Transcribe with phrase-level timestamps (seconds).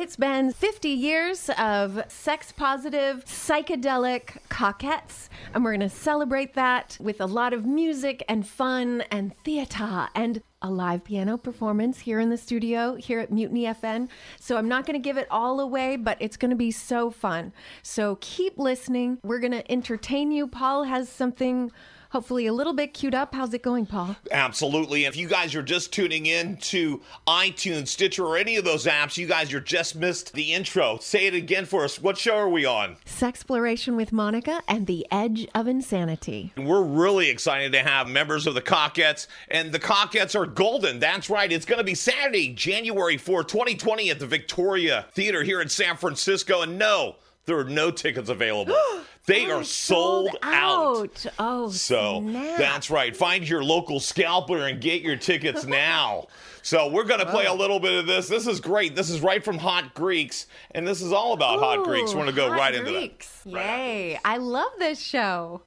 [0.00, 6.96] It's been 50 years of sex positive, psychedelic Cockettes, and we're going to celebrate that
[6.98, 12.18] with a lot of music and fun and theater and a live piano performance here
[12.18, 14.08] in the studio here at Mutiny FM.
[14.40, 17.10] So I'm not going to give it all away, but it's going to be so
[17.10, 17.52] fun.
[17.82, 19.18] So keep listening.
[19.22, 20.46] We're going to entertain you.
[20.46, 21.70] Paul has something
[22.10, 23.34] hopefully a little bit queued up.
[23.34, 24.16] How's it going, Paul?
[24.30, 25.04] Absolutely.
[25.06, 29.16] If you guys are just tuning in to iTunes, Stitcher, or any of those apps,
[29.16, 30.98] you guys are just missed the intro.
[31.00, 32.00] Say it again for us.
[32.00, 32.96] What show are we on?
[33.06, 36.52] Sexploration with Monica and the Edge of Insanity.
[36.56, 40.98] We're really excited to have members of the Cockettes, and the Cockettes are golden.
[41.00, 41.50] That's right.
[41.50, 45.96] It's going to be Saturday, January 4, 2020, at the Victoria Theater here in San
[45.96, 46.62] Francisco.
[46.62, 47.16] And no,
[47.50, 48.74] there are no tickets available.
[49.26, 51.26] They Oh, are sold, out.
[51.38, 52.58] Oh, So snap.
[52.58, 53.14] that's right.
[53.14, 56.28] Find your local scalper and get your tickets now.
[56.62, 57.54] So we're going to play a oh.
[57.54, 58.28] little bit of this.
[58.28, 58.96] This is great.
[58.96, 62.10] This is right from Hot Greeks, and this is all about Hot Greeks.
[62.14, 62.98] We're going to go Hot right into that.
[62.98, 63.42] Greeks.
[63.44, 64.18] Yay.
[64.24, 65.60] I love this show.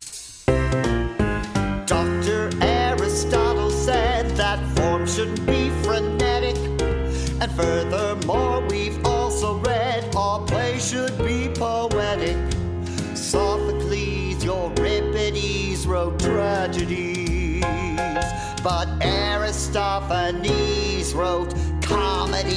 [1.85, 2.49] Dr.
[2.61, 6.57] Aristotle said that form should be frenetic.
[7.39, 8.12] And furthermore,
[16.03, 17.63] Euripides wrote tragedies,
[18.61, 22.53] but Aristophanes wrote comedies.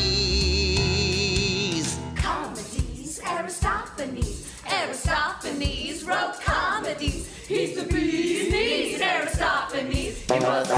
[2.16, 4.52] Comedies, Aristophanes.
[4.68, 7.28] Aristophanes wrote comedies.
[7.46, 10.22] He's the bee's knees, Aristophanes.
[10.22, 10.68] He was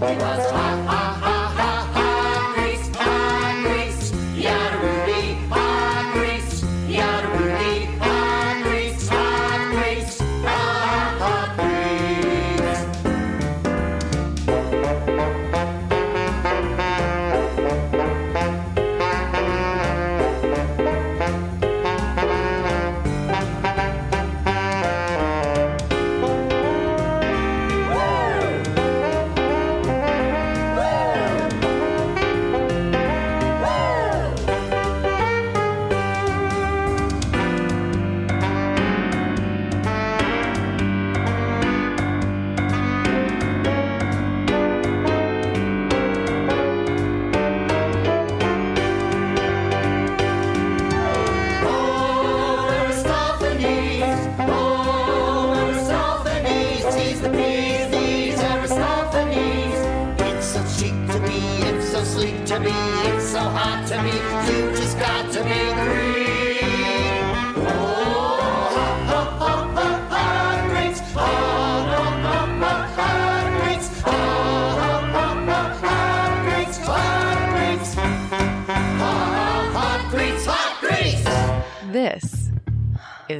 [0.00, 0.49] Was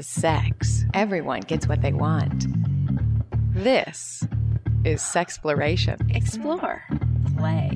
[0.01, 0.85] is sex.
[0.95, 2.47] Everyone gets what they want.
[3.53, 4.27] This
[4.83, 6.17] is sexploration.
[6.17, 6.83] Explore.
[7.37, 7.71] Play.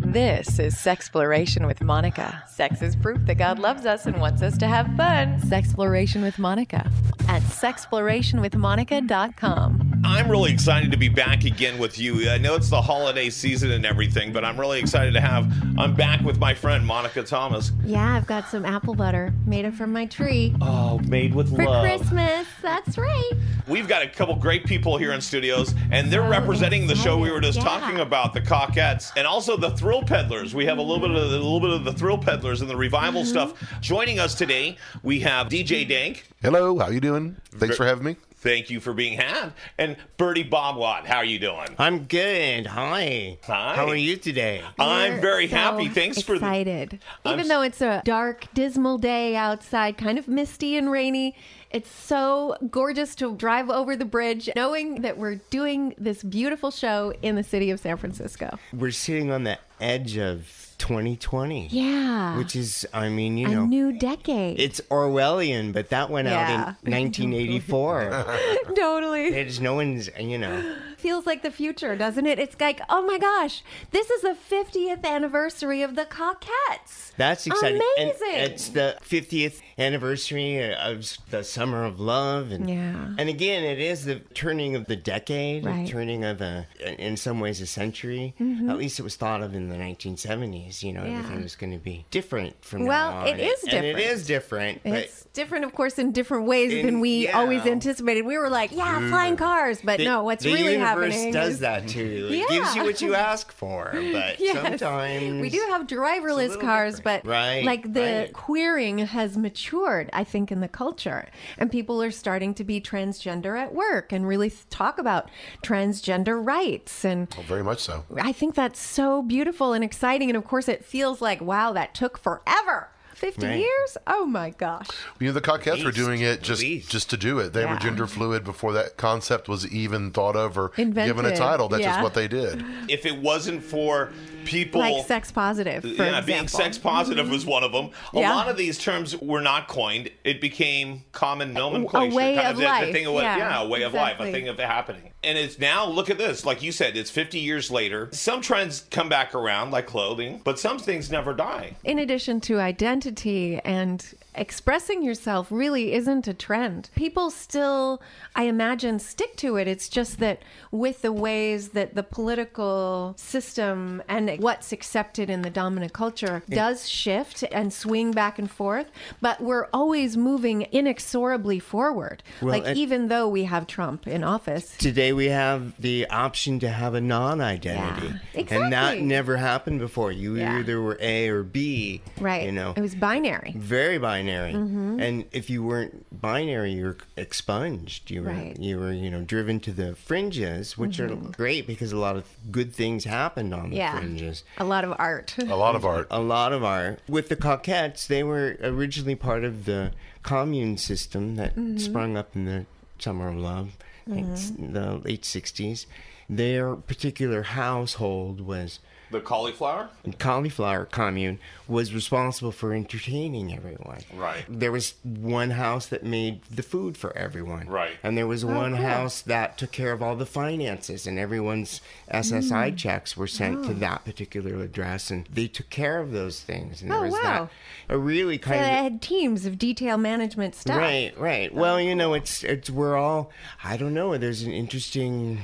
[0.00, 2.42] This is Sexploration with Monica.
[2.48, 5.38] Sex is proof that God loves us and wants us to have fun.
[5.40, 6.90] Sexploration with Monica
[7.28, 9.85] at sexplorationwithmonica.com.
[10.08, 12.30] I'm really excited to be back again with you.
[12.30, 15.52] I know it's the holiday season and everything, but I'm really excited to have.
[15.78, 17.72] I'm back with my friend Monica Thomas.
[17.84, 21.64] Yeah, I've got some apple butter made it from my tree Oh, made with for
[21.64, 21.84] love.
[21.84, 22.46] Christmas.
[22.62, 23.30] That's right.
[23.66, 27.18] We've got a couple great people here in studios, and they're So representing the show
[27.18, 27.80] we were just excited.
[27.80, 30.54] talking about, the Cockettes, and also the Thrill Peddlers.
[30.54, 32.70] We have a little bit of the, a little bit of the Thrill Peddlers and
[32.70, 33.30] the revival Mm-hmm.
[33.30, 33.80] stuff.
[33.80, 36.26] Joining us today, we have DJ Dank.
[36.42, 37.36] Hello, how you doing?
[37.52, 38.16] Thanks for having me.
[38.46, 41.04] Thank you for being had, and Birdie-Bob Watt.
[41.04, 41.66] How are you doing?
[41.80, 42.66] I'm good.
[42.66, 43.38] Hi.
[43.42, 43.74] Hi.
[43.74, 44.62] How are you today?
[44.78, 45.88] I'm We're very so happy.
[45.88, 46.46] Thanks for the.
[46.46, 47.00] excited.
[47.24, 51.34] I'm Even though it's a dark, dismal day outside, kind of misty and rainy,
[51.72, 57.12] it's so gorgeous to drive over the bridge, knowing that we're doing this beautiful show
[57.22, 58.60] in the city of San Francisco.
[58.72, 61.68] We're sitting on the edge of 2020.
[61.68, 62.36] Yeah.
[62.38, 64.60] Which is, I mean, you a know, new decade.
[64.60, 66.40] it's Orwellian, but that went Yeah.
[66.40, 68.24] out in 1984.
[68.76, 70.74] totally It's no one's, you know.
[70.96, 72.38] feels like the future, doesn't it?
[72.38, 77.12] It's like, oh my gosh, this is the 50th anniversary of the Cockettes.
[77.16, 77.80] That's exciting.
[77.98, 78.28] And Amazing.
[78.52, 83.08] it's the 50th anniversary of the Summer of Love, and Yeah.
[83.18, 85.74] and again, it is the turning of the decade, Right.
[85.74, 85.86] Mm-hmm.
[85.86, 86.66] turning of a,
[86.98, 88.34] in some ways, a century.
[88.68, 90.82] At least it was thought of in the 1970s.
[90.82, 91.18] You know, Yeah.
[91.18, 93.26] everything was going to be different from Well, now on.
[93.28, 94.06] it is and it different.
[94.10, 94.82] is different.
[94.82, 97.38] But It's different, of course, in different ways In- than we yeah.
[97.38, 98.22] always anticipated.
[98.24, 101.54] We were like, yeah, flying cars, but the, no, what's the really universe happening does
[101.54, 102.26] is that to you.
[102.28, 104.54] It gives you what you ask for, but Yes.
[104.62, 107.24] sometimes we do have driverless cars, different.
[107.24, 108.32] but Right, like the right.
[108.32, 109.65] queering has matured,
[110.12, 111.28] I think, in the culture,
[111.58, 115.30] and people are starting to be transgender at work and really talk about
[115.62, 117.28] transgender rights and.
[117.36, 118.04] Well, very much so.
[118.20, 120.30] I think that's so beautiful and exciting.
[120.30, 122.90] And of course, it feels like, wow, that took forever.
[123.16, 123.58] 50 Right.
[123.60, 123.96] years?
[124.06, 124.88] Oh my gosh.
[125.18, 126.90] You know, the Cockettes were doing it just Least.
[126.90, 127.52] just to do it.
[127.54, 131.68] They were gender fluid before that concept was even thought of or given a title.
[131.68, 131.92] That's yeah.
[131.92, 132.62] just what they did.
[132.88, 134.12] If it wasn't for
[134.44, 136.26] people Like sex positive, for yeah, example.
[136.26, 137.90] being sex positive was one of them.
[138.14, 138.34] A Yeah.
[138.34, 140.10] lot of these terms were not coined.
[140.22, 142.12] It became common nomenclature.
[142.12, 142.92] a way kind of the, the life.
[142.92, 145.10] thing of what, Yeah, yeah, a way of life, a thing of happening.
[145.26, 146.46] And it's now, look at this.
[146.46, 148.08] Like you said, it's 50 years later.
[148.12, 151.74] Some trends come back around, like clothing, but some things never die.
[151.82, 156.90] in addition to identity and expressing yourself really isn't a trend.
[156.94, 158.00] People still,
[158.36, 159.66] I imagine, stick to it.
[159.66, 165.50] It's just that with the ways that the political system and what's accepted in the
[165.50, 168.90] dominant culture does shift and swing back and forth,
[169.20, 172.22] but we're always moving inexorably forward.
[172.40, 174.76] Well, like even though we have Trump in office.
[174.76, 180.12] Today we have the option to have a non-identity, Yeah, and that never happened before.
[180.12, 180.58] You Yeah.
[180.60, 182.44] either were A or B, Right.
[182.44, 183.52] You know, It was binary.
[183.56, 184.52] very binary.
[184.52, 185.00] Mm-hmm.
[185.00, 188.10] And if you weren't binary, you were expunged.
[188.10, 188.54] You were, Right.
[188.54, 188.62] Mm-hmm.
[188.62, 192.24] you were, you know, driven to the fringes, which are great because a lot of
[192.50, 193.98] good things happened on the Yeah.
[193.98, 194.44] fringes.
[194.58, 195.34] A lot of art.
[195.38, 196.06] A lot of art.
[196.10, 197.00] A lot of art.
[197.08, 199.92] With the Cockettes, they were originally part of the
[200.22, 201.78] commune system that Mm-hmm.
[201.78, 202.66] sprung up in the
[202.98, 203.76] Summer of Love,
[204.08, 205.86] I think s- the late 60s.
[206.28, 208.80] Their particular household was
[209.10, 209.88] The cauliflower?
[210.18, 211.38] cauliflower commune
[211.68, 214.00] was responsible for entertaining everyone.
[214.14, 214.44] Right.
[214.48, 217.68] There was one house that made the food for everyone.
[217.68, 217.92] Right.
[218.02, 221.80] And there was Oh, one house that took care of all the finances and everyone's
[222.10, 222.76] SSI Mm.
[222.76, 223.68] checks were sent Oh.
[223.68, 226.82] to that particular address and they took care of those things.
[226.82, 227.48] And Oh, was wow.
[227.88, 230.78] that a really So kind they of had teams of detail management staff.
[230.78, 231.54] Right, right.
[231.54, 233.30] Well, you know, it's it's we're all
[233.62, 235.42] I don't know, there's an interesting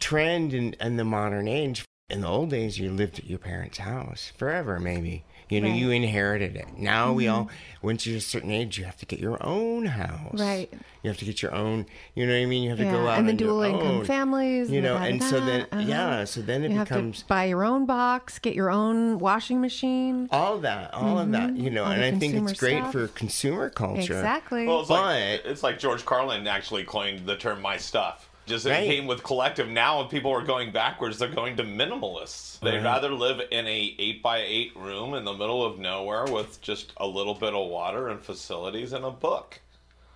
[0.00, 1.84] trend in, in the modern age.
[2.08, 5.24] In the old days you lived at your parents' house forever maybe.
[5.48, 5.74] You know, Right.
[5.76, 5.84] Mm-hmm.
[5.84, 6.78] you inherited it.
[6.78, 7.48] Now we all
[7.82, 10.38] once you're a certain age you have to get your own house.
[10.38, 10.72] Right.
[11.02, 12.62] You have to get your own you know what I mean?
[12.62, 14.04] You have to go out and the on your dual income own.
[14.04, 14.70] families.
[14.70, 15.80] You know, da, and so then Uh-huh.
[15.84, 19.18] yeah, so then it you becomes have to buy your own box, get your own
[19.18, 20.28] washing machine.
[20.30, 21.90] all that, all of that, you know, Mm-hmm.
[21.90, 22.92] All and I think it's great stuff.
[22.92, 24.00] for consumer culture.
[24.14, 24.64] Exactly.
[24.68, 28.86] Well, it's like, it's like George Carlin actually coined the term "my stuff." Just it
[28.86, 29.68] came with collective.
[29.68, 32.60] Now, when people are going backwards, they're going to minimalists.
[32.60, 32.84] They'd Right.
[32.84, 36.92] rather live in a eight by eight room in the middle of nowhere with just
[36.98, 39.60] a little bit of water and facilities and a book.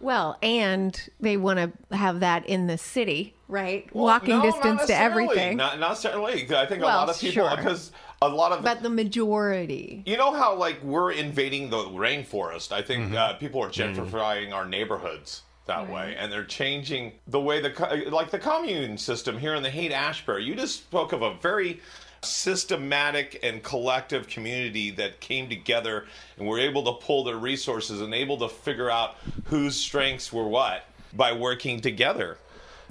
[0.03, 3.87] well, and they want to have that in the city, right?
[3.95, 5.57] Well, Walking no, not distance to everything.
[5.59, 6.45] Not, not necessarily.
[6.57, 7.57] I think a lot of people sure.
[7.57, 7.93] because
[8.23, 10.03] a lot of but the majority.
[10.07, 12.73] You know how like we're invading the rainforest?
[12.73, 12.87] I Mm-hmm.
[12.87, 18.09] think uh, people are gentrifying our neighborhoods that way, and they're changing the way the
[18.11, 20.45] like the commune system here in the Haight Ashbury.
[20.45, 21.81] You just spoke of a very
[22.23, 28.13] systematic and collective community that came together and were able to pull their resources and
[28.13, 32.37] able to figure out whose strengths were what by working together.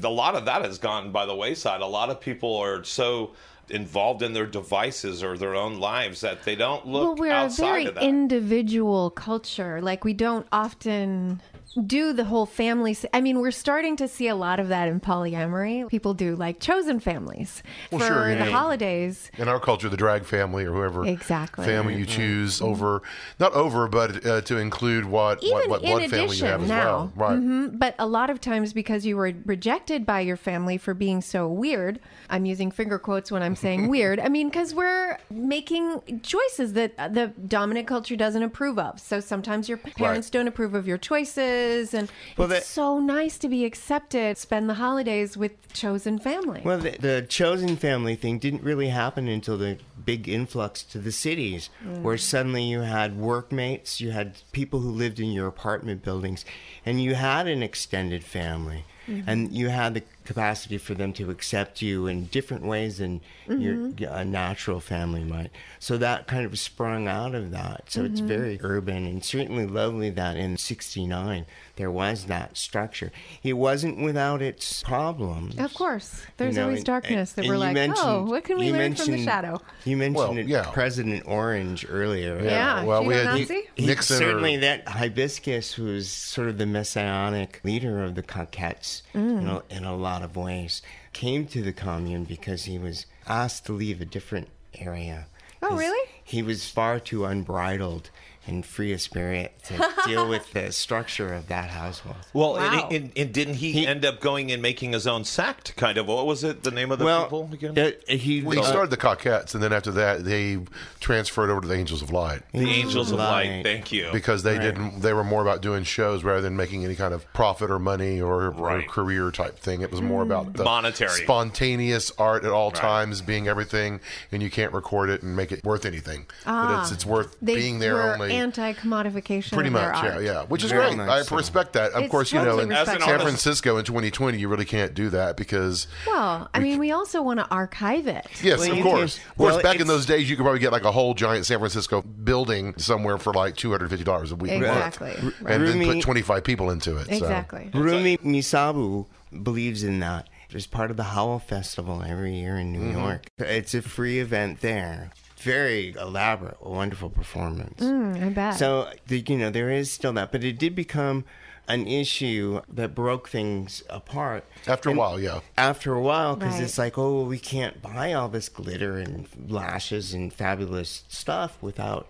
[0.01, 1.81] A lot of that has gone by the wayside.
[1.81, 3.31] A lot of people are so
[3.69, 7.49] involved in their devices or their own lives that they don't look well, we're a
[7.49, 9.81] very individual culture.
[9.81, 11.41] Like we don't often
[11.85, 12.97] do the whole family.
[13.13, 15.87] I mean, we're starting to see a lot of that in polyamory.
[15.89, 17.61] People do like chosen families
[17.91, 19.29] Well, for sure, the holidays.
[19.37, 21.65] In our culture, the drag family or whoever Exactly.
[21.65, 23.01] family you choose over,
[23.39, 26.69] not over, but uh, to include what Even what, what blood family you have as
[26.69, 27.13] now, well.
[27.15, 27.39] Right.
[27.39, 27.77] Mhm.
[27.79, 31.47] but a lot of times because you were rejected by your family for being so
[31.47, 31.99] weird.
[32.31, 34.19] I'm using finger quotes when I'm saying weird.
[34.19, 38.99] I mean, because we're making choices that the dominant culture doesn't approve of.
[38.99, 41.58] So sometimes your parents don't approve of your choices,
[41.93, 44.37] and Well, it's that- so nice to be accepted.
[44.37, 46.61] Spend the holidays with chosen family.
[46.63, 51.11] Well, the, the chosen family thing didn't really happen until the big influx to the
[51.11, 52.01] cities mm.
[52.01, 56.45] where suddenly you had workmates, you had people who lived in your apartment buildings,
[56.85, 58.85] and you had an extended family.
[59.07, 59.29] Mm-hmm.
[59.29, 63.89] And you had the capacity for them to accept you in different ways than your
[64.11, 65.49] a natural family might.
[65.79, 67.85] So that kind of sprung out of that.
[67.89, 73.11] So it's very urban and certainly lovely that in '69 there was that structure.
[73.41, 75.57] It wasn't without its problems.
[75.57, 76.21] Of course.
[76.37, 78.73] There's You know, always and- darkness that and we're like, oh, what can we you
[78.73, 79.61] learn from the shadow?
[79.85, 80.69] You mentioned Well, yeah.
[80.71, 82.39] President Orange earlier.
[82.43, 82.83] Yeah.
[82.83, 83.63] well, we had Nazi?
[83.75, 84.17] He- Nixon.
[84.17, 89.39] or- certainly, that hibiscus was sort of the messianic leader of the Cockettes Mm.
[89.41, 90.81] in, a, in a lot of ways.
[91.13, 95.27] Came to the commune because he was asked to leave a different area.
[95.61, 96.09] Oh, really?
[96.23, 98.09] He was far too unbridled
[98.49, 102.15] and free of spirit to deal with the structure of that household.
[102.33, 102.87] Well, Wow.
[102.89, 105.75] and, and, and didn't he, He- end up going and making his own sect?
[105.75, 106.07] Kind of.
[106.07, 106.63] What was it?
[106.63, 107.93] The name of the well, people again?
[108.07, 110.59] he, Well, he uh, started the Cockettes, and then after that, they
[110.99, 113.49] transferred over to the Angels of Light the Angels of Light.
[113.49, 113.63] Light.
[113.63, 114.09] Thank you.
[114.11, 114.61] because they Right.
[114.61, 115.01] didn't.
[115.01, 118.19] They were more about doing shows rather than making any kind of profit or money
[118.19, 119.81] or, or career type thing.
[119.81, 121.11] It was more about the Monetary.
[121.11, 123.99] spontaneous art at all times being everything,
[124.31, 126.25] and you can't record it and make it worth anything.
[126.45, 128.53] but it's it's worth being there were only.
[128.57, 130.23] anti-commodification Pretty of their much, yeah, art.
[130.23, 130.43] yeah.
[130.43, 130.97] Which is Very great.
[130.97, 131.35] much I so.
[131.35, 131.91] respect that.
[131.93, 133.01] Of It's course, you know, in As an respectable.
[133.01, 136.91] San artist- Francisco in 2020, you really can't do that because Well, I mean, we
[136.91, 138.25] also want to archive it.
[138.41, 139.17] Yes, Well, of course.
[139.19, 141.13] can- of course, well, back in those days, you could probably get like a whole
[141.13, 144.71] giant San Francisco building somewhere for like two hundred fifty dollars a week, a month,
[145.01, 145.15] Exactly.
[145.45, 147.05] and then put twenty five people into it.
[147.07, 147.11] so.
[147.13, 147.69] Exactly.
[147.73, 149.05] Rumi Missabu
[149.43, 150.27] believes in that.
[150.51, 152.97] It's part of the Howl Festival every year in New Mm-hmm.
[152.99, 153.27] York.
[153.37, 155.11] It's a free event there.
[155.41, 157.81] Very elaborate, wonderful performance.
[157.81, 158.55] Mm, I bet.
[158.55, 161.23] So, the, you know, there is still that, but it did become
[161.67, 164.43] an issue that broke things apart.
[164.67, 165.39] After a while, yeah.
[165.57, 166.63] After a while, because Right.
[166.63, 172.07] it's like, oh, we can't buy all this glitter and lashes and fabulous stuff without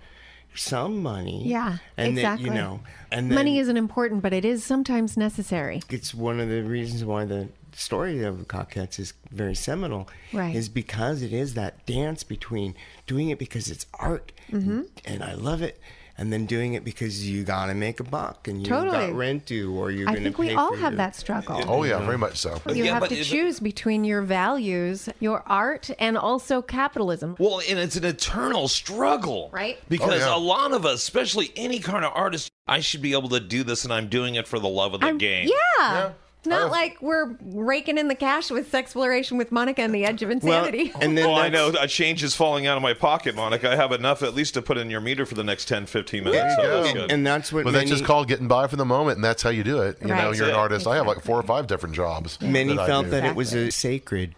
[0.55, 1.43] some money.
[1.45, 2.50] yeah, and exactly.
[2.50, 2.79] That, you know,
[3.12, 5.81] and then, Money isn't important, but it is sometimes necessary.
[5.89, 10.09] it's one of the reasons why the story of the Cockettes is very seminal.
[10.33, 10.55] Right.
[10.55, 12.75] Is because it is that dance between
[13.07, 14.81] doing it because it's art Mm-hmm.
[15.05, 15.79] and I love it,
[16.17, 19.07] and then doing it because you gotta make a buck and you Totally.
[19.07, 21.62] got rent due or you're I gonna think pay we all have your- that struggle.
[21.67, 22.59] Oh yeah, very much so.
[22.67, 27.36] You Yeah, have to is it- choose between your values, your art, and also capitalism.
[27.39, 29.50] Well, and it's an eternal struggle.
[29.53, 29.77] Right.
[29.88, 30.36] Because Oh, yeah.
[30.36, 33.63] a lot of us, especially any kind of artist, I should be able to do
[33.63, 35.48] this and I'm doing it for the love of the I'm- game.
[35.48, 36.07] Yeah.
[36.07, 36.15] It's
[36.46, 40.22] not Uh, like we're raking in the cash with Sexploration with Monica and the Edge
[40.24, 40.91] of Well, Insanity.
[41.01, 43.72] and then Well, I know a change is falling out of my pocket, Monica.
[43.72, 46.24] I have enough at least to put in your meter for the next 10, 15
[46.24, 46.55] minutes.
[46.55, 47.00] So you that's go.
[47.01, 47.12] good.
[47.12, 49.43] and that's what But many, that's just called getting by for the moment, and that's
[49.43, 49.98] how you do it.
[50.01, 50.53] You know, you're an That's it.
[50.53, 50.88] artist.
[50.88, 52.39] I have like four or five different jobs.
[52.41, 53.12] many that I felt do.
[53.12, 54.36] that it was a sacred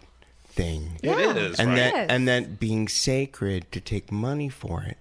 [0.48, 0.98] thing.
[1.02, 1.30] Yeah.
[1.30, 1.76] It is, and right?
[1.76, 2.06] that It is.
[2.10, 4.98] and that being sacred to take money for it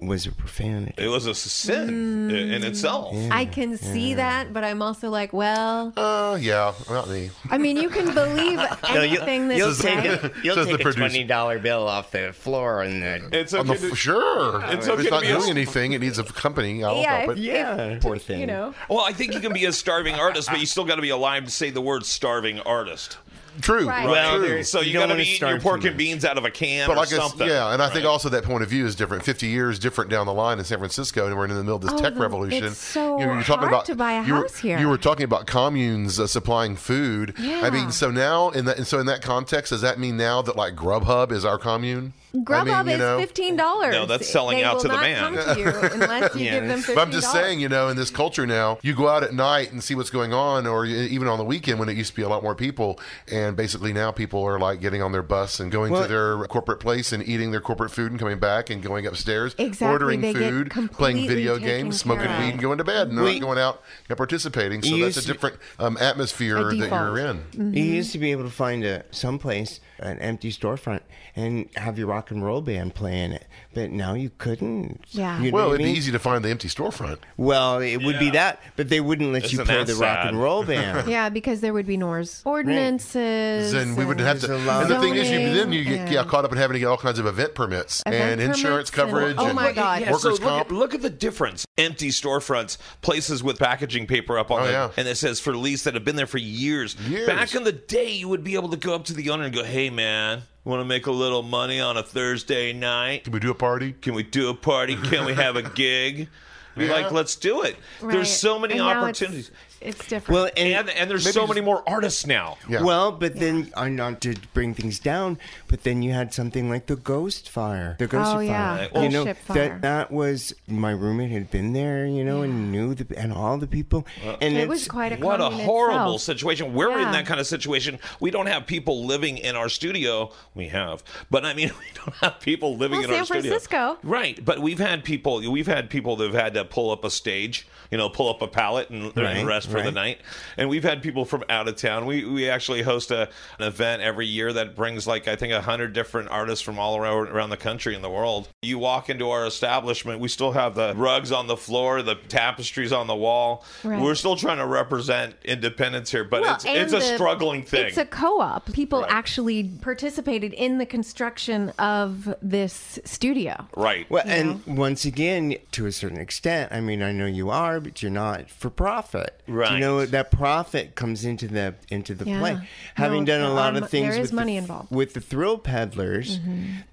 [0.00, 0.94] was a profanity.
[0.96, 3.14] It was a sin i- in itself.
[3.30, 7.30] I can see that, but I'm also like, well, Uh, yeah, not me.
[7.50, 8.58] I mean, you can believe
[8.88, 13.02] anything that's you'll take a, you'll take a twenty dollar bill off the floor and
[13.02, 13.78] the It's On okay.
[13.78, 16.82] the, to- sure, It's okay it's not be a- doing anything, it needs a company.
[16.84, 17.38] I'll Yeah, help it.
[17.38, 18.40] yeah, poor thing.
[18.40, 20.96] You know, well, I think you can be a starving artist, but you still got
[20.96, 23.18] to be alive to say the word starving artist.
[23.60, 24.06] True, Right.
[24.06, 24.62] right, Well, true.
[24.62, 26.44] So You you, don't got to wanna be eating your pork and beans out of
[26.44, 27.46] a can But or like I, s- something.
[27.46, 29.24] yeah, and I think also that point of view is different.
[29.24, 31.82] Fifty years different down the line in San Francisco, and we're in the middle of
[31.82, 32.64] this Oh, tech the- revolution.
[32.64, 34.78] it's so you're hard to buy a you were, here.
[34.78, 37.34] You were talking about communes uh, supplying food.
[37.38, 40.40] I mean, so now in that, and so in that context, does that mean now
[40.42, 42.14] that like Grubhub is our commune?
[42.34, 43.92] Grubhub I mean, you is know, fifteen dollars.
[43.92, 45.34] No, that's selling they out will to the not man.
[45.34, 45.66] Come to you
[46.02, 46.60] unless you Yeah.
[46.60, 49.08] give them fifteen But I'm just saying, you know, in this culture now, you go
[49.08, 51.96] out at night and see what's going on, or even on the weekend when it
[51.96, 52.98] used to be a lot more people.
[53.30, 56.36] And basically now people are like getting on their bus and going Well- to their
[56.48, 60.20] corporate place and eating their corporate food and coming back and going upstairs, Exactly, ordering
[60.22, 63.58] they food, playing video games, smoking weed, and going to bed, and We- not going
[63.58, 64.82] out and participating.
[64.82, 67.74] So that's a different um, atmosphere By that you're in.
[67.74, 71.00] You used to be able to find a someplace an empty storefront
[71.36, 75.00] and have your rock and roll band playing it, but now you couldn't.
[75.10, 75.40] Yeah.
[75.40, 75.92] You know Well, it'd mean?
[75.94, 77.18] be easy to find the empty storefront.
[77.36, 80.26] Well, it would be that, but they wouldn't let you Isn't play that the rock
[80.26, 81.08] and roll band.
[81.08, 83.72] Yeah, because there would be Norse ordinances.
[83.72, 84.46] Then we would have to.
[84.48, 86.58] There's a And the of thing is, you then you get yeah, caught up in
[86.58, 89.36] having to get all kinds of event permits Event and insurance permits and- coverage.
[89.38, 90.00] oh and my God.
[90.02, 90.66] Yeah, so workers' look comp.
[90.66, 91.64] at, look at the difference.
[91.78, 94.90] Empty storefronts, places with packaging paper up on Oh, them, yeah.
[94.96, 96.96] and it says for lease that have been there for years.
[97.08, 97.26] Years.
[97.26, 99.54] Back in the day, you would be able to go up to the owner and
[99.54, 103.24] go, "Hey, man, want to make a little money on a Thursday night?
[103.24, 103.92] Can we do a party?
[103.92, 104.96] Can we do a party?
[104.96, 106.28] Can we have a gig?"
[106.76, 106.92] Be Yeah.
[106.94, 107.76] like, let's do it.
[108.00, 108.12] Right.
[108.14, 109.50] There's so many And opportunities.
[109.84, 110.28] It's different.
[110.34, 112.56] Well, and, And and there's so many more artists now.
[112.68, 112.82] Yeah.
[112.82, 116.86] Well, but then uh, not to bring things down, but then you had something like
[116.86, 117.96] the Ghost Fire.
[117.98, 118.44] The Ghost Oh, Fire.
[118.44, 119.02] yeah.
[119.02, 119.56] you know Fire.
[119.68, 123.58] that that was my roommate had been there, you know, and knew the and all
[123.58, 124.06] the people.
[124.40, 126.20] and it was quite a What a horrible itself.
[126.22, 126.72] situation.
[126.74, 127.98] We're in that kind of situation.
[128.20, 130.32] We don't have people living in our studio.
[130.54, 133.50] We have, but I mean, we don't have people living Well, in our San studio.
[133.50, 133.98] Francisco.
[134.02, 134.42] right?
[134.44, 135.40] But we've had people.
[135.50, 138.42] We've had people that have had to pull up a stage, you know, pull up
[138.42, 140.18] a pallet and, and rest for the night.
[140.56, 142.06] And we've had people from out of town.
[142.06, 145.60] We we actually host a, an event every year that brings like I think a
[145.60, 148.48] hundred different artists from all around around the country and the world.
[148.62, 152.92] You walk into our establishment, we still have the rugs on the floor, the tapestries
[152.92, 153.64] on the wall.
[153.82, 154.00] Right.
[154.00, 157.86] We're still trying to represent independence here, but Well, it's it's a the- struggling thing.
[157.86, 158.72] It's a co-op.
[158.72, 159.10] People Right.
[159.10, 163.66] actually participated in the construction of this studio.
[163.76, 164.08] right.
[164.10, 168.02] Well, and once again, to a certain extent, I mean, I know you are, but
[168.02, 169.40] you're not for profit.
[169.46, 169.74] Do Right.
[169.74, 172.38] You know that profit comes into the into the Yeah.
[172.40, 172.58] play.
[172.96, 174.90] Having No, done a lot are of things there is with the- money involved.
[174.90, 176.38] with the Thrill Peddlers,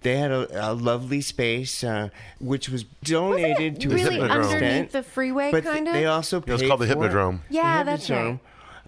[0.02, 2.10] they had a, a lovely space uh,
[2.40, 5.94] which was donated to a really underneath the freeway, but kind of?
[5.94, 7.12] They also It was called the for it.
[7.12, 7.40] Hypnodrome.
[7.50, 8.18] Yeah, The that's right.
[8.20, 8.40] Hypnodrome.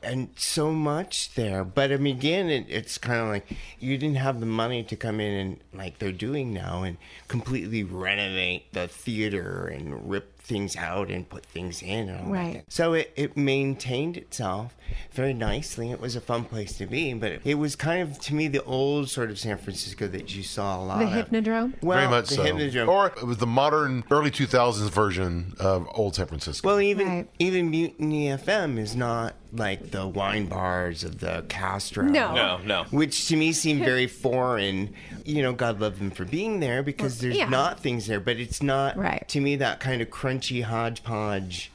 [0.04, 3.46] And so much there, but I mean, again, it, it's kind of like
[3.80, 6.98] you didn't have the money to come in and like they're doing now and
[7.28, 12.10] completely renovate the theater and rip things out and put things in.
[12.10, 12.64] And all that Right.
[12.68, 14.76] So it, it maintained itself
[15.12, 15.92] very nicely.
[15.92, 18.48] It was a fun place to be, but it, it was kind of to me
[18.48, 21.30] the old sort of San Francisco that you saw a lot The of.
[21.30, 21.74] Hypnodrome?
[21.82, 22.44] Well, Very much the so.
[22.44, 22.88] Hypnodrome.
[22.88, 26.68] Or it was the modern early 2000s version of old San Francisco.
[26.68, 27.30] Well, even Right.
[27.40, 32.06] even Mutiny FM is not like the wine bars of the Castro.
[32.06, 32.34] No.
[32.34, 32.84] No, no.
[32.92, 34.94] Which to me seemed very foreign.
[35.26, 37.50] You know, God love them for being there because there's yeah.
[37.50, 39.28] not things there, but it's not Right.
[39.28, 41.72] to me that kind of crunchy hodgepodge.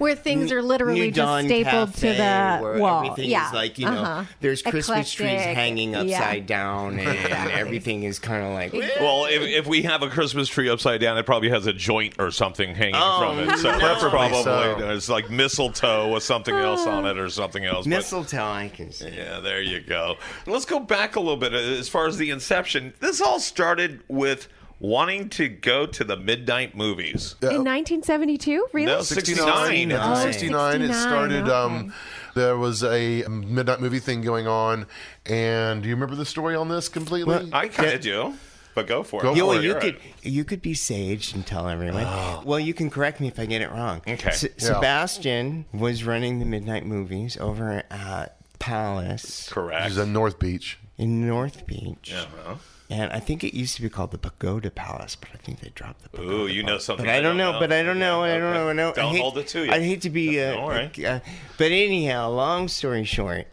[0.00, 3.04] Where things are New literally just Dawn stapled Cafe, to the where wall.
[3.04, 3.48] Everything yeah.
[3.48, 4.24] is like you know, Uh-huh.
[4.40, 5.54] there's Christmas trees Eclectic.
[5.56, 6.00] hanging Yeah.
[6.00, 8.72] upside down, and, and everything is kind of like.
[8.72, 12.14] well, if, if we have a Christmas tree upside down, it probably has a joint
[12.18, 13.58] or something hanging Oh, from it.
[13.58, 13.78] So no.
[13.78, 14.90] that's probably so.
[14.90, 17.84] it's like mistletoe with something else on it or something else.
[17.86, 19.10] but- Mistletoe, I can see.
[19.10, 20.16] Yeah, there you go.
[20.46, 22.94] Let's go back a little bit as far as the inception.
[23.00, 24.48] This all started with
[24.80, 27.36] wanting to go to the midnight movies.
[27.42, 28.66] In 1972?
[28.72, 28.86] Really?
[28.86, 29.46] No, 69.
[29.46, 29.90] 69.
[29.90, 30.82] In Oh, 69.
[30.82, 31.42] It started.
[31.44, 31.52] okay.
[31.52, 31.94] Um,
[32.34, 34.86] there was a midnight movie thing going on,
[35.26, 37.28] and do you remember the story on this completely?
[37.34, 38.34] Well, I kind of do,
[38.74, 39.36] but go for Go it.
[39.36, 40.14] Yeah, for well, it, you could right.
[40.22, 42.06] you could be saged and tell everyone.
[42.46, 44.00] Well, you can correct me if I get it wrong.
[44.08, 44.30] Okay.
[44.30, 49.84] Se- Sebastian was running the midnight movies over at Palace correct.
[49.84, 50.78] Which is in North Beach.
[50.96, 52.54] in North Beach, Uh-huh.
[52.90, 55.70] And I think it used to be called the Pagoda Palace, but I think they
[55.74, 56.08] dropped the.
[56.10, 56.84] Pagoda Ooh, you know Palace.
[56.84, 57.56] something But I don't know.
[57.58, 58.22] But I don't know.
[58.22, 58.58] I don't Okay.
[58.58, 58.68] know.
[58.68, 58.92] I know.
[58.92, 59.72] Don't hate- hold it to you.
[59.72, 60.42] I hate to be.
[60.42, 61.04] Uh, All right.
[61.04, 61.20] uh,
[61.56, 63.46] but anyhow, long story short,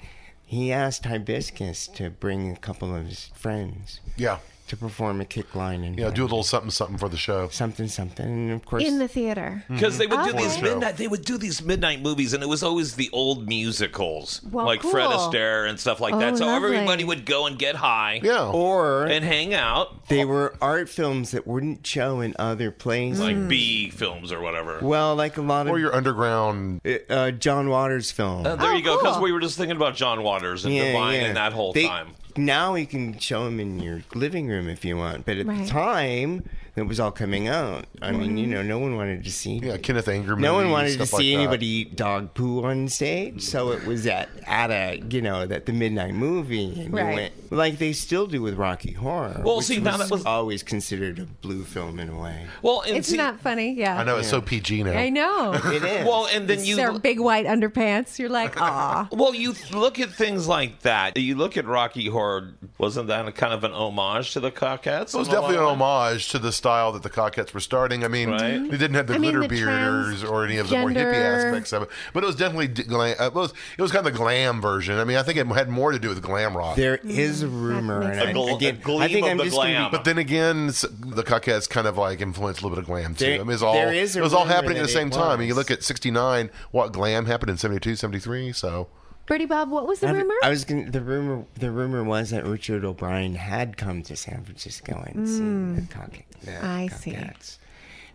[0.45, 4.39] he asked Hibiscus to bring a couple of his friends Yeah.
[4.67, 7.49] To perform a kick line and Yeah, do a little something something for the show.
[7.49, 9.63] something something, and of course In the theater.
[9.69, 10.43] Because they would do Okay.
[10.43, 14.41] these midnight, they would do these midnight movies, and it was always the old musicals,
[14.51, 15.17] Well, like Fred cool.
[15.31, 16.37] Astaire and stuff like Oh, that.
[16.37, 16.75] So lovely.
[16.75, 18.45] everybody would go and get high, Yeah.
[18.49, 23.19] or and hang out, They were art films that wouldn't show in other places.
[23.21, 24.79] like B films or whatever.
[24.81, 26.81] well, like a lot of or your underground.
[27.09, 28.45] uh, John Waters film.
[28.45, 28.97] Uh, there Oh, you go.
[28.97, 29.23] Because cool.
[29.23, 32.09] we were just thinking about John Waters and Divine and that whole They- time.
[32.37, 35.63] Now you can show them in your living room if you want, but at Right.
[35.63, 36.43] the time
[36.77, 37.85] it was all coming out.
[38.01, 39.57] I mean, you know, no one wanted to see.
[39.57, 41.41] Yeah, Kenneth Anger No one wanted to stuff like see that.
[41.41, 45.65] anybody eat dog poo on stage, so it was at at a you know at
[45.65, 47.09] the midnight movie, and Right.
[47.09, 49.41] you went like they still do with Rocky Horror.
[49.43, 52.45] Well, which see, now that was- always considered a blue film in a way.
[52.61, 53.73] Well, and It's see, not funny.
[53.73, 53.99] Yeah.
[53.99, 54.91] I know it's so PG now.
[54.97, 55.53] I know.
[55.77, 56.05] It is.
[56.05, 58.19] Well, and then you Their big white underpants.
[58.19, 59.07] You're like, ah.
[59.11, 61.17] Well, you look at things like that.
[61.17, 62.53] You look at Rocky Horror.
[62.77, 65.13] Wasn't that a kind of an homage to the Cockettes?
[65.13, 68.03] It was definitely an homage to the style that the Cockettes were starting.
[68.03, 68.59] I mean, Right.
[68.69, 71.13] they didn't have the I mean, glitter the bearders or any of the more hippie
[71.13, 73.15] aspects of it, but it was definitely glam.
[73.19, 74.97] uh, It was it was kind of the glam version.
[74.99, 76.75] I mean, I think it had more to do with glam rock.
[76.75, 79.31] There is a rumor, makes and I, A gl- again, a gleam I think of
[79.31, 82.63] I'm the just gonna be- but then again, the Cockettes kind of like influenced a
[82.63, 83.25] little bit of glam too.
[83.25, 85.07] There- I mean, it's all there is a it was all happening at the same
[85.07, 85.39] it time.
[85.39, 88.51] And you look at '69, what glam happened in '72, '73.
[88.51, 88.87] So
[89.27, 90.33] Birdie Bob, what was the I, rumor?
[90.41, 91.45] I was gonna, the rumor.
[91.55, 96.11] The rumor was that Richard O'Brien had come to San Francisco and seen the, Cock,
[96.43, 96.65] the Hmm.
[96.65, 97.11] I see.
[97.11, 97.57] Cockettes.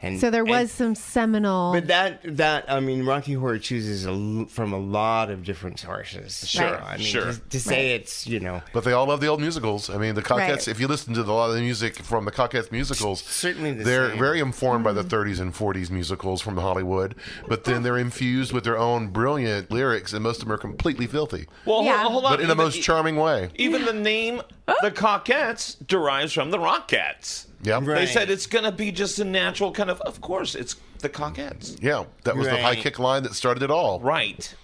[0.04, 1.72] And So there and- was some seminal.
[1.72, 5.78] But that that I mean, Rocky Horror chooses a l from a lot of different
[5.78, 6.46] sources.
[6.48, 7.32] Sure, I mean, sure.
[7.32, 9.88] To, to say it's you know But they all love the old musicals.
[9.90, 10.66] I mean, the Cockettes.
[10.66, 10.68] Right.
[10.68, 13.72] If you listen to the, a lot of the music from the Cockettes musicals, Certainly
[13.74, 14.18] the they're same.
[14.18, 14.96] very informed Mm-hmm.
[14.96, 17.14] by the 30s and 40s musicals from Hollywood.
[17.46, 21.06] But then they're infused with their own brilliant lyrics, and most of them are completely
[21.06, 21.98] filthy, Well, Yeah.
[22.02, 22.32] hold, hold on.
[22.32, 23.50] but in the most charming way.
[23.56, 24.40] Even the name,
[24.82, 27.46] the Cockettes, derives from the Rockettes.
[27.62, 27.94] Yeah, Right.
[27.94, 30.00] They said it's going to be just a natural kind of.
[30.02, 31.78] Of course, it's the Cockettes.
[31.82, 32.04] yeah.
[32.24, 32.78] That was the high Right.
[32.78, 34.00] kick line that started it all.
[34.00, 34.54] Right.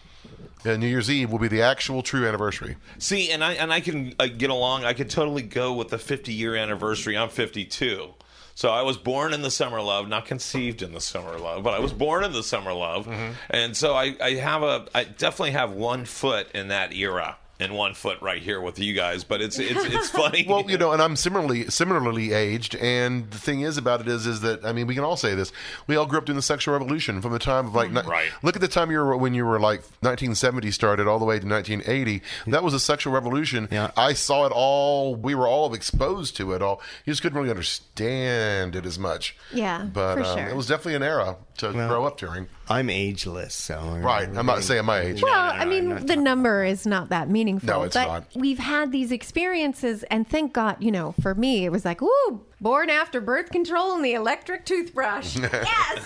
[0.65, 2.77] And New Year's Eve will be the actual true anniversary.
[2.99, 4.85] See, and I and I can uh, get along.
[4.85, 7.17] I could totally go with the 50 year anniversary.
[7.17, 8.15] I'm 52.
[8.57, 11.75] So I was born in the summer love, not conceived in the summer love, but
[11.75, 13.33] I was born in the summer love, Mm-hmm.
[13.51, 17.75] and so I, I have a I definitely have one foot in that era and
[17.75, 19.25] one foot right here with you guys.
[19.25, 20.47] But it's it's it's funny.
[20.49, 24.27] Well, you know, and I'm similarly similarly aged, and the thing is about it is,
[24.27, 25.53] is that I mean, we can all say this.
[25.87, 28.31] We all grew up during the sexual revolution from the time of like, ni- Right.
[28.43, 31.39] Look at the time you were when you were like 1970 started all the way
[31.39, 32.23] to 1980.
[32.47, 33.69] That was a sexual revolution.
[33.71, 33.91] Yeah.
[33.97, 35.15] I saw it all.
[35.15, 36.81] We were all exposed to it all.
[37.05, 39.37] You just couldn't really understand it as much.
[39.53, 40.49] Yeah, but for um, sure.
[40.49, 42.49] it was definitely an era to grow up during.
[42.71, 44.29] I'm ageless, so Right.
[44.29, 45.23] I'm not saying my age.
[45.23, 47.67] Well, I mean, the number is not that meaningful.
[47.67, 48.25] No, it's but not.
[48.35, 52.41] We've had these experiences, and thank God, you know, for me, it was like, ooh,
[52.61, 55.37] born after birth control and the electric toothbrush.
[55.37, 56.05] yes.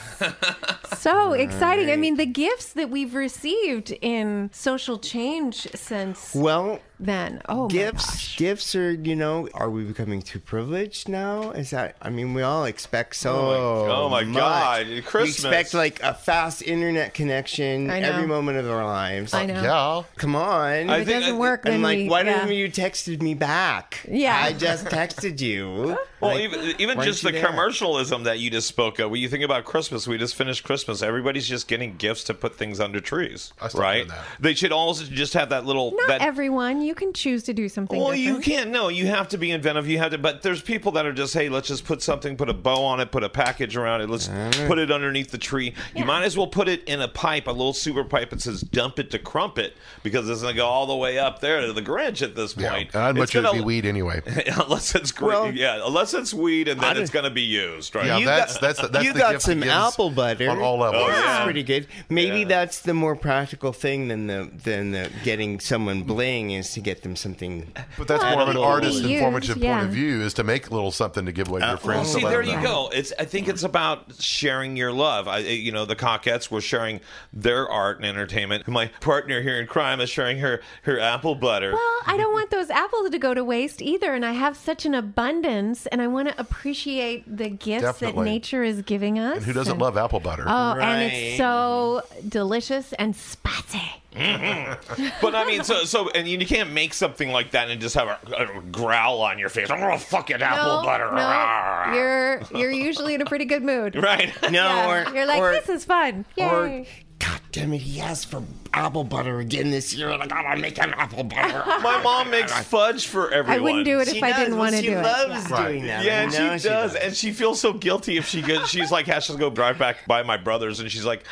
[0.99, 1.91] so exciting.
[1.91, 7.43] I mean, the gifts that we've received in social change since Well, then.
[7.49, 8.37] Oh, my gifts gosh.
[8.37, 12.43] gifts are you know are we becoming too privileged now is that i mean we
[12.43, 14.39] all expect so Oh my- oh my much.
[14.41, 15.45] God, we Christmas.
[15.45, 18.09] expect like a fast internet connection I know.
[18.11, 19.63] every moment of our lives I know.
[19.63, 20.03] Yeah.
[20.17, 22.45] come on If it think- doesn't I- work, then and like we, why yeah.
[22.45, 24.37] didn't you texted me back Yeah.
[24.41, 27.45] i just texted you Well, Like, even even why just the there?
[27.47, 29.11] commercialism that you just spoke of.
[29.11, 31.03] When you think about Christmas, we just finished Christmas.
[31.03, 34.09] Everybody's just getting gifts to put things under trees, I stopped right?
[34.09, 34.25] that.
[34.41, 35.93] They should also just have that little.
[35.93, 36.81] Not that, everyone.
[36.83, 38.71] You can choose to do something Well, you can't.
[38.71, 39.89] No, you have to be inventive.
[39.89, 40.19] You have to.
[40.19, 43.01] But there's people that are just, hey, let's just put something, put a bow on
[43.01, 44.11] it, put a package around it.
[44.11, 44.29] Let's
[44.67, 45.75] put it underneath the tree.
[45.95, 48.61] You might as well put it in a pipe, a little super pipe that says
[48.63, 51.83] "dump it to crumpet" because it's gonna go all the way up there to the
[51.83, 52.71] Grinch at this Yeah.
[52.73, 52.95] point.
[52.97, 54.23] I'd It's much rather gonna- be weed anyway.
[54.65, 55.29] unless it's great.
[55.29, 58.07] Well, yeah, unless it's weed, and then it's going to be used, right?
[58.07, 60.79] Yeah, You that's got- that's that's you the got gift some apple butter on all
[60.79, 61.05] levels.
[61.07, 61.87] Oh, That's pretty good.
[62.09, 62.45] Maybe Yeah.
[62.49, 67.03] that's the more practical thing than the than the getting someone bling is to get
[67.03, 67.73] them something.
[67.99, 70.45] But that's Well, more of an it artist used, informative point of view is to
[70.45, 72.13] make a little something to give away to your Uh, friends.
[72.13, 72.91] See, there you go.
[72.93, 73.13] It's.
[73.19, 75.29] I think it's about sharing your love.
[75.29, 77.01] I, you know, the Cockettes were sharing
[77.33, 78.67] their art and entertainment.
[78.69, 81.73] My partner here in crime is sharing her her apple butter.
[81.73, 84.15] Well, I don't want those apples to go to waste either.
[84.15, 88.63] And I have such an abundance, and I want to appreciate the gifts that nature
[88.63, 89.37] is giving us.
[89.39, 90.45] And who doesn't And- love apple butter?
[90.47, 93.81] Oh, and it's so delicious and spicy.
[94.15, 95.09] Mm-hmm.
[95.23, 98.09] But I mean, so so, and you can't make something like that and just have
[98.09, 98.19] a,
[98.59, 99.71] a growl on your face.
[99.71, 101.11] I'm gonna fuck it, apple no, butter.
[101.13, 103.95] no, you're you're usually in a pretty good mood.
[104.03, 104.31] right.
[104.45, 106.27] No, Yeah, or you're like, or, this is fun.
[106.37, 106.45] Yay.
[106.45, 106.85] or
[107.25, 108.43] God damn it, he asked for
[108.75, 111.63] apple butter again this year, and I gotta make him apple butter.
[111.81, 113.61] My mom makes fudge for everyone.
[113.61, 114.39] I wouldn't do it She if I does.
[114.39, 115.03] didn't Well, want to she do it.
[115.03, 115.63] loves Yeah.
[115.69, 116.05] doing that.
[116.05, 118.69] Yeah, I and know she does, and she feels so guilty if she goes.
[118.71, 121.23] She's like has to go drive back by my brother's, and she's like,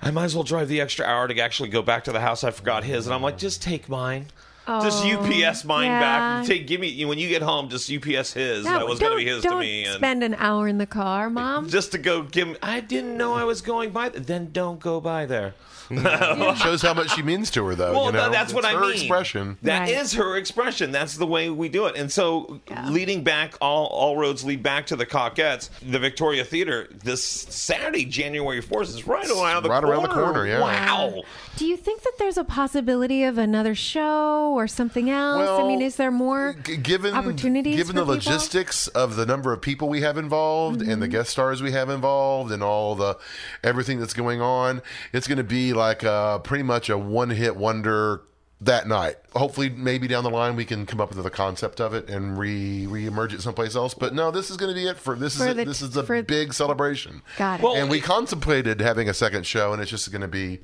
[0.00, 2.42] I might as well drive the extra hour to actually go back to the house.
[2.42, 4.26] I forgot his, and I'm like, just take mine.
[4.82, 6.00] Just Oh, UPS mine yeah.
[6.00, 6.46] back.
[6.46, 7.68] Take, give me when you get home.
[7.68, 8.64] Just UPS his.
[8.64, 10.76] No, that was gonna don't- be his don't to me, and spend an hour in
[10.78, 11.68] the car, mom.
[11.68, 12.48] just to go give.
[12.48, 14.10] Me, I didn't know I was going by.
[14.10, 15.54] th- Then don't go by there.
[15.88, 16.54] Mm.
[16.62, 17.92] Shows how much she means to her, though.
[17.92, 18.24] Well, you know?
[18.26, 18.92] tha- that's what It's I her mean.
[18.92, 19.56] expression.
[19.62, 20.22] That is Right.
[20.22, 20.92] her expression.
[20.92, 21.96] That's the way we do it.
[21.96, 26.88] And so, leading back, all all roads lead back to the Cockettes, the Victoria Theater.
[27.04, 29.86] This Saturday, January fourth, is right around the right corner.
[29.96, 30.60] around the corner, yeah.
[30.60, 31.22] Wow.
[31.56, 35.48] Do you think that there's a possibility of another show or something else?
[35.60, 38.14] I mean, is there more G- given opportunities given the people?
[38.14, 41.12] logistics of the number of people we have involved and the Mm-hmm.
[41.12, 43.16] guest stars we have involved and all the
[43.62, 47.56] everything that's going on it's going to be like uh pretty much a one hit
[47.56, 48.22] wonder
[48.60, 51.94] that night hopefully maybe down the line we can come up with the concept of
[51.94, 54.96] it and re re-emerge it someplace else but no this is going to be it
[54.96, 57.62] for this For is the- a, this is a big celebration Got it.
[57.62, 60.58] Well, and we it- contemplated having a second show and it's just going to be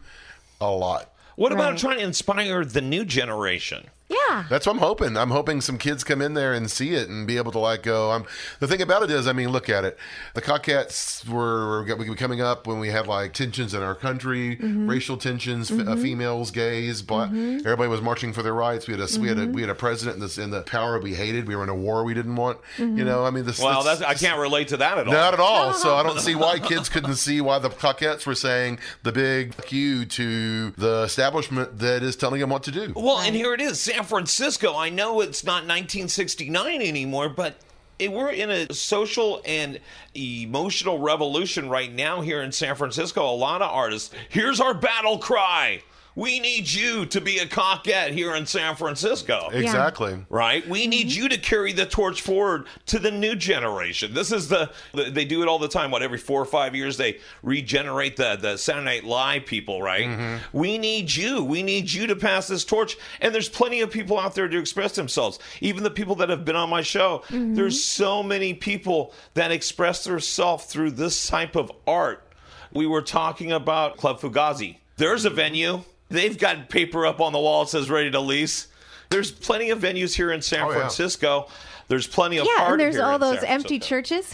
[0.60, 3.86] a lot What about trying to inspire the new generation?
[4.34, 4.46] Yeah, Yeah.
[4.48, 5.16] That's what I'm hoping.
[5.16, 7.82] I'm hoping some kids come in there and see it and be able to like
[7.82, 8.10] go.
[8.10, 8.24] I'm,
[8.60, 9.96] the thing about it is, I mean, look at it.
[10.34, 14.88] The Cockettes were, were coming up when we had like tensions in our country, Mm-hmm.
[14.88, 17.30] racial tensions, f- uh, females, gays, black.
[17.30, 18.86] Everybody was marching for their rights.
[18.88, 19.52] We had a we had a Mm-hmm.
[19.52, 21.46] we had a president in, this, in the power we hated.
[21.48, 22.58] We were in a war we didn't want.
[22.78, 22.98] Mm-hmm.
[22.98, 23.60] You know, I mean, this.
[23.60, 25.12] Well, this- that's, I can't relate to that at all.
[25.12, 25.72] not at all.
[25.74, 29.54] So I don't see why kids couldn't see why the Cockettes were saying the big
[29.54, 32.92] fuck you to the establishment that is telling them what to do.
[32.96, 34.23] Well, and here it is, San Francisco.
[34.76, 37.56] I know it's not 1969 anymore, but
[37.98, 39.80] it, we're in a social and
[40.14, 43.28] emotional revolution right now here in San Francisco.
[43.28, 44.14] A lot of artists.
[44.28, 45.82] Here's our battle cry.
[46.16, 49.50] We need you to be a cockette here in San Francisco.
[49.52, 50.24] Exactly.
[50.28, 50.66] Right?
[50.68, 51.22] We need mm-hmm.
[51.22, 54.14] you to carry the torch forward to the new generation.
[54.14, 55.90] This is the they do it all the time.
[55.90, 60.06] What every four or five years they regenerate the the Saturday Night Live people, right?
[60.06, 60.58] Mm-hmm.
[60.58, 61.42] We need you.
[61.42, 62.96] We need you to pass this torch.
[63.20, 65.38] And there's plenty of people out there to express themselves.
[65.60, 67.22] Even the people that have been on my show.
[67.28, 67.54] Mm-hmm.
[67.54, 72.22] There's so many people that express themselves through this type of art.
[72.72, 74.76] We were talking about Club Fugazi.
[74.96, 75.82] There's a venue.
[76.08, 78.68] They've got paper up on the wall that says ready to lease.
[79.10, 80.78] There's plenty of venues here in San Oh, yeah.
[80.78, 81.48] Francisco.
[81.88, 84.32] There's plenty of Yeah, and there's here all those empty churches.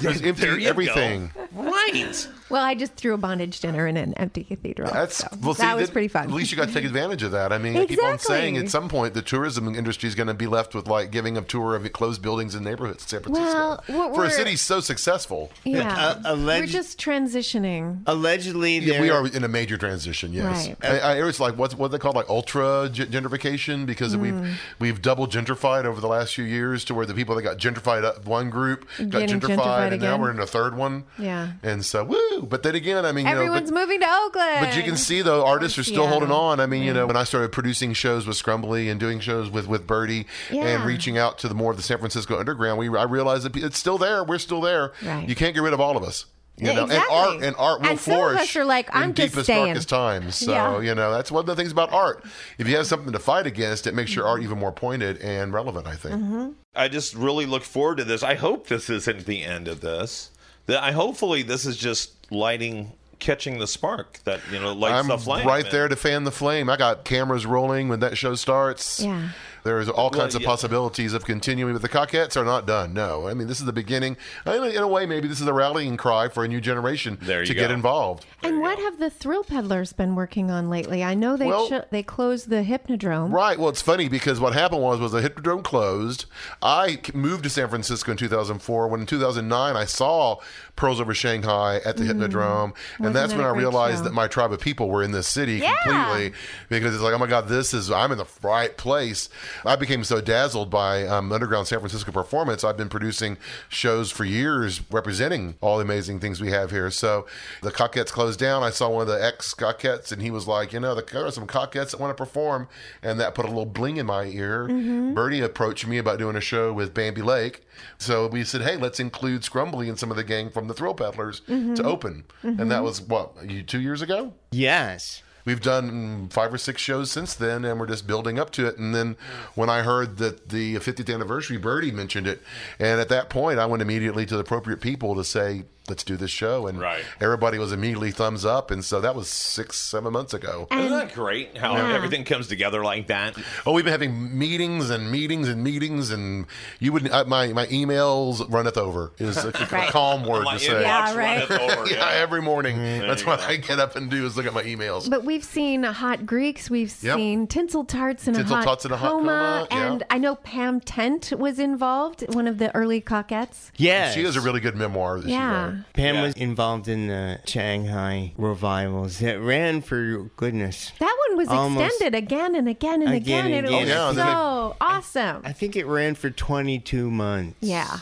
[0.00, 1.30] There's empty There you everything.
[1.54, 1.62] go.
[1.70, 2.28] Right.
[2.50, 4.90] Well, I just threw a bondage dinner in an empty cathedral.
[4.92, 6.24] That's so well, see, that was pretty fun.
[6.24, 7.52] At least you got to take advantage of that.
[7.52, 10.34] I mean, I keep on saying at some point the tourism industry is going to
[10.34, 13.82] be left with like giving a tour of closed buildings and neighborhoods in San Francisco.
[13.88, 15.50] Well, what For a city so successful.
[15.64, 18.00] yeah, Uh, alleged- we're just transitioning.
[18.06, 20.32] Allegedly, yeah, we are in a major transition.
[20.32, 20.76] Yes, Right.
[20.84, 24.20] I, I hear it's like what's what they call like ultra gentrification because Hmm.
[24.20, 27.58] we've we've double gentrified over the last few years to where the people that got
[27.58, 31.04] gentrified up one group got gentrified, gentrified and now we're in a third one.
[31.18, 31.52] Yeah.
[31.62, 32.39] and so woo.
[32.42, 34.60] But then again, I mean, you know, but- Everyone's moving to Oakland.
[34.60, 36.08] But you can see though artists are still Seattle.
[36.20, 36.60] holding on.
[36.60, 39.66] I mean, you know, when I started producing shows with Scrumbly and doing shows with
[39.68, 43.04] with Birdie and reaching out to the more of the San Francisco underground, we I
[43.04, 44.24] realized that it's still there.
[44.24, 44.92] We're still there.
[45.04, 45.28] Right.
[45.28, 46.26] You can't get rid of all of us.
[46.56, 47.16] You Yeah, know, exactly.
[47.16, 48.40] and art and art will And some of flourish.
[48.42, 50.34] us are like, in "I'm just deepest, staying." darkest times.
[50.36, 50.80] So Yeah.
[50.80, 52.22] you know, that's one of the things about art.
[52.58, 55.54] If you have something to fight against, it makes your art even more pointed and
[55.54, 55.86] relevant.
[55.86, 56.16] I think.
[56.16, 56.48] Mm-hmm.
[56.74, 58.22] I just really look forward to this.
[58.22, 60.30] I hope this isn't the end of this.
[60.66, 65.08] That I hopefully this is just lighting catching the spark that, you know, lights I'm
[65.08, 65.46] the flame.
[65.46, 66.70] right And- there to fan the flame.
[66.70, 69.00] I got cameras rolling when that show starts.
[69.00, 69.28] Yeah.
[69.64, 70.48] There's all kinds of yeah.
[70.48, 72.92] possibilities of continuing, but the Cockettes are not done.
[72.94, 74.16] No, I mean this is the beginning.
[74.46, 77.18] I mean, In a way, maybe this is a rallying cry for a new generation
[77.20, 77.74] There you to get go.
[77.74, 78.26] involved.
[78.42, 81.04] And what have the Thrill Peddlers been working on lately?
[81.04, 83.32] I know they Well- cho- they closed the Hypnodrome.
[83.32, 83.58] Right.
[83.58, 86.24] Well, it's funny because what happened was was the Hypnodrome closed.
[86.62, 88.88] I moved to San Francisco in 2004.
[88.88, 90.36] When in 2009 I saw
[90.76, 93.36] Pearls Over Shanghai at the Hypnodrome, and that's Mm.
[93.36, 94.04] that when I realized show?
[94.04, 95.74] that my tribe of people were in this city Yeah.
[95.82, 96.32] completely
[96.70, 99.28] because it's like, oh my God, this is I'm in the right place.
[99.64, 102.64] I became so dazzled by um, underground San Francisco performance.
[102.64, 103.36] I've been producing
[103.68, 106.90] shows for years representing all the amazing things we have here.
[106.90, 107.26] So
[107.62, 108.62] the Cockettes closed down.
[108.62, 111.30] I saw one of the ex Cockettes, and he was like, you know, there are
[111.30, 112.68] some Cockettes that want to perform,
[113.02, 114.68] and that put a little bling in my ear.
[114.68, 115.14] Mm-hmm.
[115.14, 117.66] Birdie approached me about doing a show with Bambi Lake.
[117.98, 120.94] So we said, hey, let's include Scrumbly and some of the gang from the Thrill
[120.94, 121.74] Peddlers mm-hmm.
[121.74, 122.24] to open.
[122.42, 122.60] Mm-hmm.
[122.60, 124.32] And that was, what, you- two years ago?
[124.50, 125.22] yes.
[125.44, 128.78] We've done five or six shows since then, and we're just building up to it.
[128.78, 129.16] And then
[129.54, 132.42] when I heard that the 50th anniversary, Birdie mentioned it,
[132.78, 136.16] and at that point, I went immediately to the appropriate people to say, "Let's do
[136.16, 137.02] this show." And Right.
[137.20, 140.68] everybody was immediately thumbs up, and so that was six, seven months ago.
[140.70, 141.94] Isn't that great how Yeah.
[141.94, 143.34] everything comes together like that?
[143.66, 146.46] Oh, we've been having meetings and meetings and meetings, and
[146.78, 149.52] you would uh, my my emails runneth over is a, a
[149.90, 150.80] calm word My to say.
[150.82, 151.50] Yeah, right.
[151.50, 152.10] over, Yeah, yeah.
[152.20, 152.78] every morning.
[153.00, 153.46] That's what go.
[153.46, 155.08] I get up and do is look at my emails.
[155.10, 157.16] But we've seen Hot Greeks, we've Yep.
[157.16, 159.92] seen Tinsel Tarts and Tinsel a Hot Tots and a Hot Coma, Coma, yeah.
[159.92, 163.70] and I know Pam Tent was involved, one of the early Cockettes.
[163.76, 164.10] Yeah.
[164.12, 165.69] She has a really good memoir that she Yeah.
[165.70, 165.92] Wrote.
[165.92, 166.22] Pam Yeah.
[166.22, 170.92] was involved in the Shanghai revivals that ran for goodness.
[170.98, 173.46] That one was Almost- extended again and again and Again again.
[173.46, 173.96] and and it was again.
[173.96, 175.42] Oh, yeah, and then so awesome.
[175.44, 177.56] I think it ran for 22 months.
[177.60, 177.98] yeah.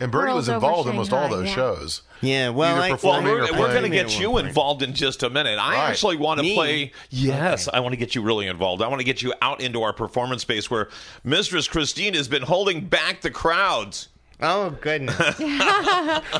[0.00, 1.54] And Birdie was involved in almost all those yeah.
[1.54, 2.02] shows.
[2.22, 5.30] Yeah, well, Either I, Well, we're, we're going to get you involved in just a
[5.30, 5.58] minute.
[5.60, 5.90] I Right.
[5.90, 6.90] actually want to play.
[7.10, 8.82] Yes, I want to get you really involved.
[8.82, 10.88] I want to get you out into our performance space where
[11.22, 14.08] Mistress Christine has been holding back the crowds.
[14.42, 15.38] Oh goodness!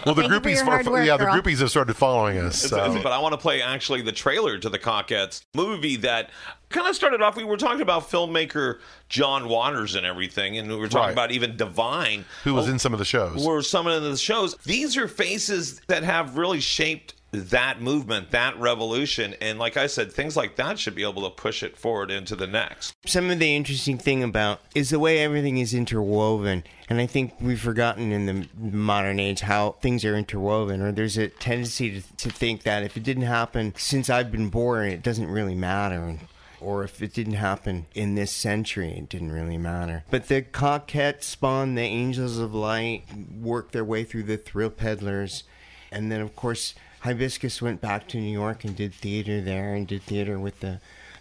[0.05, 2.59] Well, the Thank you for groupies, your work, yeah, the groupies have started following us.
[2.61, 3.01] So.
[3.03, 6.31] But I want to play actually the trailer to the Cockettes movie that
[6.71, 7.37] kind of started off.
[7.37, 11.13] We were talking about filmmaker John Waters and everything, and we were talking Right.
[11.13, 13.47] about even Divine, Who was oh, in some of the shows?
[13.47, 14.57] were some of the shows.
[14.65, 19.35] These are faces that have really shaped that movement, that revolution.
[19.41, 22.37] And like I said, things like that should be able to push it forward into
[22.37, 22.95] the next.
[23.07, 27.35] Some of the interesting thing about is the way everything is interwoven, and I think
[27.41, 30.83] we've forgotten in the modern age how things are interwoven.
[30.83, 34.51] Or there's a tendency to, to think that if it didn't happen since I've been
[34.51, 36.19] born, it doesn't really matter.
[36.61, 40.05] Or if it didn't happen in this century, it didn't really matter.
[40.11, 43.05] But the Cockettes spawn the Angels of Light,
[43.41, 45.43] worked their way through the Thrill Peddlers,
[45.91, 49.87] and then of course Hibiscus went back to New York and did theater there, and
[49.87, 50.81] did theater with the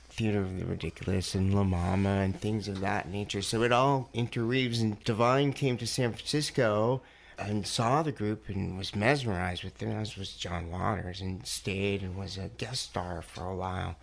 [0.09, 3.41] Theater of the Ridiculous and La Mama and things of that nature.
[3.41, 4.81] So it all interweaves.
[4.81, 7.01] And Divine came to San Francisco
[7.39, 12.03] and saw the group and was mesmerized with them, as was John Waters, and stayed
[12.03, 13.95] and was a guest star for a while.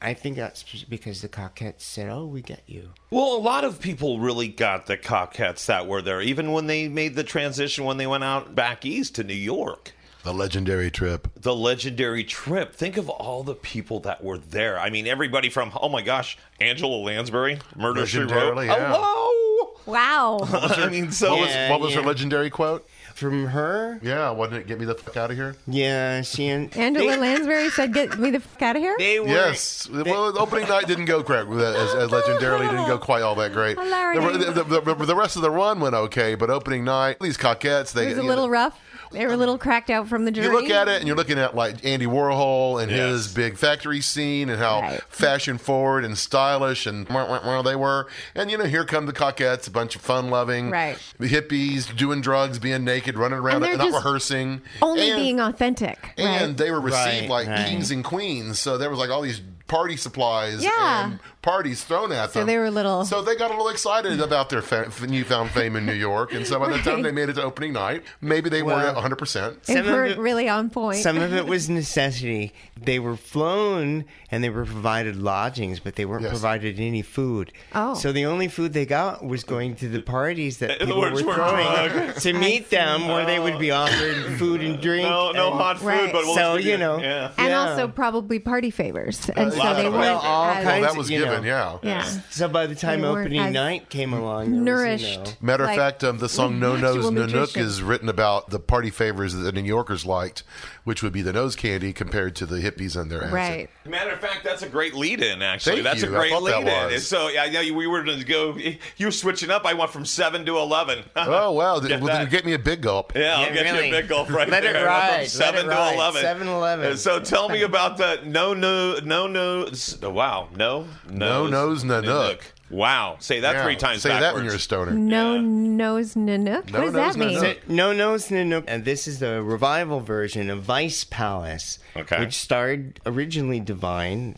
[0.00, 3.80] I think that's because the Cockettes said, "Oh, we get you." Well, a lot of
[3.80, 7.98] people really got the Cockettes that were there, even when they made the transition when
[7.98, 9.92] they went out back east to New York.
[10.22, 11.28] The legendary trip.
[11.34, 12.74] The legendary trip.
[12.74, 14.78] Think of all the people that were there.
[14.78, 18.30] I mean, everybody from, oh my gosh, Angela Lansbury, Murder She Wrote.
[18.30, 18.92] Legendarily, yeah.
[18.94, 19.72] Hello!
[19.86, 20.40] Wow.
[20.52, 21.30] I mean, so.
[21.32, 22.06] What was, Yeah, what was her yeah.
[22.06, 22.86] legendary quote?
[23.14, 25.54] From her, Yeah, wasn't it "Get me the fuck out of here"?
[25.66, 29.26] yeah, she and Angela Lansbury said, "Get me the fuck out of here." they were
[29.28, 29.90] Yes.
[29.90, 31.50] well, the opening night didn't go correct.
[31.50, 33.78] As, as legendarily didn't go quite all that great.
[33.78, 34.54] Hilarious.
[34.54, 37.92] The, the, the, the rest of the run went okay, but opening night, these Cockettes,
[37.92, 38.80] they It was a you little know, rough.
[39.12, 40.46] They were a little cracked out from the journey.
[40.48, 44.00] You look at it and you're looking at like Andy Warhol and his big factory
[44.00, 45.02] scene and how Right.
[45.08, 48.06] fashion forward and stylish and wah, wah, wah they were.
[48.34, 50.96] And you know, here come the Cockettes, a bunch of fun loving Right.
[51.20, 54.62] hippies doing drugs, being naked, running around, And they're not rehearsing.
[54.80, 56.12] Only and, being authentic.
[56.16, 56.56] and right?
[56.56, 57.66] they were received Right, like right.
[57.68, 58.58] kings and queens.
[58.58, 61.04] So there was like all these party supplies Yeah.
[61.12, 62.42] and parties thrown at them.
[62.42, 65.76] So they were little- So they got a little excited about their fa- newfound fame
[65.76, 66.32] in New York.
[66.34, 68.96] And so by the time they made it to opening night, maybe they Well, weren't
[68.98, 69.62] 100%.
[69.64, 70.98] they weren't really on point.
[70.98, 72.52] Some of it was necessity.
[72.82, 76.30] They were flown and they were provided lodgings, but they weren't Yes.
[76.32, 77.52] provided any food.
[77.74, 77.94] Oh.
[77.94, 81.22] So the only food they got was going to the parties that In people which
[81.22, 82.16] were were throwing drunk.
[82.16, 83.76] to meet them, where they would be oh.
[83.76, 85.08] offered food and drink.
[85.08, 86.12] No, no and- hot food, Right.
[86.12, 86.98] but we'll So, you know.
[87.00, 87.32] Yeah.
[87.38, 87.60] and Yeah.
[87.70, 89.28] also probably party favors.
[89.36, 91.42] And so lot they of- weren't well, all as, kinds Well, that was you given,
[91.42, 91.78] know.
[91.82, 92.02] yeah.
[92.02, 95.18] yeah, So by the time They opening night came along, there was, you nourished.
[95.24, 97.62] know- Matter of Like, fact, um, the song "No actual Nose Nanook" nutrition.
[97.62, 100.42] is written about the party favors that the New Yorkers liked,
[100.84, 103.32] which would be the nose candy compared to the hippies and their acid.
[103.32, 103.70] right.
[103.86, 105.42] Matter of fact, that's a great lead-in.
[105.42, 106.08] Actually, Thank that's you.
[106.08, 106.64] a I great lead-in.
[106.92, 107.06] was.
[107.08, 108.56] So yeah, I know you- we were going to go.
[108.96, 109.64] You were switching up.
[109.66, 111.04] I went from seven to eleven.
[111.16, 111.78] Oh wow!
[111.80, 112.30] Get well, then that.
[112.30, 113.12] get me a big gulp.
[113.14, 113.88] Yeah, I'll Yeah, get really.
[113.88, 114.84] you a big gulp right Let it there.
[114.86, 115.08] ride.
[115.10, 115.94] From Let seven it to ride.
[115.94, 116.22] eleven.
[116.22, 116.96] 7-Eleven.
[116.96, 119.49] So tell me about the no no no no.
[119.70, 122.40] S- Wow, no No nose Nanook.
[122.70, 123.64] Wow, say that Yeah.
[123.64, 124.34] three times Say that backwards.
[124.36, 124.92] when you're a stoner.
[124.92, 125.40] No Yeah.
[125.42, 126.70] nose nanook.
[126.70, 127.36] No what does that mean?
[127.38, 127.56] nanook.
[127.68, 132.20] No Nose Nanook, and this is the revival version of Vice Palace, Okay.
[132.20, 134.36] which starred originally Divine.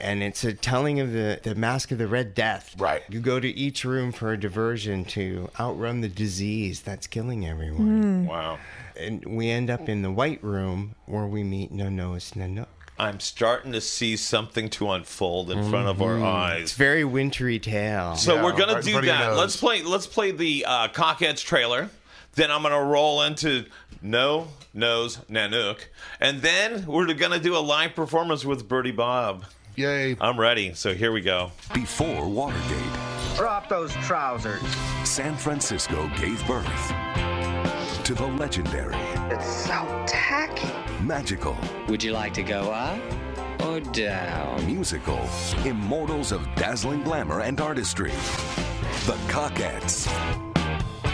[0.00, 2.74] And it's a telling of the, the Mask of the Red Death.
[2.78, 3.02] Right.
[3.08, 8.02] You go to each room for a diversion to outrun the disease that's killing everyone.
[8.02, 8.26] Hmm.
[8.26, 8.58] Wow.
[8.98, 12.66] And we end up in the White Room where we meet No Nose Nanook.
[12.98, 16.62] I'm starting to see something to unfold in front of our eyes.
[16.62, 18.16] It's very wintry tale.
[18.16, 19.36] So Yeah, we're gonna right do front of your that.
[19.36, 19.82] Let's play.
[19.82, 21.90] Let's play the uh, Cockettes trailer.
[22.34, 23.64] Then I'm gonna roll into
[24.02, 25.78] No Nose Nanook,
[26.20, 29.44] and then we're gonna do a live performance with Birdie Bob.
[29.74, 30.16] Yay!
[30.20, 30.74] I'm ready.
[30.74, 31.50] So here we go.
[31.74, 32.92] Before Watergate,
[33.36, 34.62] Drop those trousers.
[35.04, 36.92] San Francisco gave birth
[38.04, 38.96] to the legendary,
[39.30, 40.68] It's so tacky.
[41.04, 41.56] magical,
[41.88, 42.98] Would you like to go up
[43.64, 44.64] or down?
[44.66, 45.20] musical,
[45.64, 48.10] immortals of dazzling glamour and artistry.
[49.06, 50.06] The Cockettes.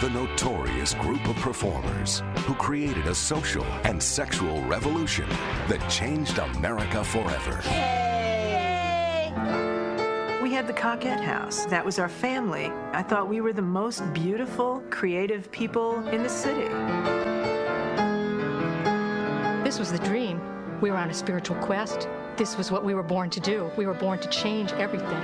[0.00, 5.28] The notorious group of performers who created a social and sexual revolution
[5.68, 7.60] that changed America forever.
[9.36, 9.67] We
[10.58, 11.66] had the Cockette House.
[11.66, 12.72] That was our family.
[12.92, 16.66] I thought we were the most beautiful, creative people in the city.
[19.62, 20.40] This was the dream.
[20.80, 22.08] We were on a spiritual quest.
[22.36, 23.70] This was what we were born to do.
[23.76, 25.22] We were born to change everything.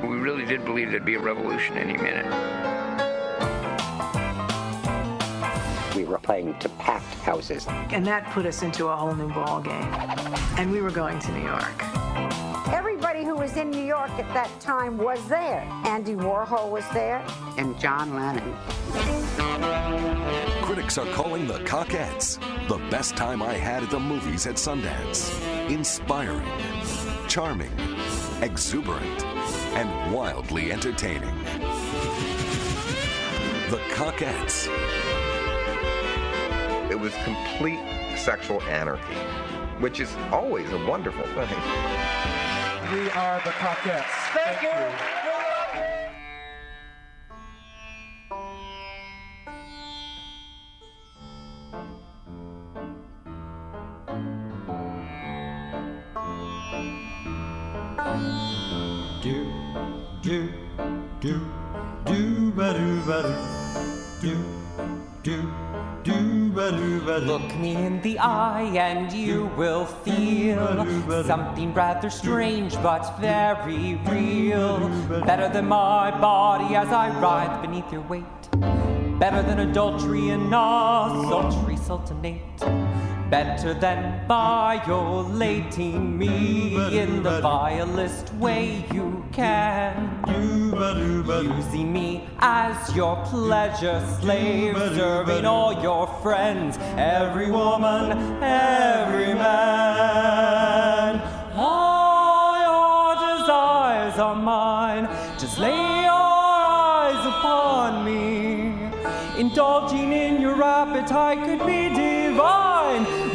[0.00, 2.24] We really did believe there'd be a revolution any minute.
[5.94, 7.66] We were playing to packed houses.
[7.68, 9.92] And that put us into a whole new ball game.
[10.56, 11.82] And we were going to New York.
[13.16, 15.66] Everybody who was in New York at that time was there.
[15.86, 17.24] Andy Warhol was there.
[17.56, 18.54] And John Lennon.
[20.60, 25.32] Critics are calling The Cockettes the best time I had at the movies at Sundance.
[25.70, 26.46] Inspiring,
[27.26, 27.72] charming,
[28.42, 31.34] exuberant, and wildly entertaining.
[33.70, 34.68] The Cockettes.
[36.90, 37.80] It was complete
[38.18, 39.14] sexual anarchy,
[39.80, 42.45] which is always a wonderful thing.
[42.92, 44.04] We are the Cockettes.
[44.32, 44.70] Thank, you.
[59.22, 59.46] do
[60.22, 60.48] do
[61.20, 61.40] do
[62.04, 63.55] do ba do ba do
[67.06, 70.84] Look me in the eye and you will feel
[71.22, 74.80] something rather strange but very real.
[75.24, 78.24] Better than my body as I writhe beneath your weight.
[79.20, 82.42] Better than adultery and sultry sultanate.
[83.30, 90.22] Better than violating me in the vilest way you can.
[91.26, 98.12] Using me as your pleasure slave, serving all your friends, every woman,
[98.42, 101.20] every man.
[101.56, 105.08] All your desires are mine.
[105.36, 108.72] Just lay your eyes upon me.
[109.36, 111.95] Indulging in your appetite could be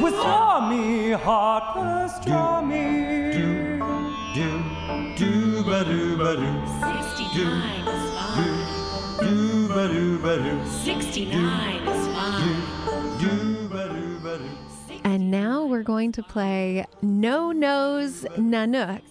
[0.01, 0.13] divine.
[0.13, 3.31] Withdraw me, heart, withdraw me.
[3.33, 3.71] Do
[5.17, 6.51] do ba do ba do.
[7.05, 8.81] 69 is fine.
[9.19, 10.65] Do ba do ba do.
[10.65, 13.19] 69 is fine.
[13.19, 14.49] Do ba do ba do.
[15.03, 19.01] And now we're going to play No Nose Nanook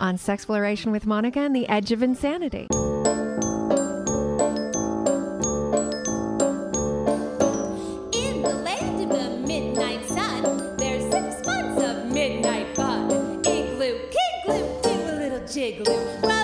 [0.00, 2.66] on Sexploration with Monica and the Edge of Insanity.
[15.68, 16.35] A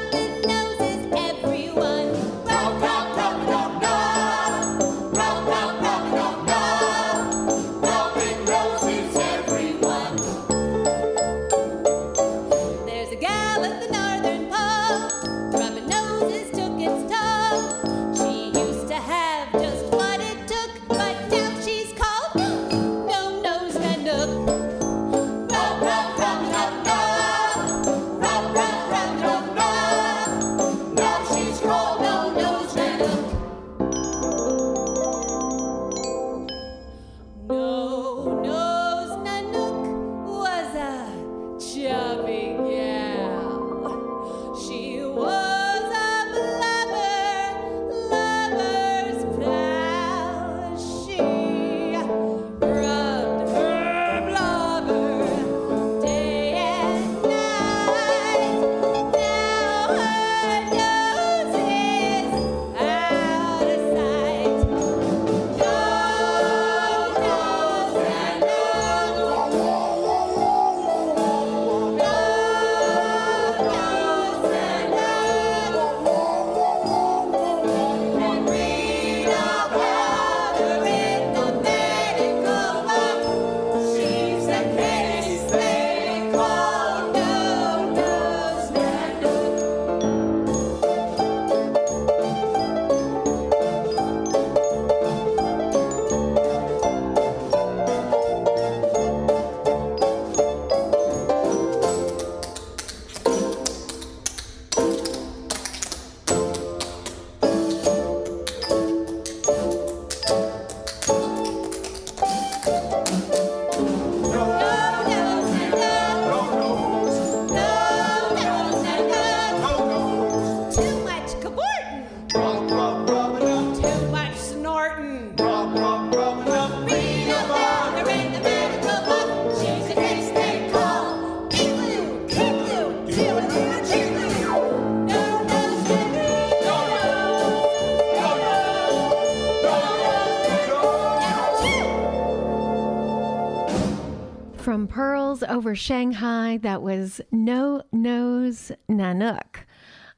[145.75, 149.65] Shanghai, that was No Nose Nanook.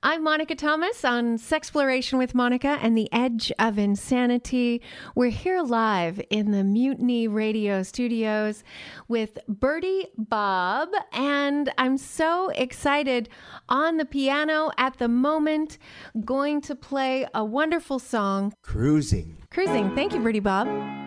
[0.02, 4.82] I'm Monica Thomas on Sexploration with Monica and the Edge of Insanity.
[5.14, 8.64] We're here live in the Mutiny Radio studios
[9.09, 13.30] with Birdie Bob, and I'm so excited
[13.68, 15.78] on the piano at the moment,
[16.22, 19.38] going to play a wonderful song, Cruising.
[19.50, 19.94] Cruising.
[19.94, 21.03] Thank you, Birdie Bob.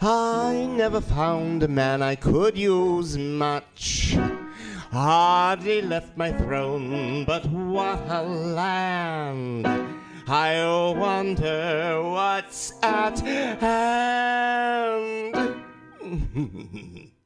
[0.00, 4.16] I never found a man I could use much.
[4.92, 9.66] Hardly left my throne, but what a land.
[10.28, 13.88] I'll wonder what's at hand.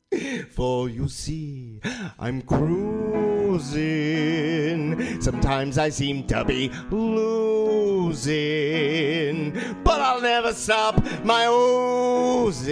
[0.50, 1.80] For you see,
[2.18, 3.72] I'm cruising.
[5.22, 8.22] Sometimes I seem to be losing,
[9.82, 12.62] but I'll never stop my oozing.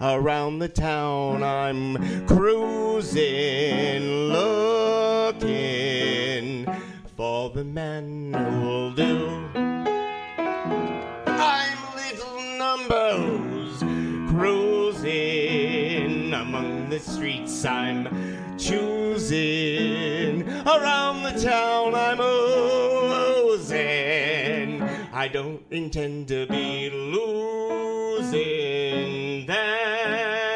[0.00, 5.54] Around the town, I'm cruising, looking
[7.16, 9.48] for the man who'll do.
[11.26, 13.78] I'm little numbers
[14.28, 15.63] cruising
[16.94, 18.06] the streets I'm
[18.56, 20.48] choosing.
[20.48, 23.74] Around the town I'm oozing
[25.12, 28.36] I don't intend to be losing
[29.46, 30.54] that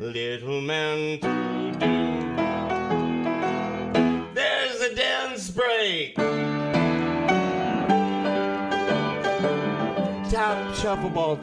[0.00, 1.94] little man to do.
[4.34, 6.16] There's a dance break.
[10.30, 11.36] Tap shuffle ball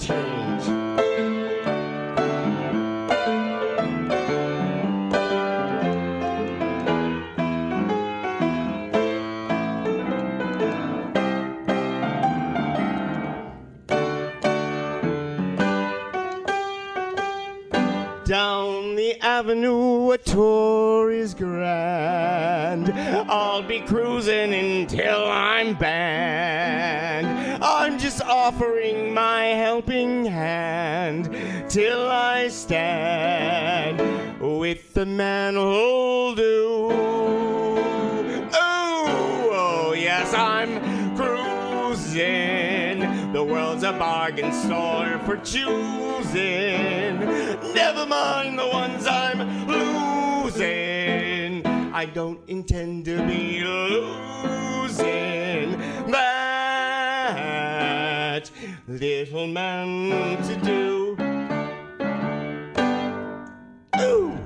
[19.52, 22.90] the avenue, a tour is grand.
[23.30, 27.62] I'll be cruising until I'm banned.
[27.62, 31.36] I'm just offering my helping hand
[31.70, 34.00] till I stand
[34.40, 36.90] with the man who'll do.
[38.54, 42.61] Oh, oh yes, I'm cruising.
[43.42, 47.20] The world's a bargain store for choosing.
[47.74, 51.66] Never mind the ones I'm losing.
[51.92, 55.02] I don't intend to be losing
[56.12, 56.52] that
[58.88, 61.18] little man to do.
[64.00, 64.41] Ooh.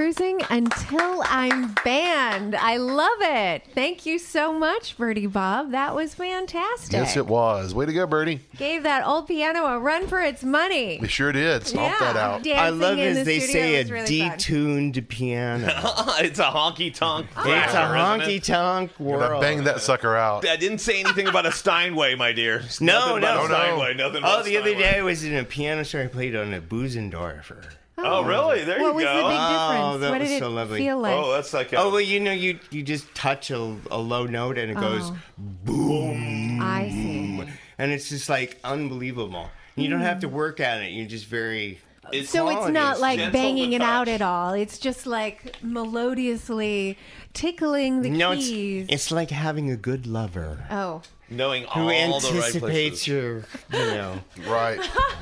[0.00, 2.54] Cruising until I'm banned.
[2.54, 3.64] I love it.
[3.74, 5.72] Thank you so much, Birdie Bob.
[5.72, 6.94] That was fantastic.
[6.94, 7.74] Yes, it was.
[7.74, 8.40] Way to go, Birdie.
[8.56, 10.98] Gave that old piano a run for its money.
[11.02, 11.66] We sure did.
[11.66, 12.42] Stomp that out.
[12.42, 14.38] Dancing I love in as the they say a was really fun.
[14.38, 15.66] detuned piano.
[16.20, 17.26] it's a honky tonk.
[17.36, 19.42] It's a honky tonk world.
[19.42, 20.48] Bang that sucker out.
[20.48, 22.62] I didn't say anything about a Steinway, my dear.
[22.80, 23.94] No, Nothing no, about a Steinway.
[23.96, 26.00] Nothing Oh, about the other day I was in a piano store.
[26.00, 27.66] I played on a Bösendorfer.
[28.04, 28.64] Oh, really?
[28.64, 29.16] There What you was go.
[29.16, 29.84] the big difference?
[29.84, 30.78] Oh, that what was did so it lovely.
[30.78, 31.16] feel like?
[31.16, 34.26] Oh, that's like a, Oh well, you know, you you just touch a, a low
[34.26, 35.18] note and it goes Oh.
[35.64, 37.42] boom, I see.
[37.78, 39.48] and it's just like unbelievable.
[39.76, 40.32] You don't have to Mm.
[40.32, 40.92] work at it.
[40.92, 41.78] You're just very.
[42.12, 42.72] so it's quality.
[42.72, 44.52] not like banging to it out at all.
[44.52, 46.98] It's just like melodiously
[47.32, 51.02] tickling the no, it's it's like having a good lover oh.
[51.30, 53.36] Knowing who all the right anticipates your,
[53.72, 54.76] you know, Right.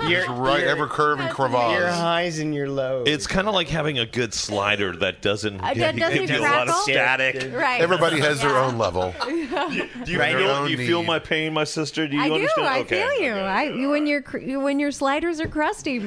[0.09, 1.95] your Just right your, every curve and your crevasse.
[1.97, 3.07] highs and your lows.
[3.09, 6.31] It's kind of like having a good slider that doesn't Uh, give, that doesn't give
[6.31, 6.83] you a lot of crackle?
[6.83, 7.53] static.
[7.55, 7.81] Right.
[7.81, 9.15] Everybody has their own level.
[9.29, 9.49] Do you,
[10.19, 10.33] Right.
[10.37, 11.07] feel, Their own do you feel need.
[11.07, 12.07] my pain, my sister?
[12.09, 12.35] Do you I do.
[12.37, 12.67] understand?
[12.69, 13.03] I okay.
[13.03, 13.33] feel you.
[13.33, 13.41] okay.
[13.43, 15.99] I you- when your cr- when your sliders are crusty,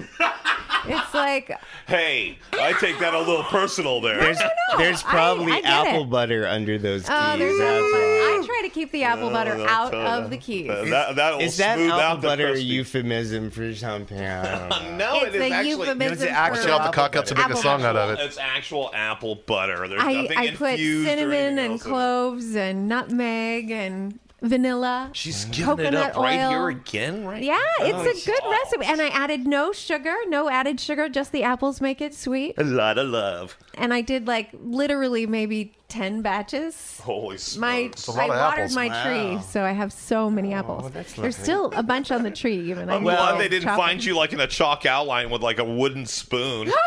[0.85, 1.51] it's like
[1.87, 4.19] Hey, I take that a little personal there.
[4.19, 4.39] there's
[4.77, 6.09] there's probably I get apple it.
[6.09, 7.09] butter under those keys.
[7.11, 8.37] oh, there's that's why.
[8.41, 10.69] I try to keep the apple butter out that's, of the keys.
[10.69, 13.73] uh, That, that will Is that smooth apple out the butter a crusty- euphemism for
[13.73, 14.21] champagne?
[14.23, 14.97] I don't know.
[14.97, 15.69] No, It's it is a actually.
[15.71, 18.09] euphemism Is it for- actual the apple cockouts to make a Apple song out of
[18.11, 18.19] it.
[18.23, 19.87] It's actual apple butter.
[19.87, 21.89] There's I, nothing I put infused or cinnamon anything and else in it.
[21.91, 25.09] cloves and nutmeg and vanilla.
[25.13, 26.49] She's giving it coconut up right oil.
[26.49, 27.43] here again, right?
[27.43, 28.85] Yeah, it's Oh, a good recipe.
[28.85, 32.55] And I added no sugar, no added sugar, just the apples make it sweet.
[32.57, 33.57] A lot of love.
[33.75, 36.99] And I did like literally maybe 10 batches.
[37.03, 38.07] Holy smokes.
[38.07, 38.75] My a lot I of watered apples.
[38.75, 39.03] my Wow.
[39.03, 40.89] tree, so I have so many apples.
[40.93, 41.31] There's lovely.
[41.33, 42.89] still a bunch on the tree even.
[42.89, 45.41] I I'm need glad they didn't chop find you like in a chalk outline with
[45.41, 46.71] like a wooden spoon.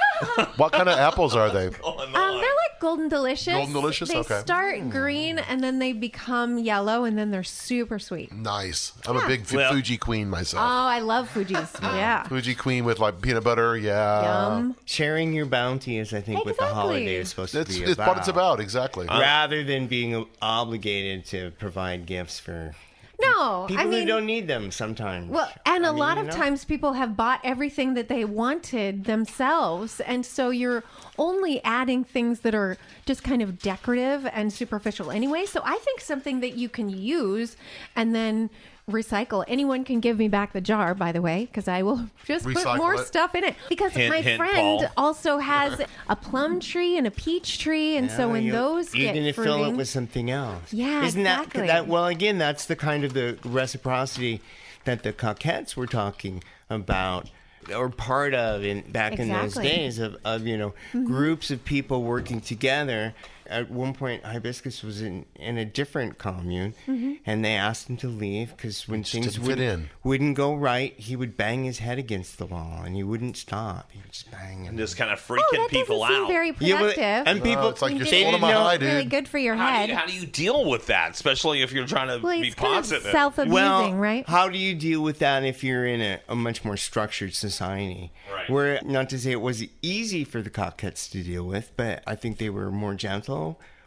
[0.56, 1.66] What kind of apples are they?
[1.84, 3.52] Um, they're like golden delicious.
[3.52, 4.08] Golden delicious?
[4.08, 4.40] They Okay.
[4.40, 8.32] start green and then they become yellow and then they're super sweet.
[8.32, 8.92] Nice.
[9.06, 10.62] I'm a big F- Well- Fuji queen myself.
[10.64, 10.86] Oh.
[10.86, 11.72] I love Fuji's.
[11.82, 12.22] yeah.
[12.28, 13.76] Fuji queen with like peanut butter.
[13.76, 14.54] Yeah.
[14.56, 14.76] Yum.
[14.84, 17.94] Sharing your bounty is, I think, what the holiday is supposed It's, to be it's
[17.94, 18.08] about.
[18.08, 18.60] what it's about.
[18.60, 18.93] Exactly.
[18.96, 22.74] Uh, rather than being obligated to provide gifts for
[23.20, 25.30] No, people I mean, who don't need them sometimes.
[25.30, 26.32] Well, and a I mean, lot you of know?
[26.34, 30.00] times people have bought everything that they wanted themselves.
[30.00, 30.82] And so you're
[31.18, 32.76] only adding things that are
[33.06, 35.44] just kind of decorative and superficial anyway.
[35.46, 37.56] So I think something that you can use
[37.94, 38.50] and then
[38.90, 39.44] recycle.
[39.48, 42.76] Anyone can give me back the jar, by the way, because I will just put
[42.76, 43.06] more it.
[43.06, 43.54] stuff in it.
[43.68, 44.86] Because Hint, my hint, friend Paul.
[44.96, 48.94] also has a plum tree and a peach tree, and so Yeah, when you- those
[48.94, 50.72] you're get gonna fill it with something else.
[50.72, 51.62] Yeah, isn't exactly.
[51.62, 51.86] that that?
[51.88, 54.40] Well, again, that's the kind of the reciprocity
[54.84, 57.30] that the Cockettes were talking about.
[57.74, 61.06] Or part of in back in those days of, of you know Mhm.
[61.06, 63.14] groups of people working together.
[63.46, 67.18] At one point, Hibiscus was in, in a different commune, Mhm.
[67.26, 69.90] and they asked him to leave because when things would, in.
[70.02, 73.90] wouldn't go right, he would bang his head against the wall, and he wouldn't stop.
[73.92, 76.28] He would just bang And just kind of Oh, freaking that people doesn't seem out.
[76.28, 77.26] very Yeah, but- productive.
[77.26, 79.54] and people- it's like You you're didn't swallowing my high, it's Really good for your
[79.56, 79.88] How do, head.
[79.90, 82.54] you, how do you deal with that, especially if you're trying to well, be it's
[82.54, 83.12] kind of positive?
[83.12, 84.28] self-abusing, well, right?
[84.28, 88.12] How do you deal with that if you're in a, a much more structured society?
[88.32, 88.48] Right.
[88.50, 92.14] Where, not to say it was easy for the Cockettes to deal with, but I
[92.14, 93.33] think they were more gentle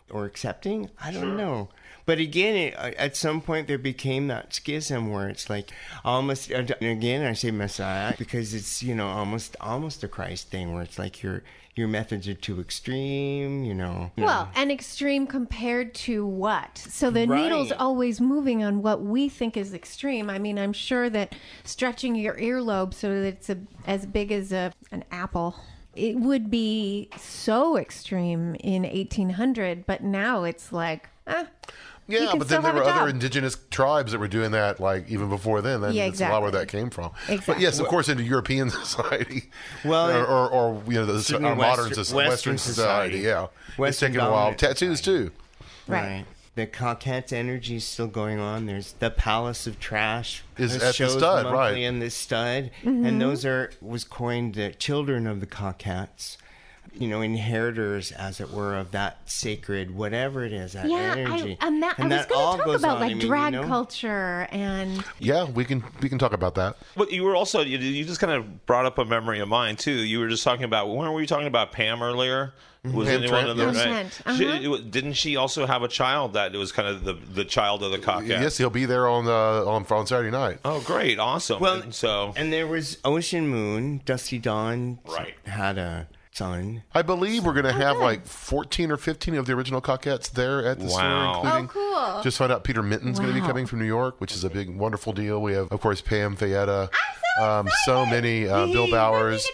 [0.10, 0.90] or accepting.
[1.02, 1.70] I don't know.
[2.06, 5.72] But again, it, uh, at some point there became that schism where it's like
[6.06, 6.52] almost.
[6.52, 10.84] Uh, again, I say Messiah because it's you know almost almost a Christ thing where
[10.84, 11.44] it's like your
[11.76, 13.66] your methods are too extreme.
[13.66, 14.12] You know.
[14.18, 16.78] Well, an extreme compared to what?
[16.78, 20.30] So the needle's always moving on what we think is extreme.
[20.30, 21.36] I mean, I'm sure that
[21.66, 25.58] stretching your earlobe so that it's a, as big as a, an apple,
[25.98, 31.46] it would be so extreme in 1800, but now it's like, eh,
[32.08, 33.10] you Yeah, can but still then there were other job.
[33.10, 35.82] indigenous tribes that were doing that, like even before then.
[35.82, 37.12] Then Yeah, that's a lot where that came from.
[37.28, 37.54] Exactly.
[37.56, 39.50] But yes, of course, into European society,
[39.84, 43.18] Well, or, or, or you know, the, Certainly our modern Western- soci- Western Western society.
[43.18, 43.28] society.
[43.28, 44.32] Yeah, Western it's taken a while.
[44.52, 45.32] dominant Tattoos too.
[45.88, 46.26] Right.
[46.58, 48.66] The Cockette energy is still going on.
[48.66, 51.78] There's the Palace of Trash Is There's at the stud, monthly right.
[51.84, 53.08] And the stud, Mhm.
[53.08, 56.36] and those are was coined the children of the Cockettes.
[57.00, 61.58] You know, inheritors, as it were, of that sacred whatever it is, that yeah, energy.
[61.62, 63.02] I, and that, And I was that all going to talk about on.
[63.02, 63.64] like I mean, you drag know?
[63.68, 66.78] culture and Yeah, we can we can talk about that.
[66.96, 69.76] But you were also you, you just kind of brought up a memory of mine
[69.76, 69.92] too.
[69.92, 72.54] You were just talking about when were you talking about Pam earlier?
[72.84, 73.86] Was Pam anyone Tent, in the yes.
[73.86, 74.22] right?
[74.26, 74.38] Uh-huh.
[74.38, 77.92] She- didn't she also have a child that was kind of the the child of
[77.92, 78.28] the cockette?
[78.30, 80.60] Yes, he'll be there on uh, on on Saturday night.
[80.64, 81.60] Oh, great, awesome.
[81.60, 85.34] Well, And so And there was Ocean Moon, Dusty Dawn Right.
[85.46, 86.84] had a son.
[86.94, 88.04] I believe we're going to Oh, have good.
[88.04, 91.42] like 14 or 15 of the original Cockettes there at the Wow.
[91.42, 91.70] store, including.
[91.86, 92.24] Oh, cool.
[92.24, 94.50] Just found out Peter Mintun's going to be coming from New York, which is a
[94.50, 95.42] big, wonderful deal.
[95.42, 96.90] We have, of course, Pam Fayetta.
[97.42, 99.48] Um, so many uh, Bill Bowers.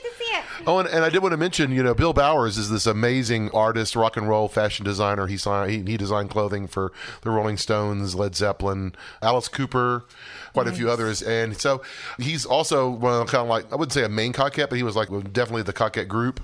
[0.65, 3.49] Oh, and, and I did want to mention, you know, Bill Bowers is this amazing
[3.51, 5.27] artist, rock and roll fashion designer.
[5.27, 10.05] He signed, he, he designed clothing for the Rolling Stones, Led Zeppelin, Alice Cooper,
[10.53, 11.21] quite a few others.
[11.21, 11.81] And so
[12.17, 14.77] he's also one of the kind of like I wouldn't say a main Cockette, but
[14.77, 16.39] he was like definitely the Cockette group.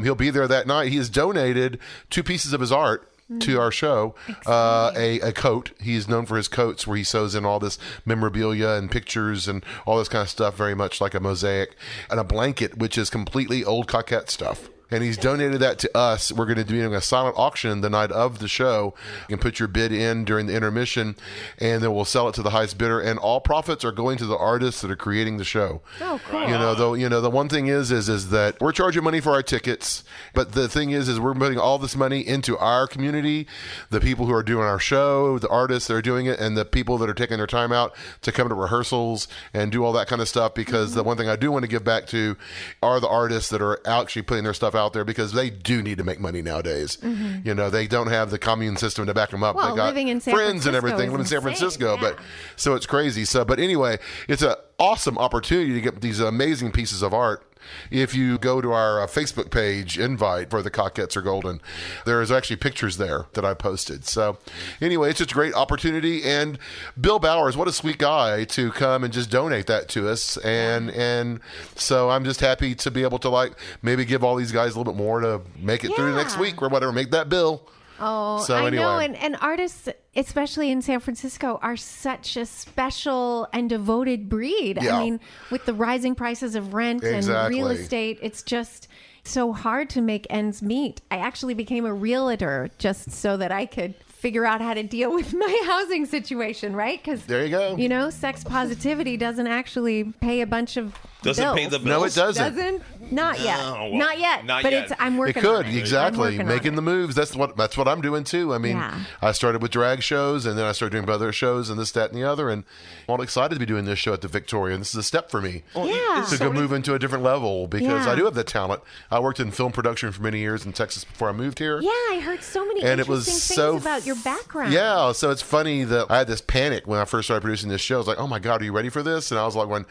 [0.00, 0.90] He'll be there that night.
[0.90, 1.78] He has donated
[2.10, 3.10] two pieces of his art
[3.40, 4.14] to our show
[4.46, 5.70] uh, a, a coat.
[5.80, 9.64] He's known for his coats where he sews in all this memorabilia and pictures and
[9.86, 11.74] all this kind of stuff, very much like a mosaic,
[12.10, 14.68] and a blanket, which is completely old Cockette stuff.
[14.90, 16.30] And he's donated that to us.
[16.30, 18.94] We're going to be doing a silent auction the night of the show.
[19.22, 21.16] You can put your bid in during the intermission,
[21.58, 23.00] and then we'll sell it to the highest bidder.
[23.00, 25.80] And all profits are going to the artists that are creating the show.
[26.00, 26.42] Oh, cool.
[26.42, 29.20] You know, though, you know, the one thing is, is, is that we're charging money
[29.20, 30.04] for our tickets,
[30.34, 33.46] but the thing is, is we're putting all this money into our community,
[33.90, 36.64] the people who are doing our show, the artists that are doing it, and the
[36.64, 40.08] people that are taking their time out to come to rehearsals and do all that
[40.08, 40.54] kind of stuff.
[40.54, 42.36] Because the one thing I do want to give back to
[42.82, 45.98] are the artists that are actually putting their stuff out there because they do need
[45.98, 46.98] to make money nowadays.
[46.98, 47.46] Mm-hmm.
[47.46, 49.56] You know, they don't have the commune system to back them up.
[49.56, 52.18] Well, they got living in San friends and everything, living in San Francisco, but
[52.56, 53.24] so it's crazy.
[53.24, 53.98] So, but anyway,
[54.28, 57.46] it's an awesome opportunity to get these amazing pieces of art.
[57.90, 61.60] If you go to our uh, Facebook page, invite for the Cockettes are Golden,
[62.04, 64.04] there is actually pictures there that I posted.
[64.04, 64.38] So,
[64.80, 66.24] anyway, it's just a great opportunity.
[66.24, 66.58] And
[67.00, 70.36] Bill Bowers, what a sweet guy to come and just donate that to us.
[70.38, 71.40] And and
[71.76, 73.52] so I'm just happy to be able to like
[73.82, 76.62] maybe give all these guys a little bit more to make it through next week
[76.62, 77.68] or whatever, make that bill.
[78.00, 83.48] Oh, So I know, and, and artists, especially in San Francisco, are such a special
[83.52, 84.78] and devoted breed.
[84.82, 84.96] Yeah.
[84.98, 85.20] I mean,
[85.50, 88.88] with the rising prices of rent and real estate, it's just
[89.24, 91.00] so hard to make ends meet.
[91.10, 95.12] I actually became a realtor just so that I could figure out how to deal
[95.14, 96.98] with my housing situation, right?
[97.02, 97.76] Because There you go.
[97.76, 101.58] you know, sex positivity doesn't actually pay a bunch of Doesn't bills.
[101.58, 101.84] pay the bills.
[101.86, 102.54] No, it doesn't.
[102.56, 103.58] Doesn't Not yet.
[103.58, 104.44] No, not yet.
[104.44, 104.84] not but yet.
[104.84, 105.68] it's I'm working it could on it.
[105.72, 107.14] I'm exactly on making the moves.
[107.14, 108.52] That's what that's what I'm doing too.
[108.54, 108.98] I mean, Yeah.
[109.22, 112.10] I started with drag shows, and then I started doing other shows, and this, that,
[112.10, 112.48] and the other.
[112.50, 112.64] And
[113.08, 114.74] I'm all excited to be doing this show at the Victoria.
[114.74, 116.24] And this is a step for me Yeah.
[116.28, 118.12] to go move into a different level because Yeah.
[118.12, 118.82] I do have the talent.
[119.10, 121.80] I worked in film production for many years in Texas before I moved here.
[121.80, 124.72] Yeah, I heard so many And it was interesting so things about your background.
[124.72, 127.80] Yeah, so it's funny that I had this panic when I first started producing this
[127.80, 127.96] show.
[127.96, 129.68] I was like, "Oh my god, are you ready for this?" And I was like,
[129.68, 129.84] "When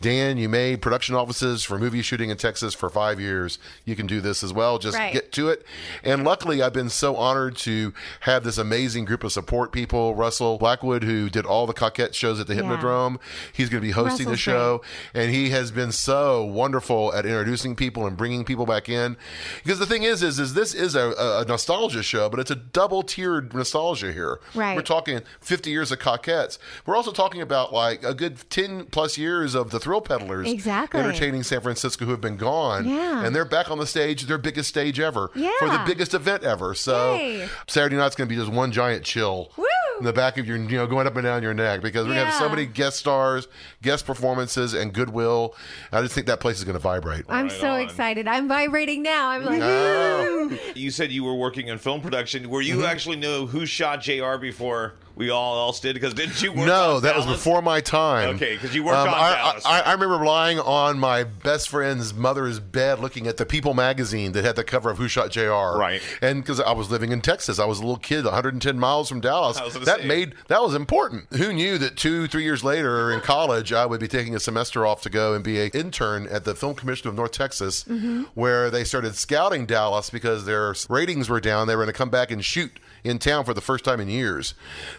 [0.00, 3.58] Dan, you made production offices for movie shooting in Texas for five years.
[3.84, 4.78] You can do this as well.
[4.78, 5.12] Just Right.
[5.12, 5.64] get to it."
[6.04, 10.14] And luckily, I've been so honored to have this amazing group of support people.
[10.14, 12.62] Russell Blackwood, who did all the Cockette shows at the Yeah.
[12.62, 13.16] Hypnodrome,
[13.52, 14.82] he's going to be hosting the Russell's show,
[15.14, 19.16] and he has been so wonderful at introducing people and bringing people back in.
[19.62, 22.56] Because the thing is, is, is this is a, a nostalgia show, but it's a
[22.56, 24.40] double tiered nostalgia here.
[24.54, 24.76] Right.
[24.76, 26.58] We're talking 50 years of Cockettes.
[26.86, 31.00] We're also talking about like a good 10 plus years of the Thrill Peddlers Exactly.
[31.00, 32.88] entertaining San Francisco who have been gone.
[32.88, 33.24] Yeah.
[33.24, 35.28] And they're back on the stage, their biggest stage ever.
[35.28, 36.74] For the biggest event ever.
[36.74, 37.48] So Yay.
[37.68, 39.50] Saturday night's going to be just one giant chill.
[39.56, 39.64] Woo!
[39.98, 42.14] In the back of your, you know, going up and down your neck because we're
[42.14, 43.46] going to have so many guest stars,
[43.82, 45.54] guest performances, and goodwill.
[45.92, 47.24] I just think that place is going to vibrate.
[47.28, 47.80] I'm Right so on.
[47.82, 48.26] excited.
[48.26, 49.28] I'm vibrating now.
[49.28, 50.58] I'm like, Oh.
[50.74, 52.48] You said you were working in film production.
[52.50, 52.80] Were Mm-hmm.
[52.80, 55.94] you actually know who shot JR before we all else did?
[55.94, 58.36] Because didn't you work No, on that was before my time.
[58.36, 59.66] Okay, because you worked Um, on I, Dallas.
[59.66, 64.32] I, I remember lying on my best friend's mother's bed looking at the People magazine
[64.32, 65.50] that had the cover of Who Shot JR.
[65.78, 66.00] Right.
[66.20, 69.20] And because I was living in Texas, I was a little kid, 110 miles from
[69.20, 69.56] Dallas.
[69.58, 70.06] I was gonna That say.
[70.06, 71.26] made that was important.
[71.34, 74.86] Who knew that two, three years later in college, I would be taking a semester
[74.86, 78.22] off to go and be an intern at the Film Commission of North Texas, Mm-hmm.
[78.34, 81.66] where they started scouting Dallas because their ratings were down.
[81.66, 82.72] They were going to come back and shoot
[83.04, 84.54] in town for the first time in years.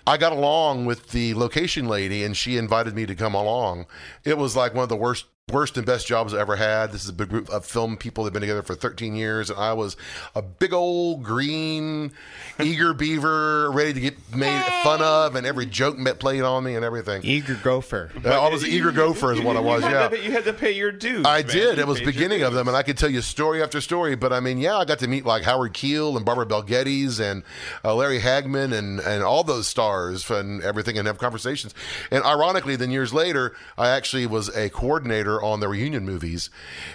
[0.06, 3.86] I got along with the location lady, and she invited me to come along.
[4.24, 5.26] It was like one of the worst.
[5.52, 6.94] Worst and best jobs I ever had.
[6.94, 9.50] This is a big group of film people that have been together for 13 years,
[9.50, 9.98] and I was
[10.36, 12.14] a big old green,
[12.62, 16.76] eager beaver, ready to get made fun of, and every joke met played on me
[16.76, 17.24] and everything.
[17.26, 18.10] Eager gopher.
[18.24, 19.84] Uh, I was an eager gopher, is what I was.
[19.84, 21.26] You Yeah, had, to, you had to pay your dues.
[21.26, 21.48] I man.
[21.48, 21.76] did.
[21.76, 23.82] You It was paid your beginning of them, and I could tell you story after
[23.82, 24.16] story.
[24.16, 27.20] But I mean, yeah, I got to meet like Howard Keel and Barbara Bel Geddes
[27.20, 27.44] and
[27.84, 31.76] uh, Larry Hagman and and all those stars and everything, and have conversations.
[32.12, 36.50] And ironically, then years later, I actually was a coordinator on the reunion movies,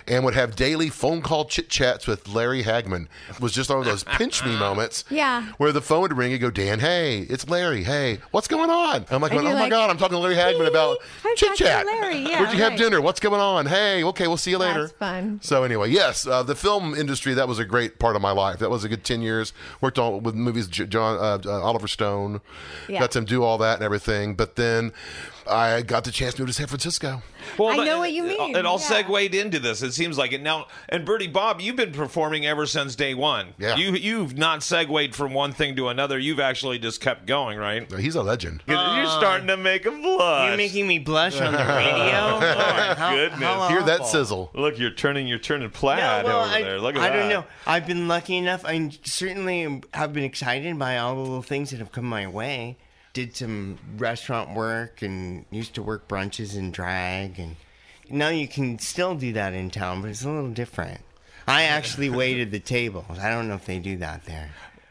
[0.07, 3.07] and would have daily phone call chit chats with Larry Hagman.
[3.31, 5.05] It was just one of those pinch me moments.
[5.09, 5.45] Yeah.
[5.57, 7.85] Where the phone would ring and go, Dan, hey, it's Larry.
[7.85, 9.07] Hey, what's going on?
[9.11, 10.99] I'm like, And oh you're my God, I'm talking to Larry Hagman about
[11.37, 11.87] chit chat.
[11.87, 12.19] Larry.
[12.29, 13.01] Yeah, Where'd you have dinner?
[13.01, 13.65] What's going on?
[13.67, 14.81] Hey, okay, we'll see you later.
[14.83, 15.39] That's fun.
[15.43, 18.59] So anyway, yes, uh, the film industry that was a great part of my life.
[18.59, 19.53] That was a good ten years.
[19.81, 20.67] Worked on with movies.
[20.67, 22.41] John uh, uh, Oliver Stone,
[22.89, 23.01] Yeah.
[23.01, 24.35] got to do all that and everything.
[24.35, 24.93] But then
[25.49, 27.23] I got the chance to move to San Francisco.
[27.57, 28.87] Well, I that- know what you mean, It all yeah.
[29.05, 29.83] segued into this.
[29.83, 30.67] It seems like it now.
[30.89, 33.55] And Birdie Bob, you've been performing ever since day one.
[33.59, 33.77] Yeah.
[33.77, 36.19] You you've not segued from one thing to another.
[36.19, 37.91] You've actually just kept going, right?
[37.99, 38.63] He's a legend.
[38.67, 40.49] You're uh, starting to make him blush.
[40.49, 42.19] You're making me blush on the radio.
[42.29, 43.41] Oh, my How- goodness.
[43.41, 44.51] how Hear that sizzle.
[44.55, 46.81] Look, you're turning you're turning plaid well, over I, there.
[46.81, 47.17] Look at I that.
[47.17, 47.45] don't know.
[47.67, 48.65] I've been lucky enough.
[48.65, 52.77] I certainly have been excited by all the little things that have come my way.
[53.19, 57.41] Did some restaurant work and used to work brunches and drag.
[57.41, 57.57] And
[58.09, 61.01] now you can still do that in town, but it's a little different.
[61.45, 63.19] I actually waited the tables.
[63.19, 64.51] I don't know if they do that there.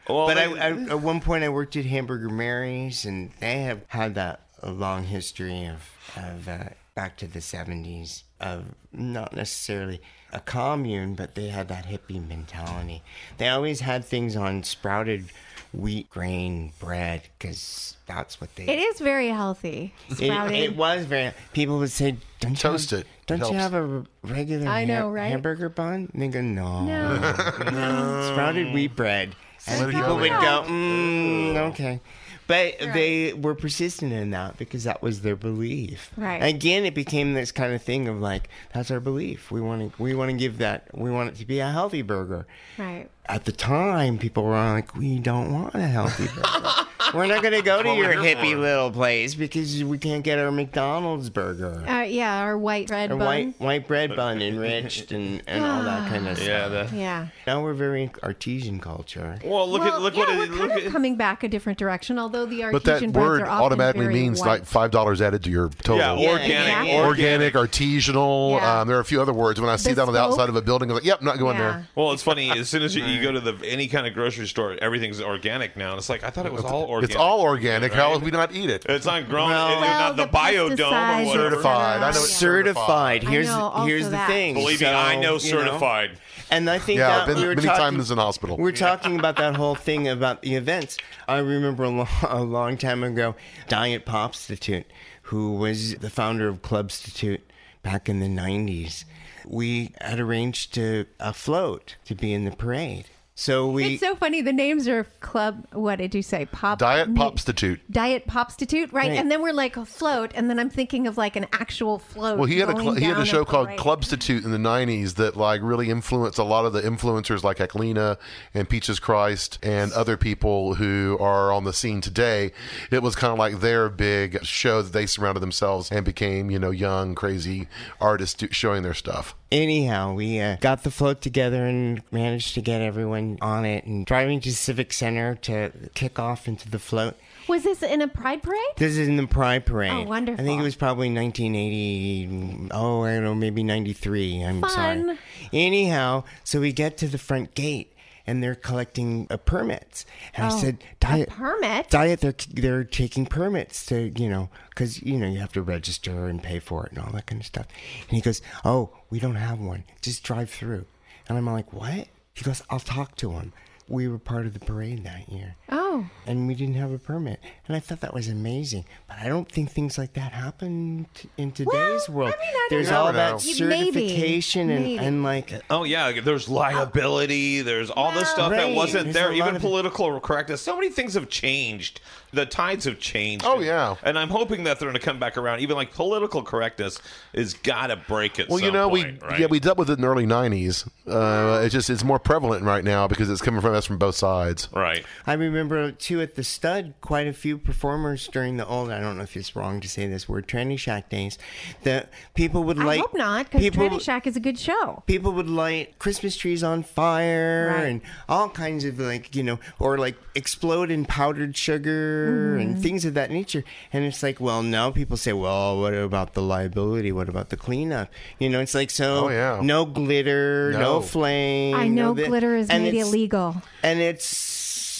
[0.10, 3.86] Well, but I, I, at one point, I worked at Hamburger Mary's, and they have
[3.88, 6.66] had that long history of, of uh,
[6.96, 10.02] back to the 70s of not necessarily
[10.34, 13.04] a commune, but they had that hippie mentality.
[13.38, 15.32] They always had things on sprouted
[15.78, 18.66] wheat grain bread because that's what they.
[18.68, 19.94] It is very healthy.
[20.10, 20.22] It,
[20.52, 21.32] it was very.
[21.54, 23.06] People would say, "Don't you Toast have, it.
[23.06, 25.28] It Don't you have a regular I know, ha- right?
[25.32, 27.16] hamburger bun?" And they go, "No, No.
[27.18, 29.36] no, sprouted wheat bread."
[29.70, 30.22] And Let people go.
[30.22, 32.00] would go, mm, "Okay,"
[32.48, 36.12] but they were persistent in that because that was their belief.
[36.16, 36.38] Right.
[36.42, 39.52] Again, it became this kind of thing of like, "That's our belief.
[39.52, 40.02] We want to.
[40.02, 40.88] We want to give that.
[40.94, 42.48] We want it to be a healthy burger."
[42.78, 43.10] right.
[43.30, 46.70] At the time, people were like, "We don't want a healthy burger.
[47.14, 50.40] we're not going to go to your hippie for." little place because we can't get
[50.40, 53.26] our McDonald's burger." Uh, yeah, our white bread a bun.
[53.26, 56.92] white white bread bun enriched and, and all that kind of Yeah, stuff.
[56.92, 57.28] the, Yeah.
[57.46, 59.38] Now we're very artesian culture.
[59.44, 60.92] well, look well, at look yeah, what we're it kind look of at.
[60.94, 62.18] coming back a different direction.
[62.18, 64.48] Although the But that breads word are often automatically means white.
[64.48, 65.98] like five dollars added to your total.
[65.98, 66.96] Yeah, Yeah, organic, exactly.
[66.98, 68.52] Organic, artisanal.
[68.58, 68.80] Yeah.
[68.82, 69.60] Um, there are a few other words.
[69.60, 71.58] When I see that on the outside of a building, I'm like, "Yep, not going
[71.58, 71.72] Yeah.
[71.72, 72.52] there." Well, it's funny.
[72.52, 75.76] As soon as you, you go to the any kind of grocery store, everything's organic
[75.76, 75.92] now.
[75.92, 77.10] And it's like I thought it was all organic.
[77.12, 77.94] It's all organic.
[77.94, 78.14] How Right?
[78.16, 78.86] would we not eat it?
[78.88, 79.50] It's not grown.
[79.50, 81.50] Well- it's Well, not the, the biodome or whatever.
[81.50, 81.98] Certified.
[81.98, 83.26] I know it's certified.
[83.26, 84.54] I Here's know, also here's the thing.
[84.54, 86.20] Believe me, I know you certified.
[86.50, 88.56] And I think Yeah, that been we were many talking, times in hospital.
[88.58, 90.98] We're talking about that whole thing about the events.
[91.28, 93.36] I remember a long, a long time ago,
[93.68, 94.86] Diet Popstitute,
[95.24, 97.42] who was the founder of Clubstitute
[97.84, 99.04] back in the 90s.
[99.48, 103.06] We had arranged to a float to be in the parade.
[103.40, 104.42] So we It's so funny.
[104.42, 105.68] The names are club.
[105.72, 106.48] What did you say?
[106.48, 106.80] Pop.
[106.80, 107.80] Diet ni- Popstitute.
[107.92, 109.10] Diet Popstitute, right?
[109.10, 109.20] Right.
[109.20, 112.40] And then we're like a float, and then I'm thinking of like an actual float.
[112.40, 113.80] Well, he had a cl- he had a show called parade.
[113.80, 118.18] Clubstitute in the '90s that like really influenced a lot of the influencers like Heklina
[118.56, 122.52] and Peaches Christ and other people who are on the scene today.
[122.90, 126.58] It was kind of like their big show that they surrounded themselves and became you
[126.58, 127.68] know young crazy
[128.02, 129.36] artists do- showing their stuff.
[129.52, 134.06] Anyhow, we uh, got the float together and managed to get everyone on it and
[134.06, 137.16] driving to Civic Center to kick off into the float.
[137.48, 138.60] Was this in a pride parade?
[138.76, 139.92] This is in the Pride Parade.
[139.92, 140.44] Oh, wonderful.
[140.44, 142.70] I think it was probably 1980.
[142.72, 144.44] Oh, I don't know, maybe 93.
[144.44, 144.70] I'm Fun.
[144.70, 145.18] sorry.
[145.54, 147.94] Anyhow, so we get to the front gate
[148.28, 150.06] and they're collecting uh, permits.
[150.36, 151.90] And I Oh, said, Diet, permit?
[151.90, 156.28] Diet, they're they're taking permits to you know because you know you have to register
[156.28, 157.66] and pay for it and all that kind of stuff.
[158.10, 159.86] And he goes, "Oh, we don't have one.
[160.02, 160.86] Just drive through."
[161.30, 163.54] And I'm like, "What?" He goes, "I'll talk to him."
[163.90, 167.40] We were part of the parade that year Oh, and we didn't have a permit.
[167.68, 168.84] And I thought that was amazing.
[169.08, 172.34] But I don't think things like that happen t- in today's world.
[172.70, 173.14] There's never all know.
[173.14, 173.54] that Maybe.
[173.54, 174.98] certification and, Maybe.
[174.98, 177.62] and like Oh yeah, there's liability.
[177.62, 179.32] There's all this stuff that wasn't There's there.
[179.32, 180.62] a lot Even of- political correctness.
[180.62, 182.02] So many things have changed.
[182.34, 183.46] The tides have changed.
[183.48, 183.96] Oh, yeah.
[184.04, 185.62] and I'm hoping that they're going to come back around.
[185.62, 187.00] Even like political correctness
[187.34, 188.50] is got to break it.
[188.50, 189.40] Well, you know, point, we right?
[189.40, 190.88] yeah we dealt with it in the early '90s.
[191.08, 194.16] Uh, it's just it's more prevalent right now because it's coming from us from both
[194.16, 194.68] sides.
[194.74, 195.06] Right.
[195.26, 199.18] I remember too at the stud quite a few performers during the old I don't
[199.18, 201.38] know if it's wrong to say this word tranny shack days
[201.84, 202.86] that people would like.
[202.86, 205.04] I light hope not, because people Tranny Shack is a good show.
[205.08, 207.84] people would light Christmas trees on fire Right.
[207.86, 212.82] and all kinds of like you know or like explode in powdered sugar and Mhm.
[212.82, 213.64] things of that nature
[213.94, 217.58] and it's like well now people say well what about the liability what about the
[217.58, 218.10] cleanup
[218.40, 219.60] you know it's like so Oh, yeah.
[219.64, 221.02] no glitter no, No.
[221.02, 223.62] flame I know no glitter is and made illegal.
[223.84, 224.26] and it's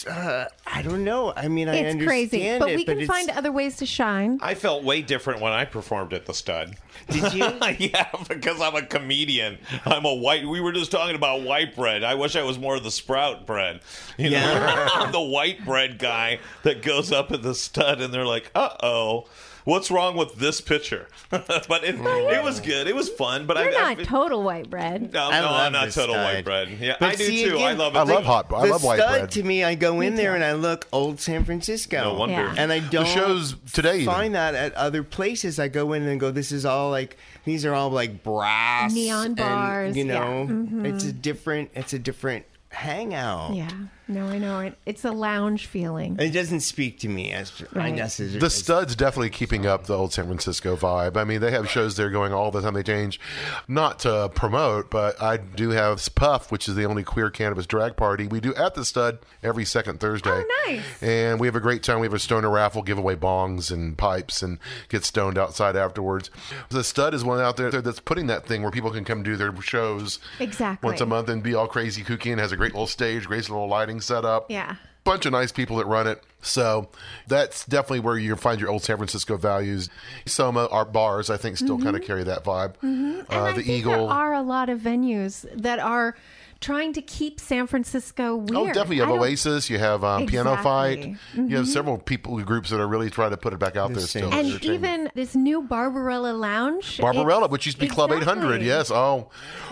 [0.06, 3.06] uh, I don't know I mean I It's understand crazy, it but we can it's-
[3.08, 4.38] find other ways to shine.
[4.42, 6.76] I felt way different when I performed at the stud.
[7.08, 7.44] Did you?
[7.78, 9.58] yeah, because I'm a comedian.
[9.86, 10.46] I'm a white.
[10.46, 12.02] We were just talking about white bread.
[12.04, 13.80] I wish I was more of the sprout bread.
[14.18, 18.26] You know, I'm the white bread guy that goes up at the stud, and they're
[18.26, 19.26] like, "Uh oh."
[19.68, 21.08] What's wrong with this picture?
[21.30, 22.86] but it, it was good.
[22.86, 23.44] It was fun.
[23.46, 25.12] But You're I, not total white bread.
[25.12, 26.24] No, I no I'm not total stud.
[26.36, 26.70] white bread.
[26.80, 27.58] Yeah, But I do see, too.
[27.58, 27.98] I love it.
[27.98, 28.50] I love hot.
[28.50, 29.30] I the love white stud bread.
[29.32, 32.00] to me, I go in there and I look old San Francisco.
[32.02, 32.34] No wonder.
[32.34, 32.54] Yeah.
[32.56, 34.06] And I don't shows today even.
[34.06, 35.58] find that at other places.
[35.58, 39.26] I go in and go, this is all like these are all like brass Neon
[39.26, 40.14] and, bars, You yeah.
[40.14, 40.86] know, Mhm.
[40.94, 41.72] it's a different.
[41.74, 43.54] It's a different hangout.
[43.54, 43.68] Yeah,
[44.08, 44.74] no, I know it.
[44.86, 46.16] It's a lounge feeling.
[46.18, 49.96] It doesn't speak to me as I guess as, The stud's definitely keeping up the
[49.96, 51.16] old San Francisco vibe.
[51.16, 52.74] I mean, they have shows there going all the time.
[52.74, 53.20] They change,
[53.68, 57.96] not to promote, but I do have Puff, which is the only queer cannabis drag
[57.96, 60.30] party we do at the stud every second Thursday.
[60.30, 61.02] Oh, nice.
[61.02, 62.00] And we have a great time.
[62.00, 66.30] We have a stoner raffle, give away bongs and pipes, and get stoned outside afterwards.
[66.70, 69.36] The stud is one out there that's putting that thing where people can come do
[69.36, 70.86] their shows Exactly.
[70.88, 73.48] once a month and be all crazy kooky and has a great little stage, great
[73.48, 74.76] little lighting setup Yeah.
[75.04, 76.22] bunch of nice people that run it.
[76.42, 76.88] So
[77.26, 79.88] that's definitely where you find your old San Francisco values.
[80.26, 82.74] Soma, our bars, I think, still kind of carry that vibe.
[82.82, 83.20] Mhm.
[83.20, 83.92] And Uh, I the think Eagle.
[84.08, 86.14] there are a lot of venues that are
[86.60, 88.56] trying to keep San Francisco weird.
[88.56, 88.96] Oh, definitely.
[88.96, 89.70] You I have don't- Oasis.
[89.70, 90.98] You have um, Piano Fight.
[90.98, 91.42] Exactly.
[91.48, 91.72] You have Mhm.
[91.72, 94.32] several people, groups that are really trying to put it back out there still.
[94.32, 96.98] And even this new Barbarella Lounge.
[97.00, 98.60] Barbarella, it's- which used to be Club 800.
[98.62, 98.90] Yes.
[98.90, 99.28] Oh,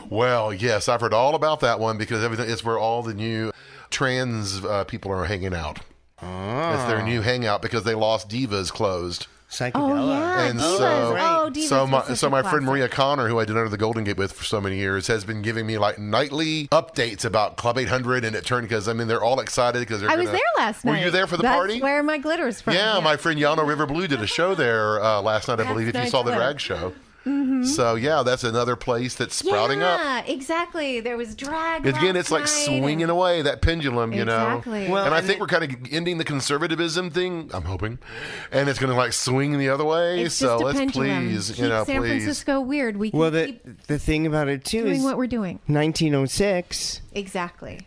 [0.08, 0.88] well, yes.
[0.88, 2.48] I've heard all about that one because everything.
[2.48, 3.50] It's where all the new
[3.90, 5.80] trans uh, people are hanging out.
[6.22, 9.26] It's their new hangout because they lost Divas closed.
[9.60, 10.46] Oh, yeah.
[10.48, 10.78] And Divas.
[10.78, 12.64] so, Oh, Divas so my so my friend.
[12.66, 15.24] Maria Connor, who I did under the Golden Gate with for so many years, has
[15.24, 19.06] been giving me like nightly updates about Club 800, and it turned because I mean
[19.08, 20.10] they're all excited because they're.
[20.10, 20.98] I was gonna- there last night.
[20.98, 21.80] Were you there for the That's party?
[21.80, 22.74] where my glitter's from.
[22.74, 25.88] yeah, my friend Yano River Blue did a show there uh, last night, I believe.
[25.88, 26.92] If you nice saw the drag show.
[27.26, 27.66] Mhm.
[27.66, 29.98] So yeah, that's another place that's sprouting up.
[30.00, 31.00] yeah, exactly.
[31.00, 31.84] There was drag.
[31.86, 34.86] Again, last it's like night swinging and- away that pendulum, you Exactly.
[34.86, 34.92] know.
[34.92, 37.50] Well, and I and think we're kind of ending the conservatism thing.
[37.52, 37.98] I'm hoping,
[38.52, 40.22] and it's going to like swing the other way.
[40.22, 41.28] It's so just a let's pendulum.
[41.28, 42.08] please, Keep you know, San please.
[42.22, 42.96] Francisco weird.
[42.96, 45.58] We can Well, the keep the thing about it too doing is what we're doing.
[45.66, 47.00] 1906.
[47.12, 47.80] Exactly.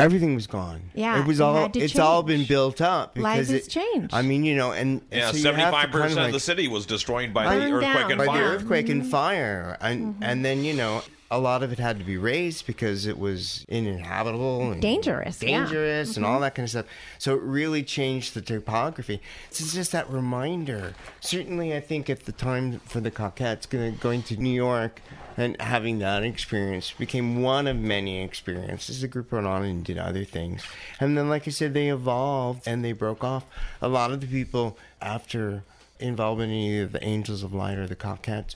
[0.00, 0.90] Everything was gone.
[0.94, 1.54] Yeah, it was it all.
[1.54, 3.16] had to it's all been built up.
[3.16, 4.12] Life because has it, changed.
[4.12, 6.32] I mean, you know, and Yeah, so you have to seventy-five kind percent of of
[6.32, 8.10] the city was destroyed by the Burned earthquake down.
[8.10, 8.42] and by fire.
[8.42, 10.22] the earthquake and fire, and Mm-hmm.
[10.24, 13.64] and then you know a lot of it had to be raised because it was
[13.70, 15.58] uninhabitable and Dangerous, yeah.
[15.60, 16.28] dangerous, and Mhm.
[16.28, 16.86] all that kind of stuff.
[17.18, 19.20] So it really changed the topography.
[19.50, 20.94] This is just that reminder.
[21.20, 25.00] Certainly, I think at the time for the Cockettes, going going to New York.
[25.36, 29.00] And having that experience became one of many experiences.
[29.00, 30.62] The group went on and did other things.
[31.00, 33.44] And then, like I said, they evolved and they broke off.
[33.82, 35.64] A lot of the people after
[35.98, 38.54] involvement in either the Angels of Light or the Cockettes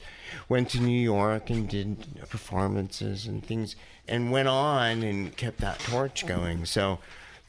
[0.48, 3.76] went to New York and did performances and things
[4.06, 6.64] and went on and kept that torch going.
[6.64, 6.98] So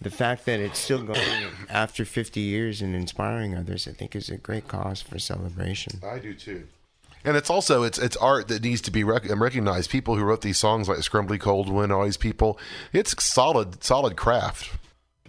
[0.02, 4.30] the fact that it's still going after 50 years and inspiring others, I think is
[4.30, 6.00] a great cause for celebration.
[6.04, 6.68] I do too.
[7.24, 9.90] And it's also it's it's art that needs to be rec- um, recognized.
[9.90, 12.58] People who wrote these songs like Scrumbly Koldewyn, all these people,
[12.94, 14.72] it's solid solid craft.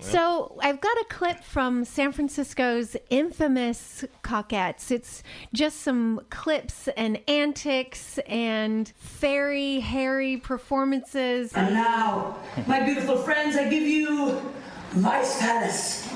[0.03, 4.91] So I've got a clip from San Francisco's infamous Cockettes.
[4.91, 5.22] It's
[5.53, 11.53] just some clips and antics and fairy hairy performances.
[11.53, 14.41] And now, my beautiful friends, I give you
[14.93, 16.09] Vice Palace.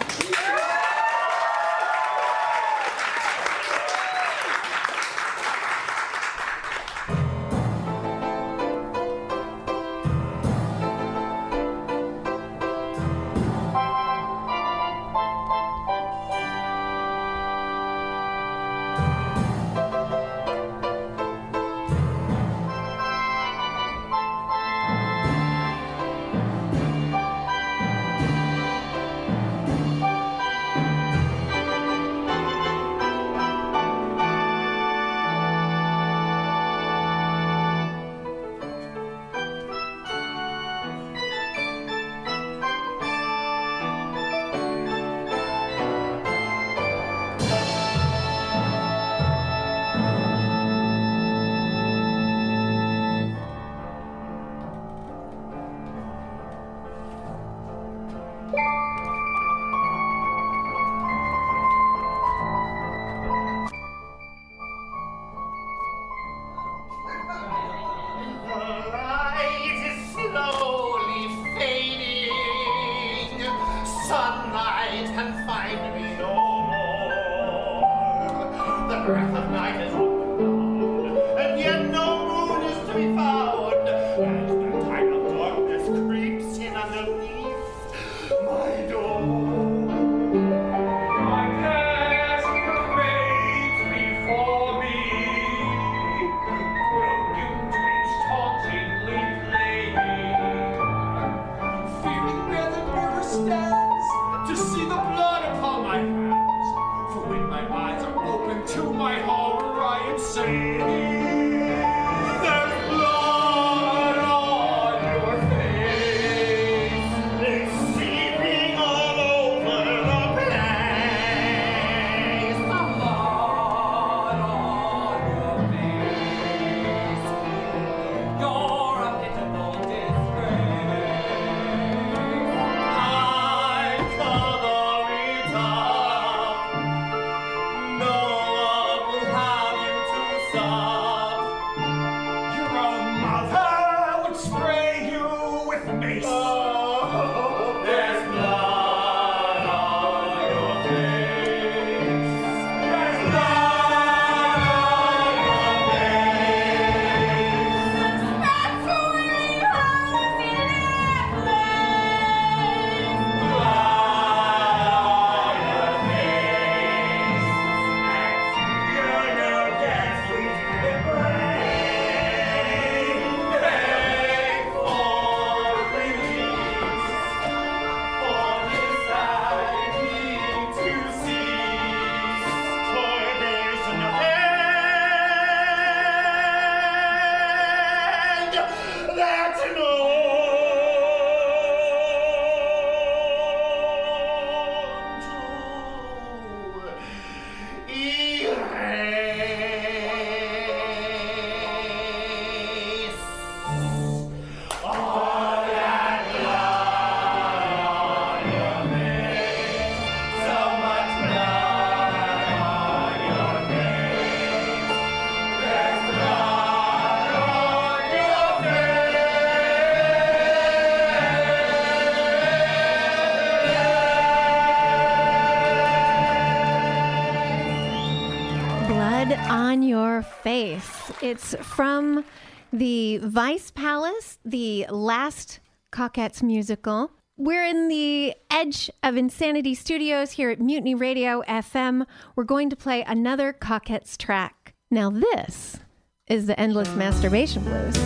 [231.24, 232.22] It's from
[232.70, 235.58] the Vice Palace, the last
[235.90, 237.12] Cockettes musical.
[237.38, 242.04] We're in the Edge of Insanity Studios here at Mutiny Radio FM.
[242.36, 244.74] We're going to play another Cockettes track.
[244.90, 245.78] Now, this
[246.26, 247.96] is the Endless Masturbation Blues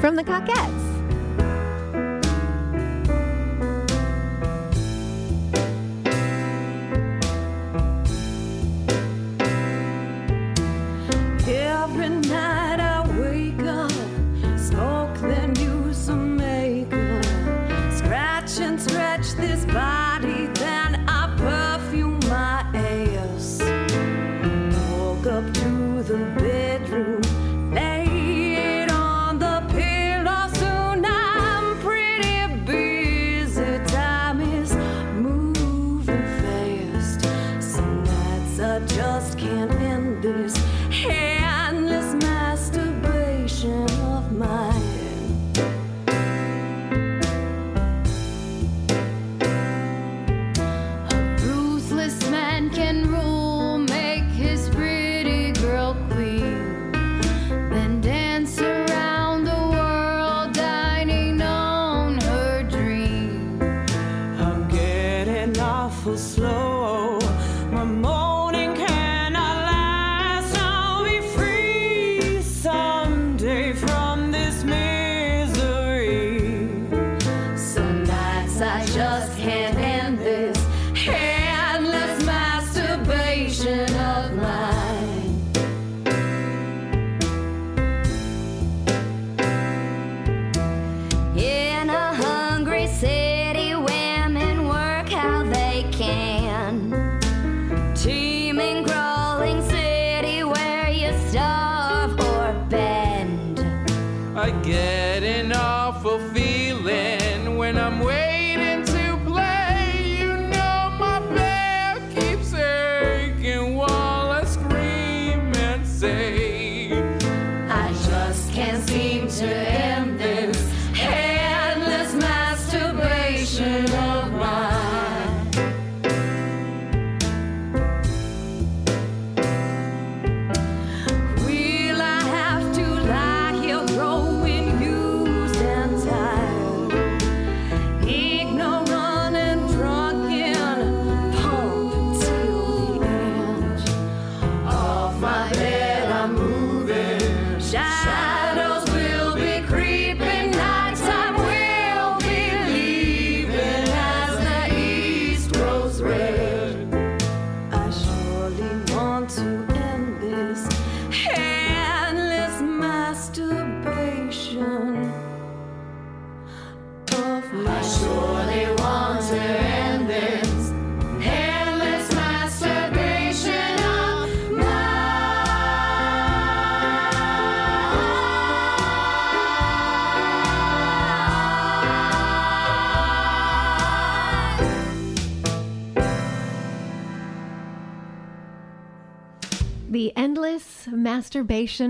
[0.00, 0.87] from the Cockettes.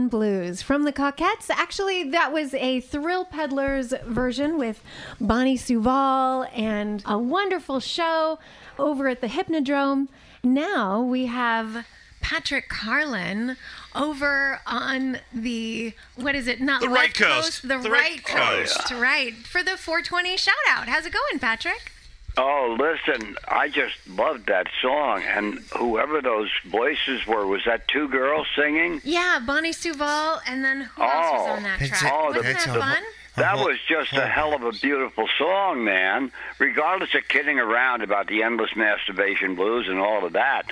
[0.09, 1.49] Blues from the Cockettes.
[1.49, 4.83] Actually, that was a Thrill Peddlers version with
[5.21, 8.39] Bonnie Suval and a wonderful show
[8.79, 10.09] over at the Hypnodrome.
[10.45, 11.87] Now we have
[12.21, 13.57] Patrick Carlin
[13.95, 16.61] over on the what is it?
[16.61, 17.63] Not The right coast.
[17.63, 18.79] the, The right, right coast.
[18.89, 18.93] coast.
[19.01, 20.89] Right for the 420 shout out.
[20.89, 21.93] How's it going, Patrick?
[22.39, 25.23] Oh, listen, I just loved that song.
[25.23, 29.01] And whoever those voices were, was that two girls singing?
[29.03, 31.53] Yeah, Bonnie Suval, and then who else was oh.
[31.53, 32.13] on that track?
[32.15, 33.03] oh, Wasn't that fun?
[33.35, 36.33] That was just a hell of a beautiful song, man.
[36.59, 40.71] Regardless of kidding around about the endless masturbation blues and all of that,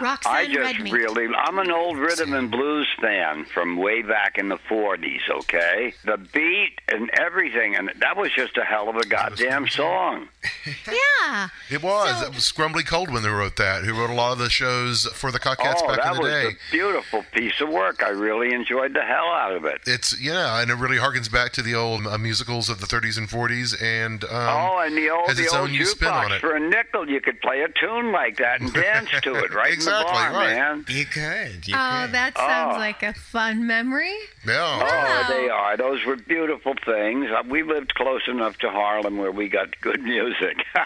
[0.00, 0.92] Roxanne I just Redmeat.
[0.92, 5.94] really, I'm an old rhythm and blues fan from way back in the 40s, okay?
[6.04, 10.28] The beat and everything, and that was just a hell of a goddamn song.
[10.86, 11.48] Yeah.
[11.70, 12.22] It was.
[12.22, 15.30] it was Scrumbly Koldewyn who wrote that, who wrote a lot of the shows for
[15.30, 16.46] the Cockettes oh, back that in the was day.
[16.48, 18.02] a beautiful piece of work.
[18.02, 19.80] I really enjoyed the hell out of it.
[19.86, 23.18] It's yeah, and it really harkens back to the old uh, musicals of the 30s
[23.18, 26.08] and 40s, and um, oh, and the old has the its old own new spin
[26.08, 26.40] on jukebox it.
[26.40, 29.72] for a nickel, you could play a tune like that and dance to it right
[29.72, 30.54] Exactly, in the bar, right.
[30.54, 30.84] man.
[30.88, 31.64] You could.
[31.72, 32.78] oh, that sounds Oh.
[32.78, 34.14] like a fun memory.
[34.48, 35.76] Oh, they are.
[35.76, 37.26] Those were beautiful things.
[37.30, 40.56] Uh, We lived close enough to Harlem where we got good music.
[40.76, 40.84] Oh,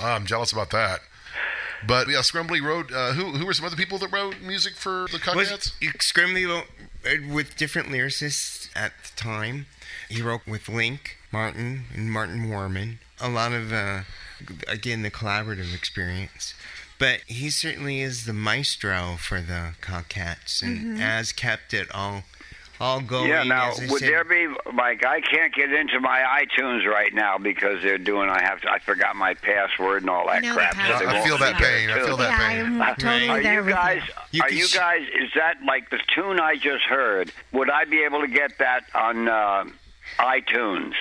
[0.02, 1.00] I'm jealous about that.
[1.86, 2.92] But yeah, Scrumbly wrote.
[2.92, 5.72] Uh, who who were some other people that wrote music for the Was Cockettes?
[6.02, 6.66] Scrumbly wrote
[7.06, 9.66] uh, with different lyricists at the time.
[10.10, 12.98] He wrote with Link Martin and Martin Warman.
[13.20, 14.00] A lot of, uh,
[14.68, 16.54] again, the collaborative experience.
[17.00, 21.00] But he certainly is the maestro for the Cockettes and Mhm.
[21.00, 22.24] has kept it all,
[22.78, 23.28] all going.
[23.30, 24.08] yeah, now as would said.
[24.10, 28.42] there be like I can't get into my iTunes right now because they're doing I
[28.42, 30.74] have to I forgot my password and all that know crap.
[30.74, 31.06] so they.
[31.06, 31.88] I feel that pain.
[31.90, 32.80] I feel that Yeah, pain.
[32.82, 34.12] I'm totally are there you guys you.
[34.32, 37.32] You are you sh- guys is that like the tune I just heard?
[37.52, 39.64] Would I be able to get that on uh,
[40.18, 40.92] iTunes?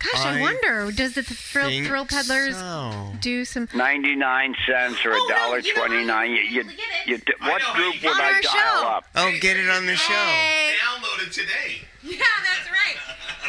[0.00, 3.12] Gosh, I, I wonder, does the thrill, thrill peddlers so.
[3.20, 3.68] do some?
[3.74, 6.30] Ninety nine cents or a oh, dollar twenty nine.
[6.30, 6.64] You, you,
[7.04, 8.88] you, d- what group would I dial show.
[8.88, 9.04] up?
[9.14, 10.14] Oh, get it on the show.
[10.14, 11.82] Download it today.
[12.02, 12.16] Yeah, that's right.
[12.16, 12.39] You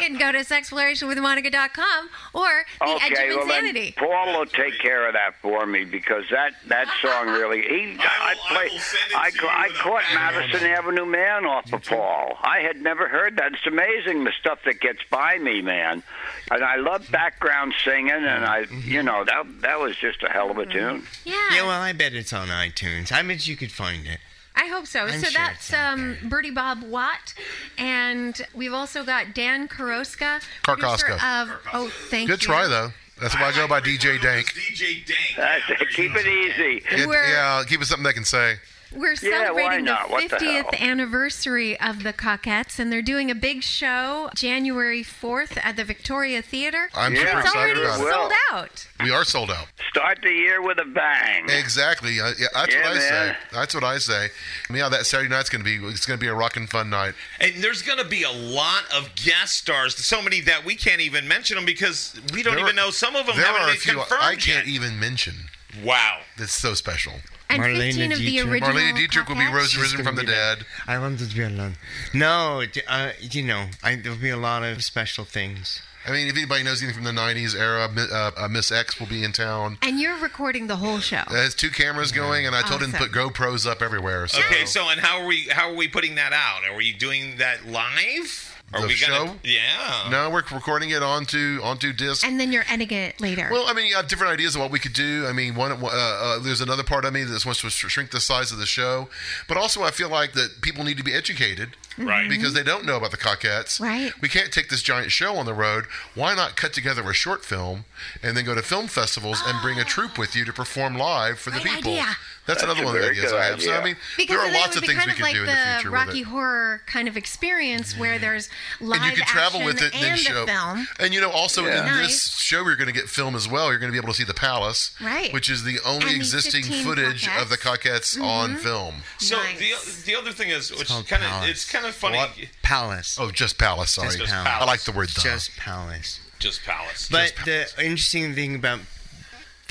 [0.02, 3.94] can go to sexplorationwithmonica.com or the Edge Okay, of well Insanity.
[3.98, 7.96] then Paul will take care of that for me because that that song really he
[8.00, 8.70] I, play
[9.16, 12.36] I, ca- I caught Madison Avenue Man off of Paul.
[12.42, 13.52] I had never heard that.
[13.52, 16.02] It's amazing the stuff that gets by me, man.
[16.50, 20.50] And I love background singing, and I you know that that was just a hell
[20.50, 21.04] of a tune.
[21.24, 21.34] Yeah.
[21.52, 23.12] Yeah, well, I bet it's on iTunes.
[23.12, 24.18] I bet you could find it.
[24.54, 25.00] I hope so.
[25.00, 27.34] I'm so sure that's um, Birdie-Bob Watt,
[27.78, 31.42] and we've also got Dan Karoska, producer Karkoska.
[31.42, 31.50] of.
[31.72, 32.48] Oh, thank Good you.
[32.48, 32.90] Good try though.
[33.20, 34.52] That's why I go by DJ Dank.
[34.52, 35.18] DJ Dank.
[35.36, 35.94] That's.
[35.94, 36.84] Keep it easy.
[36.90, 38.56] It- yeah, keep it something they can say.
[38.94, 40.08] We're celebrating not?
[40.08, 45.02] the What the 50th anniversary of the Cockettes, and they're doing a big show January
[45.02, 46.90] 4th at the Victoria Theater.
[46.94, 47.20] I'm Yeah.
[47.20, 48.12] super it's excited already about it.
[48.12, 48.86] sold out.
[49.02, 49.68] We are sold out.
[49.90, 51.48] Start the year with a bang.
[51.50, 52.20] Exactly.
[52.20, 53.36] Uh, yeah, that's Yeah, what I say.
[53.52, 54.30] That's what I say.
[54.70, 55.84] Yeah, that Saturday night's going to be.
[55.88, 57.14] It's going to be a rocking fun night.
[57.40, 61.00] And there's going to be a lot of guest stars, so many that we can't
[61.00, 63.62] even mention them because we don't There even are- know some of them There haven't
[63.62, 64.74] are a been few confirmed I can't yet.
[64.74, 65.48] even mention.
[65.82, 66.20] Wow.
[66.36, 67.14] That's so special.
[67.52, 69.52] And 15 of the original Marlene Dietrich will be Cockettes.
[69.54, 70.64] rose, risen from the dead.
[70.86, 71.74] I want to be alone.
[72.14, 75.80] No, uh, you know, I, there'll be a lot of special things.
[76.04, 79.06] I mean, if anybody knows anything from the '90s era, uh, uh, Miss X will
[79.06, 79.78] be in town.
[79.82, 81.22] And you're recording the whole show.
[81.30, 84.26] There's two cameras going, and I told him to put GoPros up everywhere.
[84.26, 84.40] So.
[84.40, 86.68] Okay, so and how are we how are we putting that out?
[86.68, 88.51] Are we doing that live?
[88.74, 89.34] Are The we gonna show?
[89.44, 90.08] Yeah.
[90.10, 92.26] No, we're recording it onto onto disc.
[92.26, 93.48] And then you're editing it later.
[93.50, 95.26] Well, I mean, you have different ideas of what we could do.
[95.26, 98.20] I mean, one, uh, uh, there's another part of me that wants to shrink the
[98.20, 99.08] size of the show,
[99.48, 102.28] but also I feel like that people need to be educated, Right.
[102.28, 103.78] Because they don't know about the Cockettes.
[103.78, 104.12] Right.
[104.22, 105.84] We can't take this giant show on the road.
[106.14, 107.84] Why not cut together a short film
[108.22, 111.38] and then go to film festivals and bring a troupe with you to perform live
[111.38, 111.92] for the people?
[111.92, 112.06] idea.
[112.54, 113.62] That's, That's another one of the ideas I have.
[113.62, 115.22] So I mean, because there are lots it of be things kind we of could
[115.24, 116.24] like do in the the future Rocky with it.
[116.30, 118.48] Horror kind of experience where there's
[118.80, 120.46] live and you can travel action with it and then and show.
[120.46, 120.86] film.
[121.00, 121.80] And you know, also Yeah.
[121.80, 122.06] in Nice.
[122.08, 123.70] this show, you're going to get film as well.
[123.70, 125.32] You're going to be able to see the palace, Right.
[125.32, 128.60] Which is the only And existing 15 footage of the Cockettes on Mhm.
[128.60, 129.02] film.
[129.18, 129.72] So the
[130.06, 132.18] the other thing is, which kind of it's kind of funny.
[132.18, 132.32] What?
[132.62, 133.16] Palace.
[133.18, 133.92] Oh, just palace.
[133.92, 135.08] Sorry, Just I like the word.
[135.10, 135.20] The.
[135.20, 136.20] Just Palace.
[136.38, 137.08] Just Palace.
[137.10, 138.80] But the interesting thing about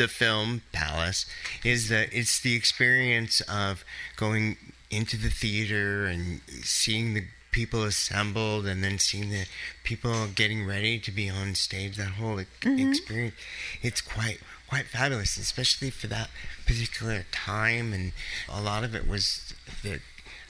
[0.01, 1.27] the film Palace
[1.63, 4.57] is that it's the experience of going
[4.89, 9.45] into the theater and seeing the people assembled and then seeing the
[9.83, 12.89] people getting ready to be on stage that whole Mhm.
[12.89, 13.35] experience
[13.83, 16.29] it's quite quite fabulous especially for that
[16.65, 18.13] particular time and
[18.47, 19.53] a lot of it was
[19.83, 19.99] the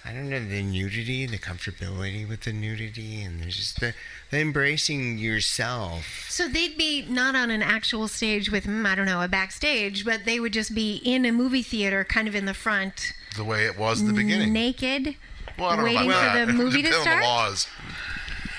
[0.03, 3.93] I don't know the nudity, the comfortability with the nudity, and there's just the,
[4.31, 6.25] the embracing yourself.
[6.27, 10.03] So they'd be not on an actual stage with, mm, I don't know, a backstage,
[10.03, 13.43] but they would just be in a movie theater, kind of in the front, the
[13.43, 14.51] way it was in the beginning.
[14.53, 15.15] naked,
[15.59, 16.45] Well, I don't waiting know about for that.
[16.47, 17.21] the movie to start.
[17.21, 17.67] the laws.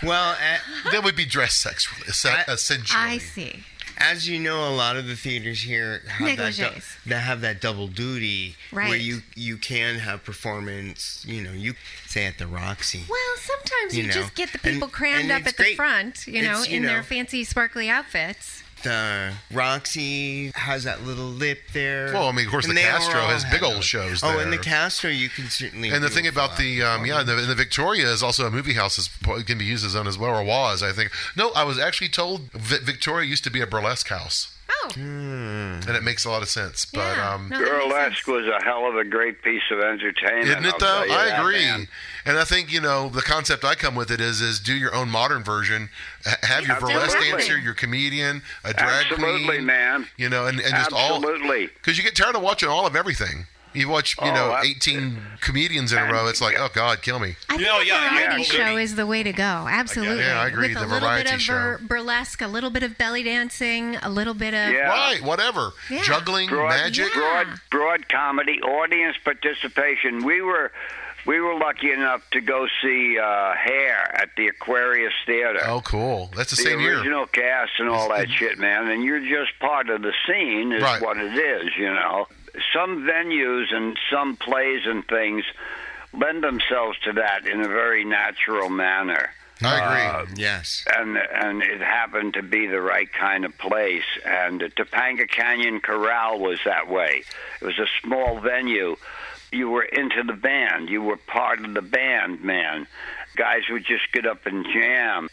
[0.05, 0.37] Well,
[0.93, 3.01] they would be dressed sexually, essen- essentially.
[3.01, 3.65] I see.
[4.05, 7.61] As you know, a lot of the theaters here have that, du- that have that
[7.61, 11.25] double duty where you you can have performance.
[11.27, 11.75] You know, you
[12.07, 13.05] say at the Roxy.
[13.09, 15.75] Well, sometimes you, You know, just get the and- people crammed and up at the
[15.77, 18.62] front, you know, you in their fancy, sparkly outfits.
[18.83, 22.13] The Roxy has that little lip there.
[22.13, 23.85] Well, I mean, of course, And the Castro has big old those.
[23.85, 24.65] shows Oh, and the there.
[24.65, 25.91] Castro, you can certainly.
[25.91, 28.75] And the thing about the um, yeah, the, and the Victoria is also a movie
[28.75, 28.99] house.
[28.99, 29.09] Is
[29.47, 31.11] can be used as own as well, or was I think?
[31.37, 34.52] No, I was actually told Vi- Victoria used to be a burlesque house.
[34.85, 36.85] Oh, and it makes a lot of sense.
[36.87, 40.49] But um, Burlesque was a hell of a great piece of entertainment.
[40.49, 41.15] Isn't it I'll though?
[41.15, 41.65] I that, agree.
[41.65, 41.89] man.
[42.25, 44.95] And I think you know the concept I come with it is is do your
[44.95, 45.89] own modern version.
[46.27, 50.07] H- Have your burlesque dancer, your comedian, a drag Absolutely, queen, man.
[50.17, 51.67] You know, and, and just all Absolutely.
[51.67, 53.47] because you get tired of watching all of everything.
[53.75, 56.27] You watch, you Oh, know, I- 18 comedians in a row.
[56.29, 57.37] It's like, oh God, kill me.
[57.49, 59.67] I think Yeah, a yeah, variety yeah, show is the way to go.
[59.71, 60.25] Absolutely.
[60.25, 60.69] Yeah, I agree.
[60.69, 61.53] With a The little variety bit of show.
[61.53, 64.89] bur- burlesque, a little bit of belly dancing, a little bit of Yeah.
[64.89, 65.73] Right, whatever.
[65.91, 66.03] Yeah.
[66.03, 67.13] Juggling, broad, magic.
[67.15, 70.25] broad, broad comedy, audience participation.
[70.25, 70.71] We were,
[71.25, 75.61] we were lucky enough to go see uh, Hair at the Aquarius Theater.
[75.67, 76.31] Oh, cool.
[76.37, 76.93] That's the, the same year.
[76.95, 78.89] The original cast and all that shit, man.
[78.89, 81.01] And you're just part of the scene, is Right.
[81.01, 82.27] what it is, you know.
[82.75, 85.45] Some venues and some plays and things
[86.13, 89.31] lend themselves to that in a very natural manner.
[89.65, 90.35] I Uh, agree.
[90.43, 90.85] Yes.
[90.95, 94.05] and and it happened to be the right kind of place.
[94.25, 97.23] And the Topanga Canyon Corral was that way.
[97.61, 98.97] It was a small venue.
[99.53, 100.89] You were into the band.
[100.91, 102.87] You were part of the band, man.
[103.37, 105.29] Guys would just get up and jam.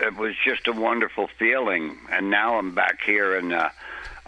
[0.00, 1.98] It was just a wonderful feeling.
[2.10, 3.52] And now I'm back here and.
[3.52, 3.68] Uh,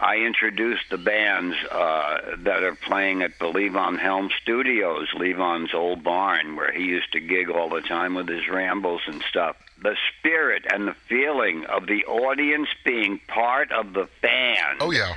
[0.01, 6.05] I introduced the bands uh, that are playing at the Levon Helm Studios, Levon's old
[6.05, 9.57] barn, where he used to gig all the time with his rambles and stuff.
[9.83, 14.79] The spirit and the feeling of the audience being part of the band.
[14.81, 15.17] Oh, yeah.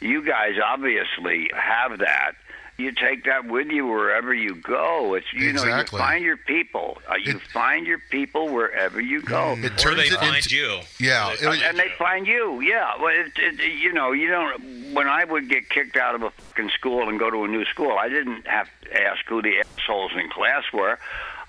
[0.00, 2.32] You guys obviously have that.
[2.80, 5.14] You take that with you wherever you go.
[5.14, 6.98] It's you know you find your people.
[7.10, 9.54] Uh, you find your people wherever you go.
[9.58, 10.80] It Or turns they it find into, you.
[11.00, 11.32] Yeah.
[11.32, 12.60] it was- and they find you.
[12.60, 14.94] Yeah, well, it, it, you know, you don't.
[14.94, 17.64] When I would get kicked out of a fucking school and go to a new
[17.64, 21.00] school, I didn't have to ask who the assholes in class were.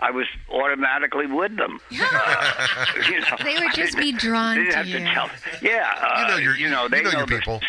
[0.01, 1.79] I was automatically with them.
[1.91, 4.99] Uh, you know, They would just be drawn didn't to have you.
[4.99, 5.29] To tell,
[5.61, 7.59] yeah, uh, you know your, you know, they you know your the- people.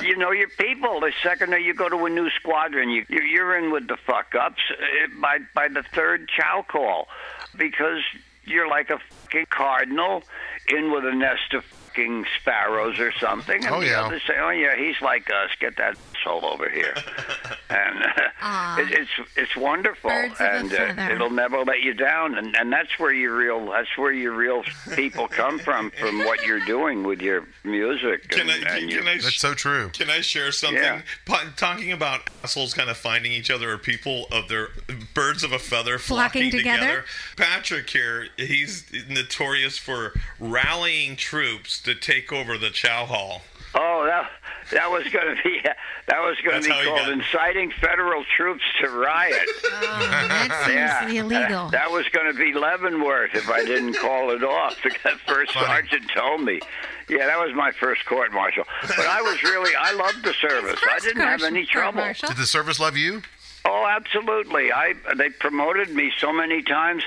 [0.00, 1.00] you know your people.
[1.00, 3.96] The second that you go to a new squadron, you you're- you're in with the
[3.96, 7.08] fuck ups uh, by by the third chow call,
[7.56, 8.02] because
[8.44, 10.22] you're like a fucking cardinal
[10.68, 14.50] in with a nest of fucking sparrows or something, and Oh, the others say, "Oh
[14.50, 15.50] yeah, he's like us.
[15.58, 16.94] Get that soul over here,"
[17.70, 18.04] and
[18.42, 18.80] Aw.
[18.80, 22.98] it, it's it's wonderful, Birds and uh, it'll never let you down, and and that's
[22.98, 24.62] where your real that's where your real
[24.94, 28.88] people come from from what you're doing with your music Can and, I, and can,
[28.88, 29.90] your I That's so true.
[29.92, 30.82] Can I share something?
[30.82, 31.02] Yeah.
[31.26, 34.68] Pa- talking about assholes kind of finding each other or people of their
[35.14, 37.04] birds of a feather Flocking flocking, together?
[37.36, 43.42] Patrick here, he's notorious for rallying troops to take over the Chow Hall.
[43.80, 44.28] Oh, that
[44.72, 48.90] that was going to be that was going to be called inciting federal troops to
[48.90, 49.36] riot.
[49.90, 51.68] Oh, that seems yeah, illegal.
[51.68, 54.76] That, that was going to be Leavenworth if I didn't call it off.
[54.82, 55.66] The first Funny.
[55.66, 56.60] sergeant told me.
[57.08, 58.64] Yeah, that was my first court martial.
[58.82, 60.80] But I was really I loved the service.
[60.90, 62.02] I didn't have any trouble.
[62.26, 63.22] Did the service love you?
[63.64, 64.72] Oh, absolutely.
[64.72, 67.04] I they promoted me so many times,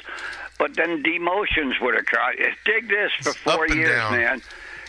[0.57, 2.33] but then demotions would occur.
[2.65, 4.11] Dig this for four up and years, down.
[4.13, 4.41] man.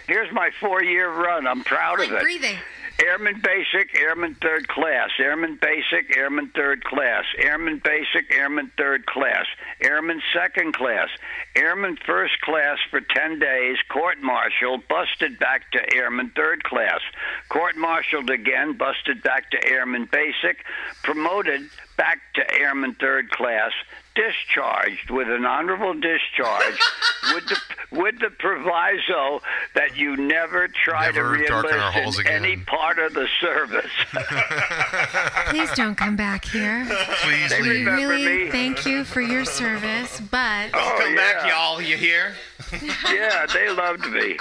[0.07, 1.47] Here's my four-year run.
[1.47, 2.23] I'm proud like of it.
[2.23, 2.57] breathing.
[3.01, 9.47] Airman Basic, Airman Third Class, Airman Basic, Airman Third Class, Airman Basic, Airman Third Class,
[9.81, 11.09] Airman Second Class,
[11.57, 17.01] Airman First Class for 10 days, court martialed, busted back to Airman Third Class,
[17.49, 20.65] court martialed again, busted back to Airman Basic,
[21.03, 23.73] promoted back to Airman Third Class,
[24.15, 26.79] discharged with an honorable discharge
[27.35, 27.57] with the
[27.91, 29.41] with the proviso
[29.75, 33.27] that you never try Never to darken our halls re-enlist in any part of the
[33.41, 33.91] service.
[35.51, 36.87] Please don't come back here.
[37.23, 37.87] Please They We leave.
[37.87, 38.51] remember really me.
[38.51, 41.17] thank you for your service, but Oh, Come yeah.
[41.43, 41.81] back, y'all.
[41.83, 42.35] You hear?
[43.13, 44.39] yeah, they loved me.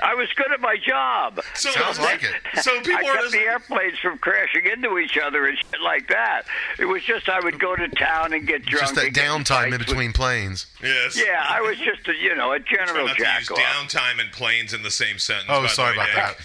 [0.00, 1.40] I was good at my job.
[1.54, 2.62] So, Sounds like it.
[2.62, 6.08] So people I kept just, the airplanes from crashing into each other and shit like
[6.08, 6.42] that.
[6.78, 8.82] It was just I would go to town and get drunk.
[8.82, 10.66] Just that downtime in fights with- between planes.
[10.82, 11.16] yes.
[11.18, 14.20] Yeah, I was just a you know a Try general not to use jack downtime
[14.20, 15.46] and planes in the same sentence.
[15.48, 16.36] Oh, by the sorry way, about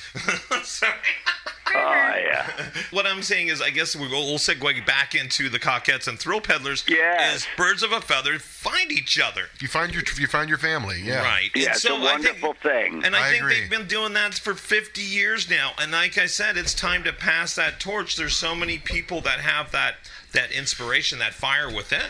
[0.50, 0.62] that.
[0.66, 0.94] sorry.
[1.76, 2.48] Oh yeah.
[2.92, 6.42] What I'm saying is, I guess we'll, we'll segue back into the Cockettes and Thrill
[6.42, 6.84] Peddlers.
[6.90, 7.36] Yes.
[7.38, 9.44] Is birds of a feather find each other.
[9.62, 11.22] You find your you find your family, yeah.
[11.24, 11.50] Right.
[11.56, 13.04] Yeah, And it's so a I think- wonderful thing.
[13.06, 13.62] And I, I think agree.
[13.62, 15.72] they've been doing that for 50 years now.
[15.80, 18.16] And like I said, it's time to pass that torch.
[18.18, 19.96] There's so many people that have that
[20.34, 22.02] that inspiration, that fire within.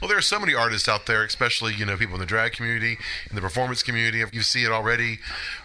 [0.00, 2.52] Well, there are so many artists out there, especially you know people in the drag
[2.52, 2.98] community,
[3.28, 4.22] in the performance community.
[4.32, 5.18] You see it already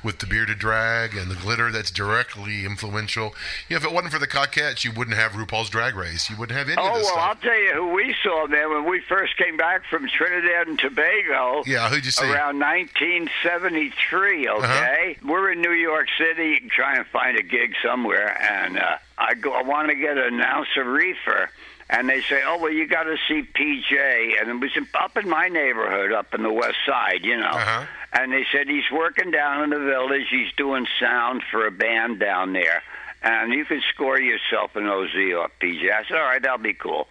[0.04, 1.72] with the bearded drag and the glitter.
[1.72, 3.36] That's directly influential.
[3.70, 6.30] You know, if it wasn't for the Cockettes, you wouldn't have RuPaul's Drag Race.
[6.30, 8.48] You wouldn't have any Oh of this Oh, well, I'll tell you who we saw,
[8.48, 12.26] then When we first came back from Trinidad and Tobago, Yeah, who'd you see?
[12.26, 14.48] around 1973.
[14.48, 14.58] Uh-huh.
[14.58, 19.34] Okay, we're in New York City trying to find a gig somewhere, and uh, I
[19.36, 19.54] go.
[19.54, 21.50] I want to get an ounce of reefer.
[21.96, 25.30] And they say, "Oh well, you got to see PJ," and it was up in
[25.30, 27.46] my neighborhood, up in the West Side, you know.
[27.48, 27.86] Uh-huh.
[28.14, 30.26] And they said he's working down in the village.
[30.30, 32.82] He's doing sound for a band down there.
[33.22, 35.90] and you can score yourself an OZ off PJ.
[35.92, 37.08] I said, all right, that'll be cool.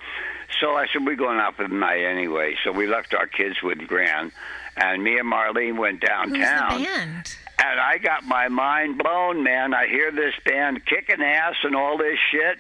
[0.61, 2.55] So I said, we're going out for the night anyway.
[2.63, 4.31] So we left our kids with Gran,
[4.77, 6.35] and me and Marlene went downtown.
[6.35, 6.79] Who's downtown.
[6.81, 7.37] the band?
[7.65, 9.73] And I got my mind blown, man.
[9.73, 12.59] I hear this band kicking ass and all this shit.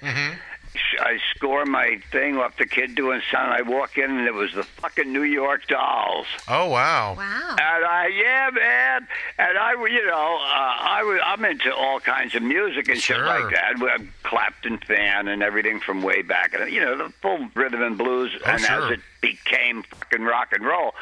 [1.00, 3.52] I score my thing off the kid doing sound.
[3.52, 6.26] I walk in and it was the fucking New York Dolls.
[6.48, 7.14] Oh wow.
[7.16, 7.50] Wow.
[7.50, 9.08] And I, yeah, man.
[9.38, 13.18] And I, you know, uh, I was, I'm into all kinds of music and shit
[13.20, 13.74] like that.
[13.80, 17.98] I'm Clapton fan and everything from way back, and you know, the full rhythm and
[17.98, 18.32] blues.
[18.44, 18.86] Oh, and sure.
[18.86, 20.92] as it became fucking rock and roll,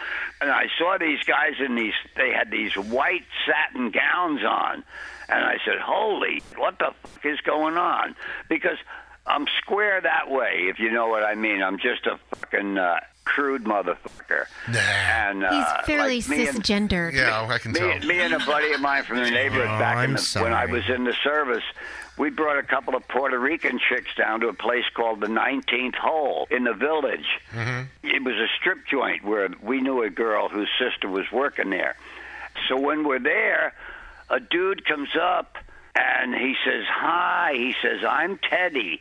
[0.41, 4.83] and I saw these guys in these, they had these white satin gowns on,
[5.29, 8.17] and I said, "Holy, what the fuck is going on?"
[8.49, 8.79] Because
[9.27, 11.63] I'm square that way, if you know what I mean.
[11.63, 14.47] I'm just a fucking uh, crude motherfucker.
[14.67, 16.65] And uh, He's fairly like me and-
[17.15, 17.99] Yeah, I can me, tell.
[18.01, 20.53] me and a buddy of mine from the neighborhood Oh, back in I'm the, when
[20.53, 21.63] I was in the service,
[22.19, 25.95] we brought a couple of Puerto Rican chicks down to a place called the 19th
[25.95, 27.27] Hole in the village.
[28.03, 31.95] It was a strip joint where we knew a girl whose sister was working there.
[32.69, 33.75] So when we're there,
[34.29, 35.57] a dude comes up
[35.95, 37.53] and he says, Hi.
[37.55, 39.01] He says, I'm Teddy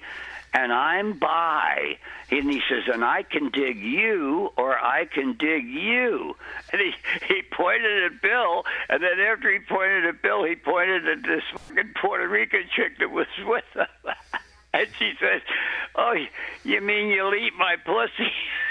[0.53, 1.97] and I'm bi.
[2.31, 6.35] And he says, and I can dig you or I can dig you.
[6.71, 6.91] And he,
[7.27, 11.43] he pointed at Bill, and then after he pointed at Bill, he pointed at this
[11.67, 13.87] fucking Puerto Rican chick that was with him.
[14.71, 15.41] And she says,
[15.95, 16.13] Oh,
[16.63, 18.29] you mean you'll eat my pussy?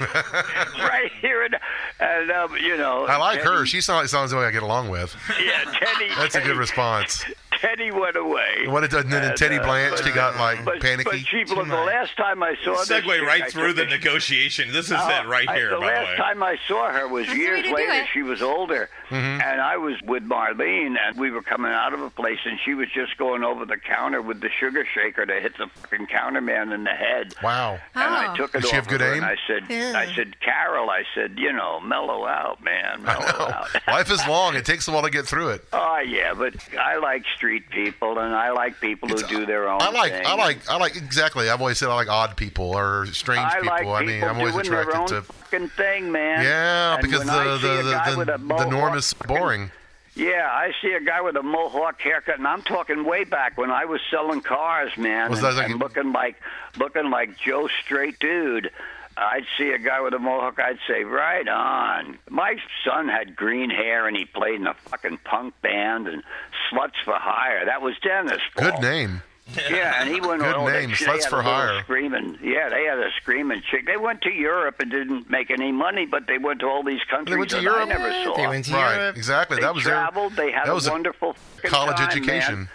[0.78, 1.56] right here and,
[2.00, 3.06] and um, you know.
[3.06, 3.66] I like her.
[3.66, 5.16] She sounds sounds like I get along with.
[5.42, 6.08] Yeah, Teddy.
[6.16, 7.24] That's a good response.
[7.60, 8.66] Teddy went away.
[8.66, 11.04] What it does, and then And, Teddy uh, Blanche, he got like but, panicky.
[11.10, 13.86] But she, the last time I saw this Segue chick, right I through the a-
[13.86, 14.72] negotiation.
[14.72, 16.16] This is Oh, it right I- here, the by the last way.
[16.16, 18.06] time I saw her was That's the years later.
[18.12, 19.40] She was older, Mm-hmm.
[19.40, 22.74] and I was with Marlene, and we were coming out of a place, and she
[22.74, 26.74] was just going over the counter with the sugar shaker to hit the fucking counterman
[26.74, 27.34] in the head.
[27.42, 27.78] Wow.
[27.94, 28.36] And I Oh.
[28.36, 29.22] took it Does she have good her, aim?
[29.22, 29.64] And I said,
[29.96, 33.68] I said, Carol, I said, you know, mellow out, man, mellow out.
[33.88, 34.54] Life is long.
[34.56, 35.64] It takes a while to get through it.
[35.90, 39.80] Oh yeah, but I like street people, and I like people who do their own
[39.80, 40.26] I like, thing.
[40.26, 41.48] I like, I like exactly.
[41.50, 43.94] I've always said I like odd people or strange I people.
[43.94, 45.22] I mean, I'm always attracted to.
[45.22, 46.44] fucking thing, man.
[46.44, 49.70] Yeah, And because the the the, the, the norm is boring.
[50.14, 53.70] Yeah, I see a guy with a mohawk haircut, and I'm talking way back when
[53.70, 56.36] I was selling cars, man, Was and, that like- and looking like
[56.76, 58.70] looking like Joe Straight Dude.
[59.18, 62.18] I'd see a guy with a mohawk, I'd say, right on.
[62.30, 66.22] My son had green hair, and he played in a fucking punk band and
[66.70, 67.64] Sluts for Hire.
[67.64, 68.40] That was Dennis.
[68.54, 69.22] Good name.
[69.70, 71.82] Yeah, and he went Good they- name, they Sluts for Hire.
[71.82, 73.86] Screaming, yeah, they had a screaming chick.
[73.86, 77.00] They went to Europe and didn't make any money, but they went to all these
[77.10, 77.80] countries They went to that Europe.
[77.80, 78.36] I never saw.
[78.36, 79.16] They went to Right, Europe.
[79.16, 79.56] exactly.
[79.56, 80.08] They that was their.
[80.36, 81.34] They had that a was a wonderful
[81.64, 82.54] college time, education.
[82.56, 82.68] Man.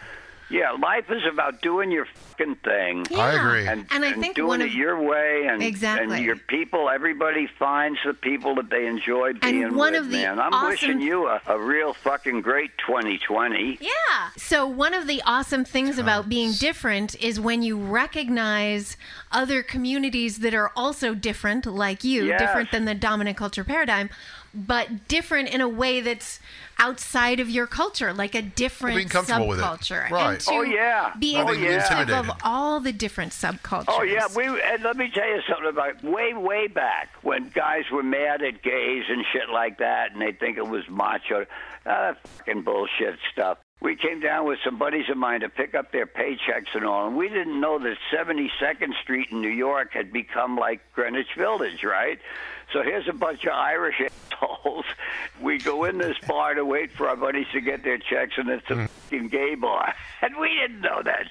[0.53, 3.07] Yeah, life is about doing your fucking thing.
[3.17, 3.65] I agree.
[3.67, 6.15] And, And I think doing one it your way, and Exactly.
[6.17, 6.91] and your people.
[6.91, 10.01] Everybody finds the people that they enjoy being and one with.
[10.01, 13.79] of the man, I'm awesome- wishing you a, a real fucking great 2020.
[13.81, 13.89] Yeah.
[14.37, 18.95] So, one of the awesome things about being different is when you recognize
[19.31, 22.39] other communities that are also different, like you, Yes.
[22.39, 24.11] different than the dominant culture paradigm,
[24.53, 26.39] but different in a way that's
[26.79, 29.61] outside of your culture, like a different being comfortable with it.
[29.63, 30.09] subculture.
[30.09, 30.31] Right.
[30.33, 31.13] And to Oh, yeah.
[31.19, 32.05] be Oh, able yeah.
[32.05, 33.85] to of all the different subcultures.
[33.89, 37.83] Oh yeah, we and let me tell you something about way way back when guys
[37.91, 41.45] were mad at gays and shit like that, and they think it was macho.
[41.85, 43.57] Uh, fucking bullshit stuff.
[43.81, 47.07] We came down with some buddies of mine to pick up their paychecks and all,
[47.07, 51.83] and we didn't know that 72nd Street in New York had become like Greenwich Village,
[51.83, 52.17] right?
[52.71, 54.85] So here's a bunch of Irish assholes.
[55.41, 58.49] We go in this bar to wait for our buddies to get their checks, and
[58.49, 61.27] it's a fucking gay bar, and we didn't know that.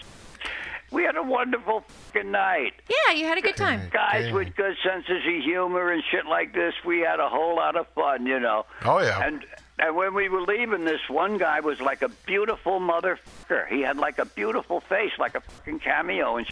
[0.90, 2.74] We had a wonderful fucking night.
[2.88, 3.88] Yeah, you had a good time.
[3.90, 7.76] Guys with good senses of humor and shit like this, we had a whole lot
[7.76, 8.66] of fun, you know.
[8.84, 9.24] Oh, yeah.
[9.26, 9.42] And
[9.78, 13.66] and when we were leaving, this one guy was like a beautiful motherfucker.
[13.68, 16.36] He had like a beautiful face, like a fucking cameo.
[16.36, 16.50] And sh-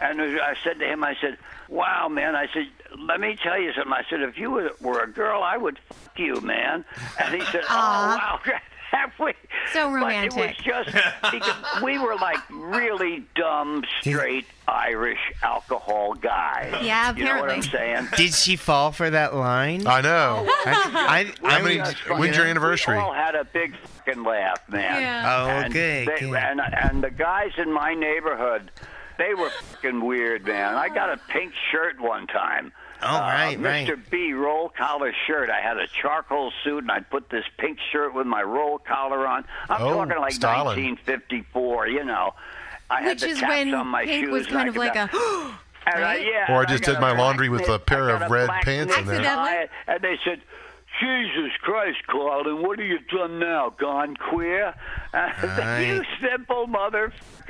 [0.00, 1.36] and I said to him, I said,
[1.68, 2.66] "Wow, man!" I said,
[2.98, 5.78] "Let me tell you something." I said, "If you were, were a girl, I would
[5.88, 6.84] fuck you, man."
[7.18, 8.40] And he said, "Oh wow."
[8.90, 9.34] Have we?
[9.72, 10.88] So But it was just
[11.30, 16.74] because we were like really dumb, straight Irish alcohol guys.
[16.82, 17.68] Yeah, You know what I'm apparently.
[17.70, 18.08] saying?
[18.16, 19.86] Did she fall for that line?
[19.86, 20.44] I know.
[20.44, 22.96] Oh, I, I, How many- would- when's your anniversary?
[22.96, 25.00] We all had a big fucking laugh, man.
[25.02, 25.36] Yeah.
[25.44, 26.34] Oh, and they- good.
[26.34, 28.72] And, and the guys in my neighborhood,
[29.20, 30.74] they were fucking weird, man.
[30.74, 32.72] I got a pink shirt one time.
[33.02, 33.64] Oh, Uh, right, Mr.
[33.96, 34.10] right.
[34.10, 35.48] B roll collar shirt.
[35.50, 39.26] I had a charcoal suit, and I'd put this pink shirt with my roll collar
[39.26, 39.44] on.
[39.68, 40.76] I'm Oh, talking like styling.
[40.84, 42.34] 1954, you know.
[42.90, 44.32] I had Which the is taps when on my Pink shoes.
[44.32, 45.08] was kind of like a.
[45.12, 45.58] a.
[45.86, 46.26] And I, right?
[46.26, 48.94] yeah, Or I just got did my laundry with a pair of a red pants
[48.98, 49.70] in there.
[49.88, 50.42] And they said,
[51.00, 53.70] Jesus Christ, Carlin, what have you done now?
[53.78, 54.74] Gone queer?
[55.14, 55.80] Right.
[55.86, 56.66] you simple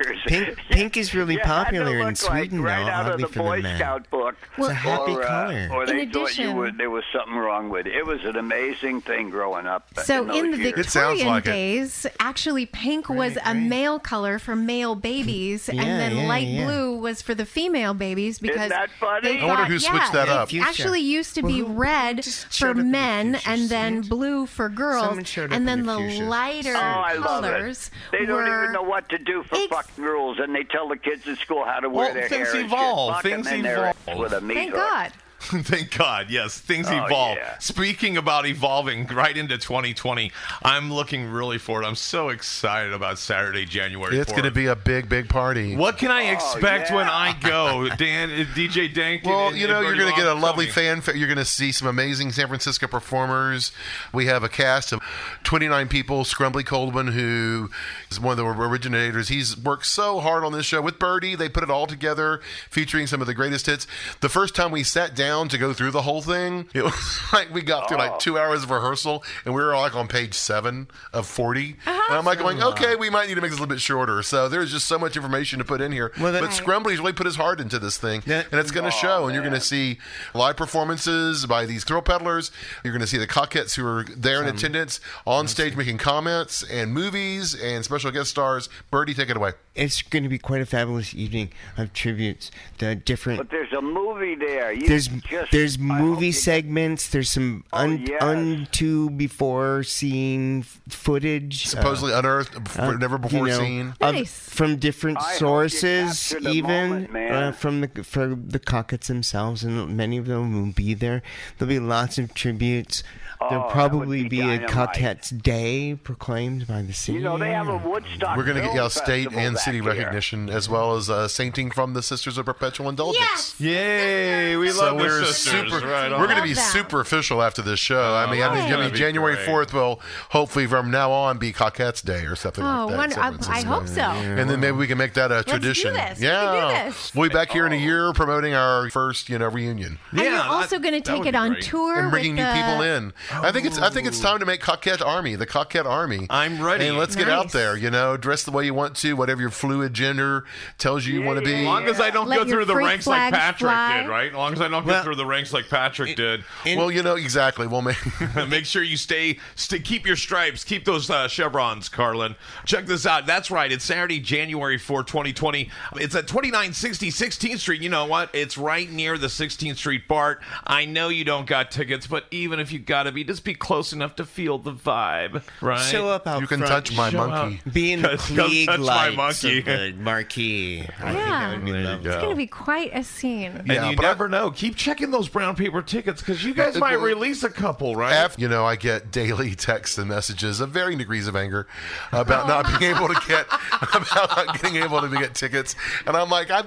[0.03, 0.25] motherfuckers.
[0.27, 3.27] Pink, pink is really You popular in Sweden, like right though, out of oddly the
[3.33, 3.77] for Boy the men.
[3.77, 4.35] Scout book.
[4.57, 5.69] It's a happy or, uh, color.
[5.71, 7.95] or they In thought you were, there was something wrong with it.
[7.95, 9.87] It was an amazing thing growing up.
[10.03, 10.75] So in, those in the years.
[10.75, 16.27] Victorian days, actually pink was a male color for male babies, Yeah, and then yeah,
[16.27, 16.65] light yeah.
[16.65, 19.33] blue was for the female babies because that funny?
[19.33, 20.53] they I wonder thought- who switched yeah, that up.
[20.53, 25.51] It actually used to be red for men and then blue for girls, Someone showed
[25.51, 27.91] up and then the the lighter Oh, I love colors.
[28.11, 30.97] They don't were even know what to do for fucking rules, and they tell the
[30.97, 32.61] kids in school how to wear Well, their things hair.
[32.61, 32.77] and shit.
[32.79, 33.15] evolve.
[33.15, 34.19] Fuck 'em Things in there evolve.
[34.19, 34.79] With a meat Thank hook.
[34.79, 35.11] God.
[35.63, 36.29] Thank God.
[36.29, 37.37] Yes, things Oh, evolve.
[37.37, 37.57] yeah.
[37.57, 40.31] Speaking about evolving right into 2020,
[40.61, 41.83] I'm looking really forward.
[41.85, 45.75] I'm so excited about Saturday, January It's going to be a big, big party.
[45.75, 48.29] What can Oh, I expect when I go, Dan?
[48.29, 49.25] uh, DJ Dank.
[49.25, 50.89] Well, and- you and know, you're going to get a lovely tell me.
[50.89, 51.15] fanfare.
[51.15, 53.71] You're going to see some amazing San Francisco performers.
[54.13, 55.01] We have a cast of
[55.43, 56.23] 29 people.
[56.23, 57.69] Scrumbly Koldewyn, who
[58.11, 61.35] is one of the originators, he's worked so hard on this show with Birdie.
[61.35, 63.87] They put it all together, featuring some of the greatest hits.
[64.19, 67.53] The first time we sat down to go through the whole thing, it was like
[67.53, 67.99] we got through Oh.
[67.99, 71.77] like two hours of rehearsal, and we were like on page seven of 40.
[71.85, 72.01] Uh-huh.
[72.09, 74.21] And I'm like going, okay, we might need to make this a little bit shorter.
[74.23, 76.11] So there's just so much information to put in here.
[76.19, 78.95] Well, that- but Scrumbly's really put his heart into this thing, and it's going to
[78.95, 79.25] Oh, show.
[79.25, 79.97] And you're going to see
[80.33, 82.51] live performances by these thrill peddlers.
[82.83, 86.63] You're going to see the Cockettes who are there in attendance on stage making comments
[86.63, 88.67] and movies and special guest stars.
[88.89, 89.51] Birdie, take it away.
[89.73, 92.51] It's going to be quite a fabulous evening of tributes.
[92.79, 94.73] The different But there's a movie there.
[94.73, 97.07] You there's just, there's movie segments.
[97.07, 98.21] There's some un, yes.
[98.21, 103.93] unto before seen footage, Supposedly unearthed, before- never before you know, seen.
[104.01, 104.49] of- Nice.
[104.49, 110.17] from different I sources, even moment, uh, from the from the Cockettes themselves, and many
[110.17, 111.21] of them will be there.
[111.57, 113.03] There'll be lots of tributes.
[113.49, 114.69] There'll Oh, probably be be, a dynamite.
[114.69, 117.17] Cockettes Day proclaimed by the city.
[117.17, 118.37] You know, they have a Woodstock.
[118.37, 119.87] We're going to get y'all state and back city here.
[119.87, 123.55] recognition as well as uh, sainting from the Sisters of Perpetual Indulgence.
[123.59, 124.55] Yay!
[124.57, 125.71] We So love the we're sisters.
[125.71, 125.87] super.
[125.87, 126.65] right we're going to be Love them.
[126.71, 128.13] super official after this show.
[128.15, 129.45] I mean, I mean, I mean January great.
[129.47, 129.99] fourth will
[130.29, 132.91] hopefully from now on be Cockettes Day or something Oh, like that.
[132.91, 132.97] in
[133.31, 134.01] wonder- San I- I hope so.
[134.01, 135.93] And then maybe we can make that a do tradition.
[135.93, 136.19] this.
[136.19, 137.15] We Yeah, can do this.
[137.15, 139.97] we'll be back here in a year promoting our first, you know, reunion.
[140.11, 143.13] and you're Yeah, also going to take it on tour and bringing new people in.
[143.33, 146.27] I think it's I think it's time to make Cockette Army, the Cockette Army.
[146.29, 146.87] I'm ready.
[146.87, 147.77] And let's get out there.
[147.77, 150.45] You know, dress the way you want to, whatever your fluid gender
[150.77, 151.55] tells you you want to be.
[151.55, 154.01] As long as I don't Let go through the ranks like Patrick fly.
[154.01, 154.29] did, right?
[154.29, 156.43] As long as I don't Well, go through the ranks like Patrick did.
[156.65, 157.67] well, you know exactly.
[157.67, 157.97] We'll make.
[158.49, 162.35] Make sure you stay, stay, keep your stripes, keep those uh, chevrons, Carlin.
[162.65, 163.25] Check this out.
[163.25, 163.71] That's right.
[163.71, 165.69] It's Saturday, January 4, 2020.
[165.95, 167.81] It's at 2960 16th Street.
[167.81, 168.29] You know what?
[168.33, 170.41] It's right near the 16th Street BART.
[170.65, 173.53] I know you don't got tickets, but even if you got to be, just be
[173.53, 175.79] close enough to feel the vibe, right?
[175.79, 176.71] Show up out You can front.
[176.87, 177.61] touch my Show monkey.
[177.71, 179.59] Be in the Come Klieg touch my lights monkey.
[179.59, 180.81] of the marquee.
[180.81, 181.39] I think Yeah.
[181.39, 182.03] that would be There you lovely.
[182.03, 182.09] go.
[182.11, 183.51] It's going to be quite a scene.
[183.51, 184.51] And Yeah, you but I- never know.
[184.51, 188.13] Keep checking those brown paper tickets because you guys might release a couple, right?
[188.13, 191.67] Af- you know, I get daily texts and messages of varying degrees of anger
[192.11, 193.45] about not being able to get
[193.81, 195.75] about not getting able to get tickets,
[196.05, 196.65] and I'm like, I'm.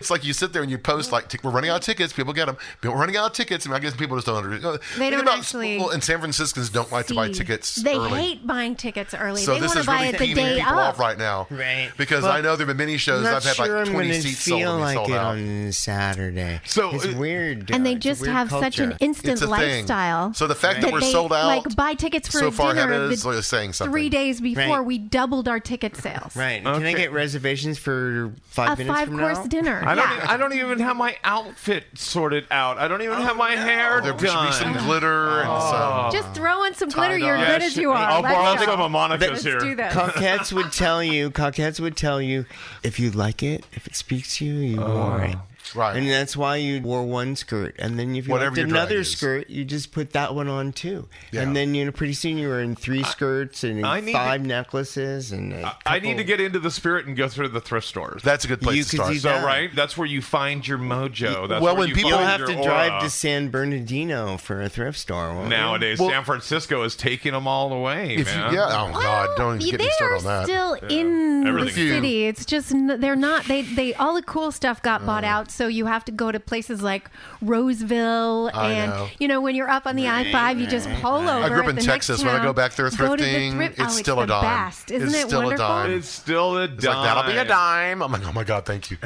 [0.00, 2.12] It's like you sit there and you post like, "We're running out of tickets.
[2.12, 2.56] People get them.
[2.82, 4.78] We're running out of tickets." And I guess people just don't understand.
[4.98, 8.10] They don't actually Well, and San Franciscans don't like to buy tickets They early.
[8.10, 9.42] hate buying tickets early.
[9.42, 10.78] so they this want to is buy really it the peeving day people of.
[10.78, 11.90] off right now, Right.
[11.96, 13.92] Because Well, I know there've been many shows I'm not I've had sure like I'm
[13.94, 15.26] 20 seats sold feel and like sold it out.
[15.36, 16.60] on Saturday.
[16.66, 17.70] So, it's uh, weird.
[17.70, 19.50] and they just weird have such an instant It's a thing.
[19.50, 20.34] lifestyle.
[20.34, 22.74] So the fact that that we're sold out like buy tickets for so a far
[22.74, 23.92] dinner ahead is the like saying something.
[23.92, 24.78] three days before.
[24.78, 24.84] Right.
[24.84, 26.34] We doubled our ticket sales.
[26.36, 26.62] Right.
[26.62, 29.44] Can I get reservations for five A minutes Five course now?
[29.46, 29.82] dinner.
[29.86, 30.08] I don't.
[30.08, 30.26] yeah.
[30.28, 32.78] I don't even have my outfit sorted out.
[32.78, 36.12] I don't even have my hair There should be some glitter and some.
[36.12, 37.18] Just throw in some glitter.
[37.18, 37.96] You're Yeah, good as you are.
[37.96, 38.64] I'll Let's borrow go.
[38.64, 39.58] some of Monica's Let's here.
[39.58, 39.92] do this.
[39.92, 41.30] Cockettes would tell you.
[41.30, 42.46] Cockettes would tell you
[42.82, 44.94] if you like it, if it speaks to you, you oh.
[44.94, 45.36] wore it.
[45.74, 45.96] Right.
[45.96, 49.50] And that's why you wore one skirt, and then if you Whatever liked another skirt,
[49.50, 51.08] you just put that one on too.
[51.32, 51.42] Yeah.
[51.42, 54.44] And then you know, pretty soon you were in three skirts and I need five
[54.44, 55.54] necklaces and.
[55.84, 58.22] I need to get into the spirit and go through the thrift stores.
[58.22, 59.12] That's a good place You to could start.
[59.12, 59.44] do so that.
[59.44, 59.74] right.
[59.74, 61.48] That's where you find your mojo.
[61.48, 64.36] That's Well, where when you people- You'll find have your to drive to San Bernardino
[64.36, 65.32] for a thrift store.
[65.34, 65.50] won't you?
[65.50, 68.54] Nowadays, Well- San Francisco is taking them all away, If you, man.
[68.54, 70.44] yeah, oh God, don't even get me they started are on that.
[70.44, 72.26] still in the Everything's- city.
[72.26, 73.44] It's just they're not.
[73.46, 75.28] They they all the cool stuff got bought mm.
[75.28, 77.10] out so you have to go to places like
[77.40, 79.08] Roseville, I and know.
[79.18, 81.28] you know when you're up on the I five, you just pull over.
[81.28, 82.22] I grew up in Texas.
[82.22, 84.34] When I go back there go to the thrifting, thrift- it's oh, still a the
[84.34, 84.42] dime.
[84.42, 84.90] Best.
[84.90, 85.64] Isn't it's it still wonderful?
[85.64, 85.90] a dime.
[85.92, 88.02] It's still a It's like that'll be a dime.
[88.02, 88.98] I'm like, oh my god, thank you.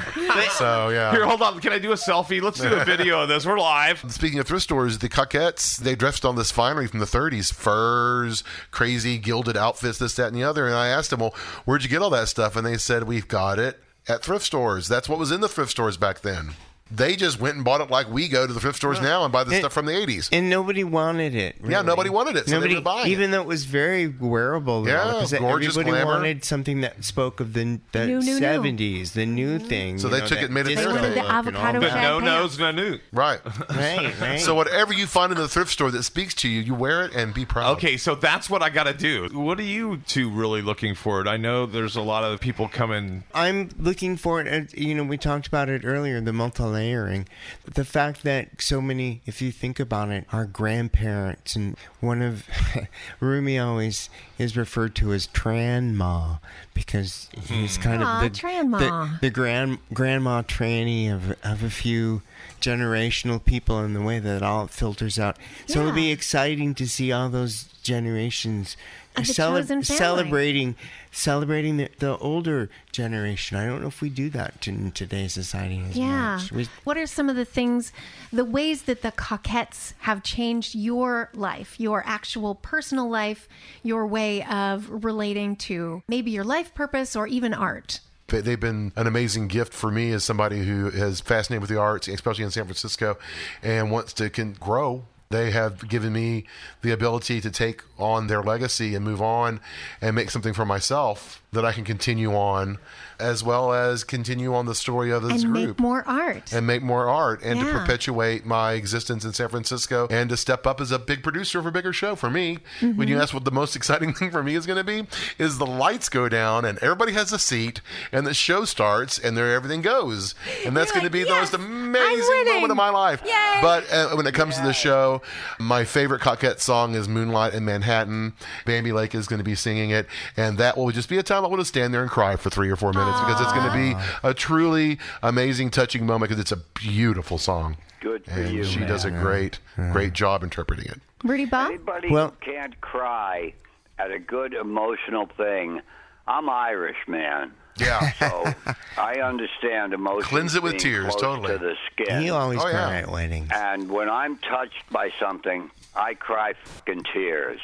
[0.52, 1.12] so yeah.
[1.12, 1.60] Here, hold on.
[1.60, 2.42] Can I do a selfie?
[2.42, 3.46] Let's do a video of this.
[3.46, 4.04] We're live.
[4.08, 8.42] Speaking of thrift stores, the Cockettes, they dressed on this finery from the 30s furs,
[8.70, 10.66] crazy gilded outfits, this, that, and the other.
[10.66, 12.56] And I asked them, well, where'd you get all that stuff?
[12.56, 14.88] And they said, we've got it at thrift stores.
[14.88, 16.50] That's what was in the thrift stores back then.
[16.90, 19.32] They just went and bought it like we go to the thrift stores now and
[19.32, 20.28] buy the And- stuff from the 80s.
[20.32, 21.56] And nobody wanted it.
[21.64, 23.10] Yeah, nobody wanted it, so nobody, were buying it.
[23.10, 24.82] even though it was very wearable.
[24.82, 26.18] though, Yeah, because gorgeous everybody glamour.
[26.18, 28.40] wanted something that spoke of the, the New, new, new.
[28.40, 29.68] 70s, the new mm-hmm.
[29.68, 29.98] thing.
[29.98, 31.10] So they know, took it and made it disco their thing.
[31.14, 31.92] The look and all avocado that.
[31.92, 32.24] But no champagne.
[32.24, 32.98] nose, no new.
[33.12, 33.40] Right.
[33.70, 34.40] Right, right.
[34.40, 37.14] So whatever you find in the thrift store that speaks to you, you wear it
[37.14, 37.76] and be proud.
[37.76, 39.28] Okay, so that's what I got to do.
[39.32, 41.26] What are you two really looking for?
[41.26, 43.24] I know there's a lot of people coming.
[43.34, 44.74] I'm looking for it.
[44.76, 46.32] You know, we talked about it earlier, the
[46.80, 47.26] multi-layering.
[47.64, 52.44] The fact that so many, if you think about it, our grandparents and one of
[53.20, 56.40] Rumi always is referred to as Tranma
[56.74, 57.82] because he's hmm.
[57.82, 58.78] kind Aw, of the, Tranma.
[59.20, 62.22] the the grand grandma tranny of of a few
[62.60, 65.36] generational people and the way that it all filters out.
[65.66, 68.76] So it'll be exciting to see all those generations
[69.16, 69.98] Of the cele- chosen family.
[69.98, 70.76] celebrating
[71.12, 73.56] celebrating the, the older generation.
[73.56, 76.36] I don't know if we do that in today's society as Yeah.
[76.36, 76.52] much.
[76.52, 77.92] We- What are some of the things,
[78.32, 83.48] the ways that the Cockettes have changed your life, your actual personal life,
[83.82, 87.98] your way of relating to maybe your life purpose or even art?
[88.28, 91.80] They- They've been an amazing gift for me as somebody who is fascinated with the
[91.80, 93.18] arts, especially in San Francisco,
[93.60, 95.02] and wants to can grow.
[95.30, 96.46] They have given me
[96.82, 99.60] the ability to take on their legacy and move on
[100.00, 102.78] and make something for myself that I can continue on,
[103.20, 106.52] as well as continue on the story of this and group make more art.
[106.52, 110.66] and make more art and to perpetuate my existence in San Francisco and to step
[110.66, 112.58] up as a big producer of a bigger show for me.
[112.80, 113.02] When Mm-hmm.
[113.04, 115.06] you ask what the most exciting thing for me is going to be,
[115.38, 117.80] is the lights go down and everybody has a seat
[118.12, 120.34] and the show starts and there everything goes.
[120.64, 123.22] And that's going to be the most amazing moment of my life.
[123.62, 125.22] But uh, when it comes to the show,
[125.58, 128.32] my favorite Cockette song is Moonlight in Manhattan.
[128.64, 130.06] Bambi Lake is going to be singing it.
[130.36, 132.50] And that will just be a time I want to stand there and cry for
[132.50, 136.40] three or four minutes because it's going to be a truly amazing, touching moment because
[136.40, 137.76] it's a beautiful song.
[138.00, 138.88] Good for And you, she man.
[138.88, 139.58] does a great,
[139.92, 141.00] great job interpreting it.
[141.24, 141.68] Rudy Bob?
[141.72, 143.52] Anybody Well- who can't cry
[143.98, 145.80] at a good emotional thing,
[146.26, 147.52] I'm Irish, man.
[147.76, 148.12] Yeah.
[148.18, 148.52] So
[148.98, 150.22] I understand emotion.
[150.28, 151.48] Cleanse it with tears, totally.
[151.52, 152.22] To the skin.
[152.22, 152.90] You always Oh, yeah.
[152.90, 153.48] at weddings.
[153.54, 157.60] And when I'm touched by something, I cry fucking tears.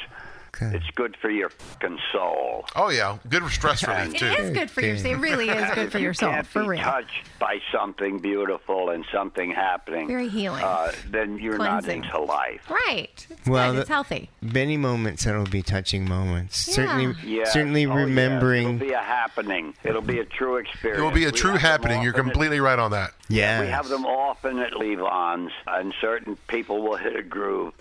[0.61, 2.65] It's good for your fucking soul.
[2.75, 3.17] Oh, yeah.
[3.29, 4.25] Good stress relief, It too.
[4.25, 6.47] It is good for your It really is good for If your you soul, can't
[6.47, 6.81] for be real.
[6.83, 10.63] touched by something beautiful and something happening, Very healing.
[10.63, 12.01] uh, then you're Cleansing.
[12.01, 12.69] not into life.
[12.69, 13.25] Right.
[13.29, 13.79] It's Well, good.
[13.81, 14.29] It's healthy.
[14.41, 16.67] Many moments that'll be touching moments.
[16.67, 16.73] Yeah.
[16.75, 17.53] Certainly, Yes.
[17.53, 18.05] certainly Oh, yes.
[18.05, 18.67] remembering.
[18.75, 19.73] It'll be a happening.
[19.83, 20.99] It'll be a true experience.
[20.99, 22.01] It will be a We true have happening.
[22.01, 23.11] You're often at- completely right on that.
[23.29, 23.61] Yeah.
[23.61, 27.73] We have them often at Levon's, and certain people will hit a groove.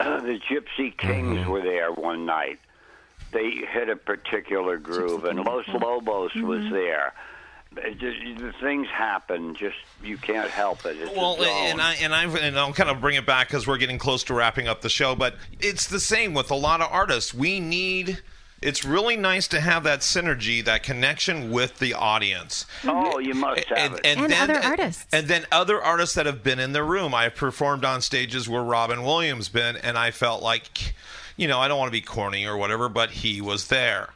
[0.22, 1.50] the Gypsy Kings Mm-hmm.
[1.50, 2.58] were there one night.
[3.32, 6.72] They hit a particular groove, and Los Lobos was Mm-hmm.
[6.74, 7.12] there.
[7.98, 9.54] Just, the things happen.
[9.54, 10.96] Just you can't help it.
[11.00, 13.78] It's Well, and I and I and I'll kind of bring it back because we're
[13.78, 15.14] getting close to wrapping up the show.
[15.14, 17.32] But it's the same with a lot of artists.
[17.32, 18.20] We need.
[18.62, 22.66] It's really nice to have that synergy, that connection with the audience.
[22.84, 24.00] oh, you must have it.
[24.04, 25.06] And other artists.
[25.12, 27.14] And then other artists that have been in the room.
[27.14, 30.94] I've performed on stages where Robin Williams been, and I felt like,
[31.38, 34.10] you know, I don't want to be corny or whatever, but he was there.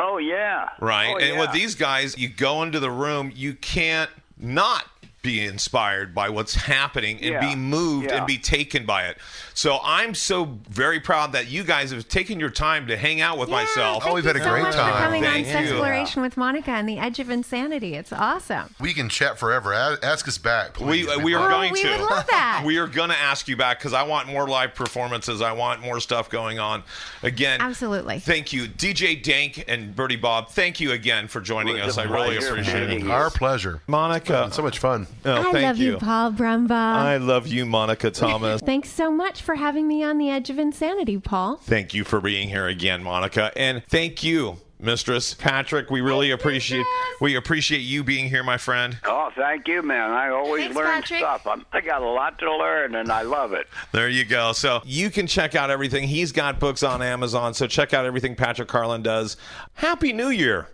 [0.00, 0.70] oh yeah.
[0.80, 1.12] Right.
[1.14, 1.40] Oh, and yeah.
[1.40, 4.86] with these guys, you go into the room, you can't not
[5.22, 7.40] be inspired by what's happening and Yeah.
[7.48, 8.16] be moved Yeah.
[8.18, 9.18] and be taken by it.
[9.54, 13.38] So I'm so very proud that you guys have taken your time to hang out
[13.38, 14.02] with myself.
[14.04, 14.92] Oh, we've had a so great much time.
[14.92, 15.70] for coming Thank on you.
[15.70, 17.94] Sexploration with Monica and the Edge of Insanity.
[17.94, 18.74] It's awesome.
[18.80, 19.72] We can chat forever.
[20.02, 21.22] Ask us back, We, please.
[21.22, 21.88] we are Oh, going we to.
[21.90, 22.62] would love that.
[22.64, 25.40] We are going to ask you back because I want more live performances.
[25.42, 26.82] I want more stuff going on.
[27.22, 28.18] Again, Absolutely.
[28.18, 30.48] Thank you, DJ Dank and Birdie Bob.
[30.50, 32.06] Thank you again for joining It was us.
[32.06, 33.08] I really appreciate it.
[33.08, 33.82] Our pleasure.
[33.86, 35.06] Monica, So much fun.
[35.24, 36.70] oh, I thank love you, Paul Brumbaugh.
[36.72, 38.60] I love you, Monica Thomas.
[38.64, 41.56] Thanks so much for having me on the Edge of Insanity, Paul.
[41.58, 45.90] thank you for being here again, Monica, and thank you, Mistress Patrick.
[45.90, 46.84] We really appreciate
[47.20, 48.98] we appreciate you being here, my friend.
[49.04, 50.10] Oh, thank you, man.
[50.10, 51.18] I always Thanks, learn Patrick.
[51.20, 51.46] stuff.
[51.46, 53.66] I'm, I got a lot to learn, and I love it.
[53.92, 54.52] There you go.
[54.52, 56.08] So you can check out everything.
[56.08, 57.54] He's got books on Amazon.
[57.54, 59.36] So check out everything Patrick Carlin does.
[59.74, 60.68] Happy New Year.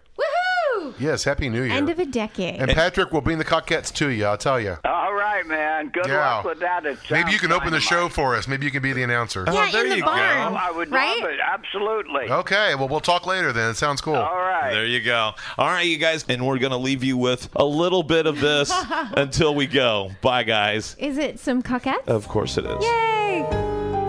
[0.77, 0.95] Woohoo!
[0.99, 1.73] Yes, Happy New Year.
[1.77, 2.61] End of a decade.
[2.61, 4.77] and Patrick will bring the Cockettes to you, I'll tell you.
[4.85, 5.89] All right, man.
[5.89, 6.37] Good Yeah.
[6.37, 6.85] luck with that.
[6.87, 8.47] It Maybe you can open the show for us.
[8.49, 9.45] Maybe you can be the announcer.
[9.47, 10.59] Oh, Yeah, there in the you barn, go.
[10.59, 11.21] I would right?
[11.21, 11.39] love it.
[11.41, 12.31] Absolutely.
[12.31, 13.71] Okay, well, we'll talk later then.
[13.71, 14.15] It sounds cool.
[14.17, 14.71] All right.
[14.73, 15.33] There you go.
[15.59, 18.41] All right, you guys, and we're going to leave you with a little bit of
[18.41, 18.73] this
[19.17, 20.11] until we go.
[20.23, 20.97] Bye, guys.
[20.99, 22.07] Is it some Cockettes?
[22.09, 22.83] Of course it is.
[22.85, 23.47] Yay!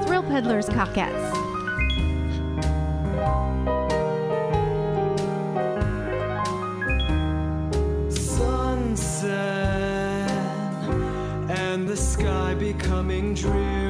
[0.06, 1.41] Thrill Peddlers Cockettes.
[13.34, 13.81] Becoming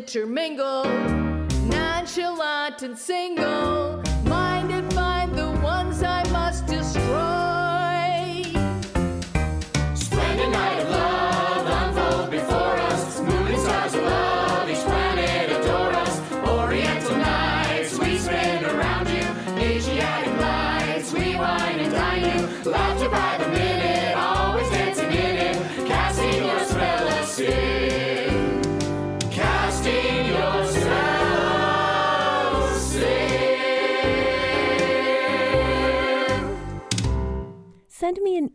[0.00, 0.84] intermingle,
[1.66, 4.02] nonchalant and single,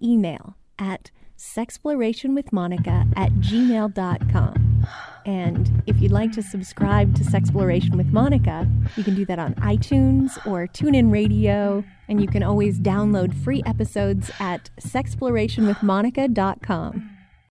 [0.06, 4.88] email at sexplorationwithmonica at gmail.com.
[5.26, 9.56] And if you'd like to subscribe to Sexploration with Monica, you can do that on
[9.56, 11.84] iTunes or TuneIn Radio.
[12.08, 17.15] And you can always download free episodes at sexplorationwithmonica.com.